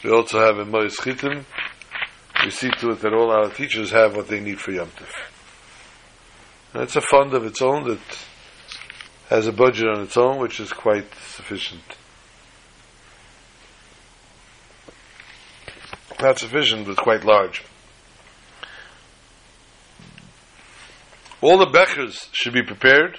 we 0.03 0.11
also 0.11 0.41
have 0.41 0.59
a 0.59 0.65
Mois 0.65 0.97
Chitim, 0.97 1.45
we 2.45 2.51
see 2.51 2.71
to 2.71 2.91
it 2.91 3.01
that 3.01 3.13
all 3.13 3.31
our 3.31 3.51
teachers 3.51 3.91
have 3.91 4.17
what 4.17 4.29
they 4.29 4.41
need 4.41 4.61
for 4.61 4.71
Yom 4.71 4.89
Tov. 4.89 6.83
it's 6.83 6.97
a 6.97 7.01
fund 7.01 7.35
of 7.35 7.45
its 7.45 7.61
own 7.61 7.89
that 7.89 8.01
has 9.29 9.47
a 9.47 9.53
budget 9.53 9.89
on 9.89 10.03
its 10.03 10.17
own, 10.17 10.39
which 10.39 10.61
is 10.61 10.73
quite 10.73 11.07
sufficient. 11.27 11.83
Not 16.21 16.39
sufficient, 16.39 16.87
but 16.87 16.97
quite 16.97 17.25
large. 17.25 17.63
All 21.41 21.59
the 21.59 21.67
bechers 21.67 22.29
should 22.33 22.55
be 22.55 22.63
prepared. 22.63 23.19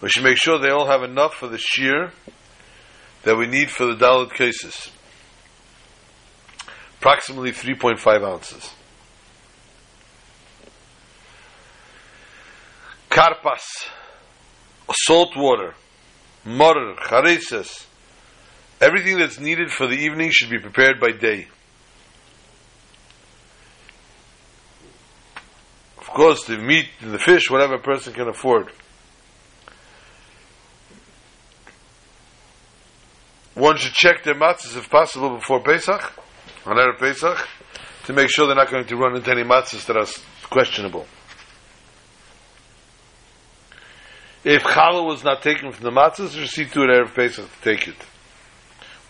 We 0.00 0.08
should 0.10 0.24
make 0.24 0.36
sure 0.36 0.58
they 0.58 0.70
all 0.70 0.86
have 0.86 1.02
enough 1.02 1.34
for 1.34 1.48
the 1.48 1.58
shear 1.58 2.12
that 3.22 3.36
we 3.36 3.46
need 3.46 3.70
for 3.70 3.86
the 3.86 3.96
dalit 3.96 4.34
cases 4.34 4.90
approximately 7.06 7.52
3.5 7.52 8.26
ounces. 8.26 8.74
Karpas, 13.08 13.62
salt 14.90 15.36
water, 15.36 15.74
morer, 16.44 16.96
chareses, 16.96 17.86
everything 18.80 19.18
that's 19.18 19.38
needed 19.38 19.70
for 19.70 19.86
the 19.86 19.94
evening 19.94 20.30
should 20.32 20.50
be 20.50 20.58
prepared 20.58 20.98
by 20.98 21.12
day. 21.12 21.46
Of 25.98 26.06
course, 26.08 26.44
the 26.44 26.58
meat 26.58 26.88
and 27.00 27.12
the 27.12 27.20
fish, 27.20 27.48
whatever 27.48 27.74
a 27.74 27.80
person 27.80 28.14
can 28.14 28.26
afford. 28.26 28.72
One 33.54 33.76
should 33.76 33.92
check 33.92 34.24
their 34.24 34.34
matzahs 34.34 34.76
if 34.76 34.90
possible 34.90 35.36
before 35.36 35.62
Pesach 35.62 36.24
on 36.66 36.76
Erev 36.76 36.98
Pesach 36.98 37.48
to 38.04 38.12
make 38.12 38.28
sure 38.28 38.46
they're 38.46 38.56
not 38.56 38.70
going 38.70 38.84
to 38.84 38.96
run 38.96 39.16
into 39.16 39.30
any 39.30 39.44
matzahs 39.44 39.86
that 39.86 39.96
are 39.96 40.06
questionable. 40.48 41.06
If 44.44 44.62
challah 44.62 45.06
was 45.06 45.24
not 45.24 45.42
taken 45.42 45.72
from 45.72 45.84
the 45.84 45.90
matzahs, 45.90 46.36
you 46.36 46.46
see 46.46 46.64
to 46.64 46.82
it 46.82 46.88
Erev 46.88 47.14
Pesach 47.14 47.46
to 47.46 47.62
take 47.62 47.88
it 47.88 47.96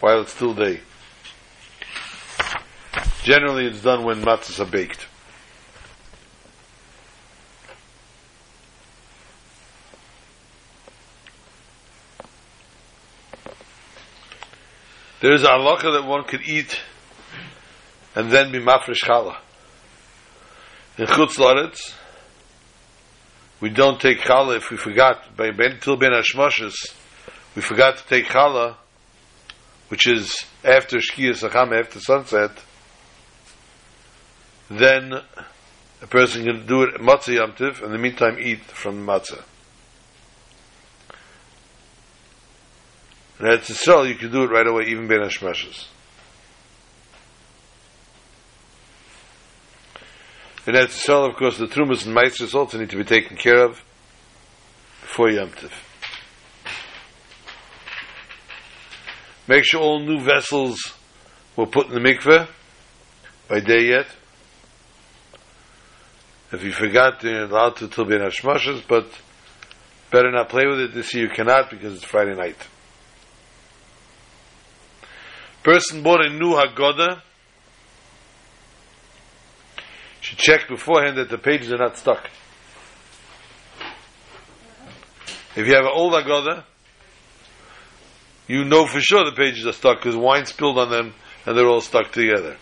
while 0.00 0.20
it's 0.20 0.32
still 0.32 0.54
day. 0.54 0.80
Generally, 3.22 3.66
it's 3.66 3.82
done 3.82 4.04
when 4.04 4.22
matzahs 4.22 4.60
are 4.60 4.70
baked. 4.70 5.06
There 15.20 15.32
is 15.32 15.42
a 15.42 15.48
halacha 15.48 15.98
that 15.98 16.06
one 16.06 16.24
could 16.24 16.42
eat 16.42 16.78
and 18.16 18.32
then 18.32 18.50
be 18.50 18.58
mafresh 18.58 19.04
challah. 19.04 19.36
In 20.98 21.06
Chutz 21.06 21.36
Laretz, 21.36 21.94
we 23.60 23.68
don't 23.68 24.00
take 24.00 24.20
challah 24.20 24.56
if 24.56 24.70
we 24.70 24.78
forgot, 24.78 25.36
by 25.36 25.50
ben, 25.50 25.78
till 25.80 25.96
ben 25.96 26.12
Hashmoshes, 26.12 26.74
we 27.54 27.60
forgot 27.60 27.98
to 27.98 28.06
take 28.06 28.24
challah, 28.24 28.76
which 29.88 30.08
is 30.08 30.44
after 30.64 30.96
Shkiyas 30.96 31.48
Acham, 31.48 31.78
after 31.78 32.00
sunset, 32.00 32.52
then 34.70 35.12
a 36.02 36.06
person 36.06 36.44
can 36.44 36.66
do 36.66 36.82
it 36.84 36.94
matzah 36.94 37.34
Yom 37.34 37.52
Tiv, 37.52 37.82
in 37.82 37.92
the 37.92 37.98
meantime 37.98 38.38
eat 38.40 38.62
from 38.62 39.06
matzah. 39.06 39.44
And 43.38 43.48
at 43.48 43.60
Yisrael, 43.60 44.08
you 44.08 44.14
can 44.14 44.32
do 44.32 44.44
it 44.44 44.50
right 44.50 44.66
away, 44.66 44.84
even 44.88 45.06
ben 45.06 45.20
Hashmoshes. 45.20 45.86
In 50.66 50.74
Eretz 50.74 51.08
of 51.08 51.36
course, 51.36 51.58
the 51.58 51.66
Trumas 51.66 52.06
and 52.06 52.16
Meisters 52.16 52.52
also 52.52 52.76
need 52.78 52.90
to 52.90 52.96
be 52.96 53.04
taken 53.04 53.36
care 53.36 53.66
of 53.66 53.80
before 55.00 55.30
Yom 55.30 55.52
Tiv. 55.52 55.72
Make 59.46 59.64
sure 59.64 59.80
all 59.80 60.00
new 60.00 60.18
vessels 60.18 60.92
were 61.54 61.66
put 61.66 61.86
in 61.86 61.94
the 61.94 62.00
mikveh 62.00 62.48
by 63.48 63.60
day 63.60 63.90
yet. 63.90 64.06
If 66.50 66.64
you 66.64 66.72
forgot, 66.72 67.22
you're 67.22 67.44
allowed 67.44 67.76
to 67.76 67.86
till 67.86 68.04
be 68.04 68.16
hashmashas, 68.16 68.82
but 68.88 69.06
better 70.10 70.32
not 70.32 70.48
play 70.48 70.66
with 70.66 70.80
it 70.80 70.94
this 70.94 71.14
year. 71.14 71.28
You 71.28 71.30
cannot 71.30 71.70
because 71.70 71.94
it's 71.94 72.04
Friday 72.04 72.34
night. 72.34 72.56
Person 75.62 76.02
bought 76.02 76.24
a 76.24 76.28
new 76.28 76.54
Haggadah 76.54 77.22
should 80.26 80.38
check 80.38 80.66
beforehand 80.66 81.16
that 81.18 81.28
the 81.28 81.38
pages 81.38 81.72
are 81.72 81.76
not 81.76 81.96
stuck. 81.96 82.28
If 85.54 85.68
you 85.68 85.74
have 85.74 85.84
an 85.84 85.92
old 85.94 86.14
Haggadah, 86.14 86.64
you 88.48 88.64
know 88.64 88.86
for 88.86 89.00
sure 89.00 89.24
the 89.24 89.36
pages 89.36 89.64
are 89.68 89.72
stuck 89.72 89.98
because 89.98 90.16
wine 90.16 90.44
spilled 90.46 90.78
on 90.78 90.90
them 90.90 91.14
and 91.46 91.56
they're 91.56 91.68
all 91.68 91.80
stuck 91.80 92.10
together. 92.10 92.56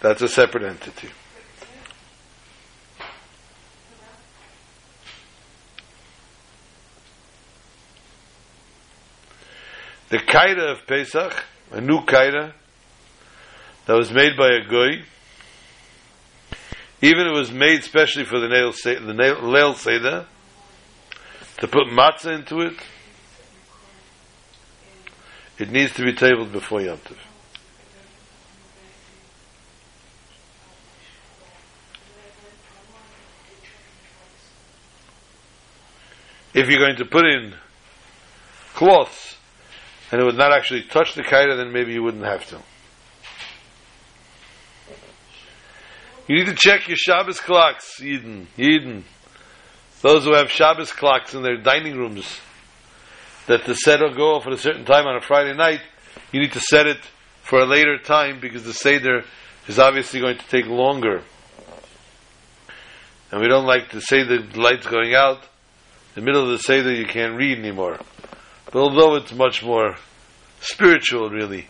That's 0.00 0.20
a 0.20 0.28
separate 0.28 0.64
entity. 0.64 1.08
The 10.10 10.18
kaida 10.18 10.72
of 10.72 10.86
Pesach, 10.86 11.42
a 11.72 11.80
new 11.80 12.00
kaida 12.02 12.52
that 13.86 13.94
was 13.94 14.12
made 14.12 14.36
by 14.36 14.48
a 14.48 14.68
goy, 14.68 15.02
even 17.00 17.26
it 17.26 17.32
was 17.32 17.52
made 17.52 17.82
specially 17.84 18.24
for 18.24 18.40
the 18.40 18.48
nail 18.48 18.72
the 18.72 19.14
nail, 19.14 19.74
seder, 19.74 20.26
to 21.58 21.68
put 21.68 21.86
matzah 21.86 22.34
into 22.34 22.60
it, 22.60 22.74
it 25.58 25.70
needs 25.70 25.92
to 25.94 26.04
be 26.04 26.12
tabled 26.12 26.52
before 26.52 26.82
Yom 26.82 26.98
Tov. 26.98 27.16
If 36.52 36.70
you're 36.70 36.80
going 36.80 36.96
to 36.96 37.04
put 37.04 37.26
in 37.26 37.54
cloths 38.74 39.36
and 40.10 40.20
it 40.20 40.24
would 40.24 40.36
not 40.36 40.52
actually 40.52 40.84
touch 40.84 41.14
the 41.14 41.22
kaida, 41.22 41.56
then 41.56 41.70
maybe 41.70 41.92
you 41.92 42.02
wouldn't 42.02 42.24
have 42.24 42.46
to. 42.48 42.60
You 46.28 46.36
need 46.36 46.46
to 46.46 46.56
check 46.56 46.88
your 46.88 46.96
Shabbos 46.96 47.38
clocks, 47.38 48.02
Eden, 48.02 48.48
Eden. 48.58 49.04
Those 50.02 50.24
who 50.24 50.34
have 50.34 50.50
Shabbos 50.50 50.90
clocks 50.90 51.34
in 51.34 51.42
their 51.42 51.56
dining 51.56 51.96
rooms, 51.96 52.40
that 53.46 53.64
the 53.64 53.74
Seder 53.74 54.10
go 54.10 54.34
off 54.34 54.46
at 54.46 54.52
a 54.52 54.58
certain 54.58 54.84
time 54.84 55.06
on 55.06 55.16
a 55.16 55.20
Friday 55.20 55.54
night, 55.56 55.80
you 56.32 56.40
need 56.40 56.52
to 56.52 56.60
set 56.60 56.86
it 56.86 56.98
for 57.42 57.60
a 57.60 57.64
later 57.66 57.96
time 57.98 58.40
because 58.40 58.64
the 58.64 58.74
Seder 58.74 59.22
is 59.68 59.78
obviously 59.78 60.20
going 60.20 60.36
to 60.36 60.48
take 60.48 60.66
longer. 60.66 61.22
And 63.30 63.40
we 63.40 63.48
don't 63.48 63.66
like 63.66 63.90
to 63.90 64.00
say 64.00 64.24
the 64.24 64.38
lights 64.56 64.86
going 64.86 65.14
out. 65.14 65.42
In 66.16 66.22
the 66.22 66.26
middle 66.26 66.42
of 66.42 66.50
the 66.50 66.58
Seder 66.58 66.92
you 66.92 67.06
can't 67.06 67.36
read 67.36 67.58
anymore. 67.58 68.00
But 68.64 68.76
although 68.76 69.14
it's 69.14 69.32
much 69.32 69.62
more 69.62 69.96
spiritual 70.60 71.30
really, 71.30 71.68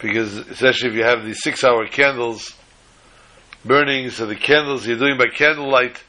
because 0.00 0.36
especially 0.36 0.88
if 0.90 0.94
you 0.96 1.04
have 1.04 1.24
these 1.24 1.42
six 1.42 1.62
hour 1.62 1.86
candles 1.86 2.56
burning, 3.64 4.10
so 4.10 4.26
the 4.26 4.36
candles 4.36 4.86
you're 4.86 4.98
doing 4.98 5.18
by 5.18 5.26
candlelight, 5.26 6.02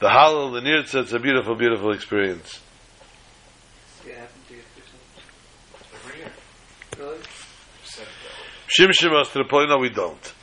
the 0.00 0.08
Hallel, 0.08 0.52
the 0.52 0.60
Nirtza, 0.60 1.02
it's 1.02 1.12
a 1.12 1.18
beautiful, 1.18 1.54
beautiful 1.54 1.92
experience. 1.92 2.60
Shimshim 8.78 9.12
Astrapolia, 9.12 9.68
no 9.68 9.78
we 9.78 9.88
don't. 9.88 10.34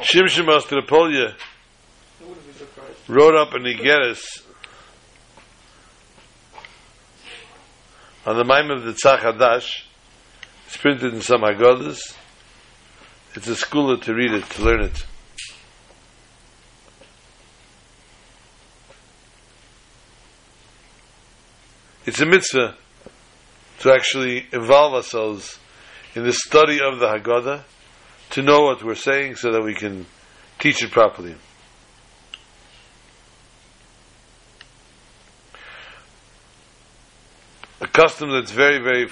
Shimshim 0.00 0.48
Astrapolia 0.48 1.34
wrote 3.08 3.36
up 3.36 3.54
in 3.54 3.62
Igeris 3.62 4.42
on 8.26 8.36
the 8.36 8.44
Maim 8.44 8.70
of 8.70 8.84
the 8.84 8.92
Tzach 8.92 9.18
Hadash, 9.18 9.82
it's 10.66 10.76
printed 10.76 11.12
in 11.12 11.20
some 11.20 11.42
Haggadahs. 11.42 12.16
It's 13.34 13.48
a 13.48 13.56
school 13.56 13.96
to 13.96 14.14
read 14.14 14.32
it, 14.32 14.44
to 14.50 14.62
learn 14.62 14.80
it. 14.80 15.06
It's 22.04 22.20
a 22.20 22.26
mitzvah 22.26 22.76
to 23.80 23.92
actually 23.92 24.46
involve 24.52 24.94
ourselves 24.94 25.58
in 26.16 26.24
the 26.24 26.32
study 26.32 26.80
of 26.80 26.98
the 26.98 27.06
Haggadah, 27.06 27.62
to 28.30 28.42
know 28.42 28.62
what 28.62 28.82
we're 28.82 28.96
saying 28.96 29.36
so 29.36 29.52
that 29.52 29.62
we 29.62 29.74
can 29.74 30.06
teach 30.58 30.82
it 30.82 30.90
properly. 30.90 31.36
A 37.80 37.86
custom 37.86 38.30
that's 38.32 38.50
very, 38.50 38.78
very 38.82 39.06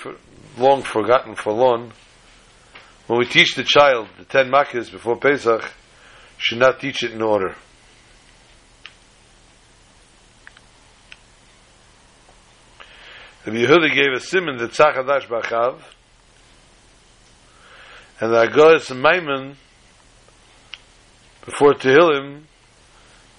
long 0.59 0.83
forgotten, 0.83 1.37
for 1.37 1.53
long. 1.53 1.93
When 3.07 3.21
we 3.21 3.25
teach 3.27 3.55
the 3.55 3.65
child 3.65 4.09
the 4.19 4.25
ten 4.25 4.51
makkahs 4.51 4.91
before 4.91 5.17
Pesach, 5.17 5.73
should 6.39 6.59
not 6.59 6.81
teach 6.81 7.05
it 7.05 7.13
in 7.13 7.23
order. 7.23 7.55
The 13.45 13.53
Yehuda 13.53 13.95
gave 13.95 14.13
a 14.13 14.21
simon 14.21 14.59
the 14.59 14.69
Tzachadash 14.69 15.27
Bachav, 15.27 15.81
and 18.21 18.33
the 18.33 18.47
Agoras 18.47 18.95
Maimon, 18.95 19.57
before 21.47 21.73
Tehillim, 21.73 22.43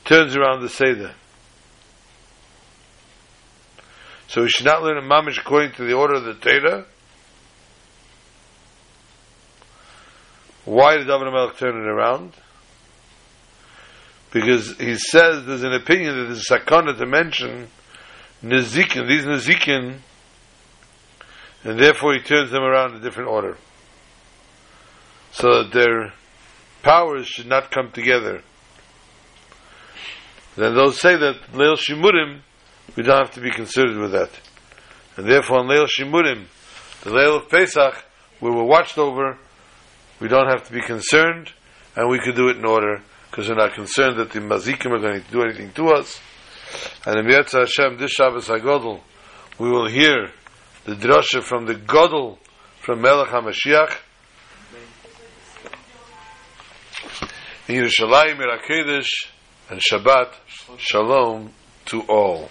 turns 0.06 0.36
around 0.36 0.62
the 0.62 0.70
Seder. 0.70 1.14
So 4.28 4.42
we 4.42 4.50
should 4.50 4.66
not 4.66 4.82
learn 4.82 4.98
a 4.98 5.02
mamish 5.02 5.38
according 5.38 5.74
to 5.74 5.84
the 5.84 5.94
order 5.94 6.16
of 6.16 6.24
the 6.24 6.34
Torah. 6.34 6.86
Why 10.66 10.98
did 10.98 11.08
David 11.08 11.32
Melech 11.32 11.58
turn 11.58 11.76
it 11.76 11.88
around? 11.88 12.34
Because 14.32 14.78
he 14.78 14.96
says 14.96 15.46
there's 15.46 15.64
an 15.64 15.74
opinion 15.74 16.16
that 16.16 16.24
there's 16.26 16.50
a 16.50 16.56
sakana 16.56 16.98
to 16.98 17.06
mention 17.06 17.68
Nezikin, 18.44 19.08
these 19.08 19.26
Nezikin, 19.26 20.00
and 21.64 21.80
therefore 21.80 22.14
he 22.14 22.20
turns 22.22 22.52
them 22.52 22.64
around 22.64 22.92
in 22.92 22.98
a 22.98 23.04
different 23.04 23.30
order. 23.30 23.58
So 25.32 25.64
that 25.64 25.72
their 25.72 26.14
powers 26.82 27.28
should 27.28 27.48
not 27.48 27.72
come 27.72 27.92
together. 27.92 28.42
Then 30.56 30.76
those 30.76 31.00
say 31.00 31.16
that 31.16 31.36
Leil 31.54 31.78
Shimurim, 31.78 32.42
we 32.96 33.04
don't 33.04 33.18
have 33.18 33.34
to 33.36 33.42
be 33.42 33.52
concerned 33.52 34.00
with 34.00 34.12
that. 34.12 34.32
And 35.16 35.30
therefore 35.30 35.60
on 35.60 35.68
Leil 35.68 35.88
Shimurim, 35.88 36.46
the 37.04 37.12
Leil 37.12 37.42
of 37.42 37.50
Pesach, 37.50 38.04
where 38.40 38.52
we're 38.52 38.64
watched 38.64 38.98
over, 38.98 39.38
we 40.20 40.28
don't 40.28 40.48
have 40.48 40.66
to 40.68 40.74
be 40.74 40.82
concerned, 40.82 41.52
and 41.96 42.10
we 42.10 42.20
could 42.20 42.36
do 42.36 42.50
it 42.50 42.58
in 42.58 42.66
order, 42.66 43.02
because 43.30 43.48
we're 43.48 43.56
not 43.56 43.74
concerned 43.74 44.20
that 44.20 44.32
the 44.32 44.40
Mazikim 44.40 44.92
are 44.92 45.00
going 45.00 45.24
to 45.24 45.32
do 45.32 45.42
anything 45.44 45.72
to 45.74 45.90
us. 45.90 46.20
And 47.06 47.20
in 47.20 47.26
Yetz 47.26 47.52
Hashem, 47.52 47.98
this 47.98 48.12
Shabbos 48.12 48.48
HaGodel, 48.48 49.00
we 49.60 49.70
will 49.70 49.88
hear 49.88 50.32
the 50.86 50.96
drasha 50.96 51.44
from 51.44 51.66
the 51.66 51.76
Godel, 51.76 52.38
from 52.82 53.02
Melech 53.02 53.30
HaMashiach, 53.30 53.98
in 57.68 57.84
Yerushalayim, 57.84 58.38
Irakedesh, 58.38 59.10
and 59.70 59.80
Shabbat, 59.80 60.34
Shalom 60.78 61.54
to 61.86 62.02
all. 62.02 62.50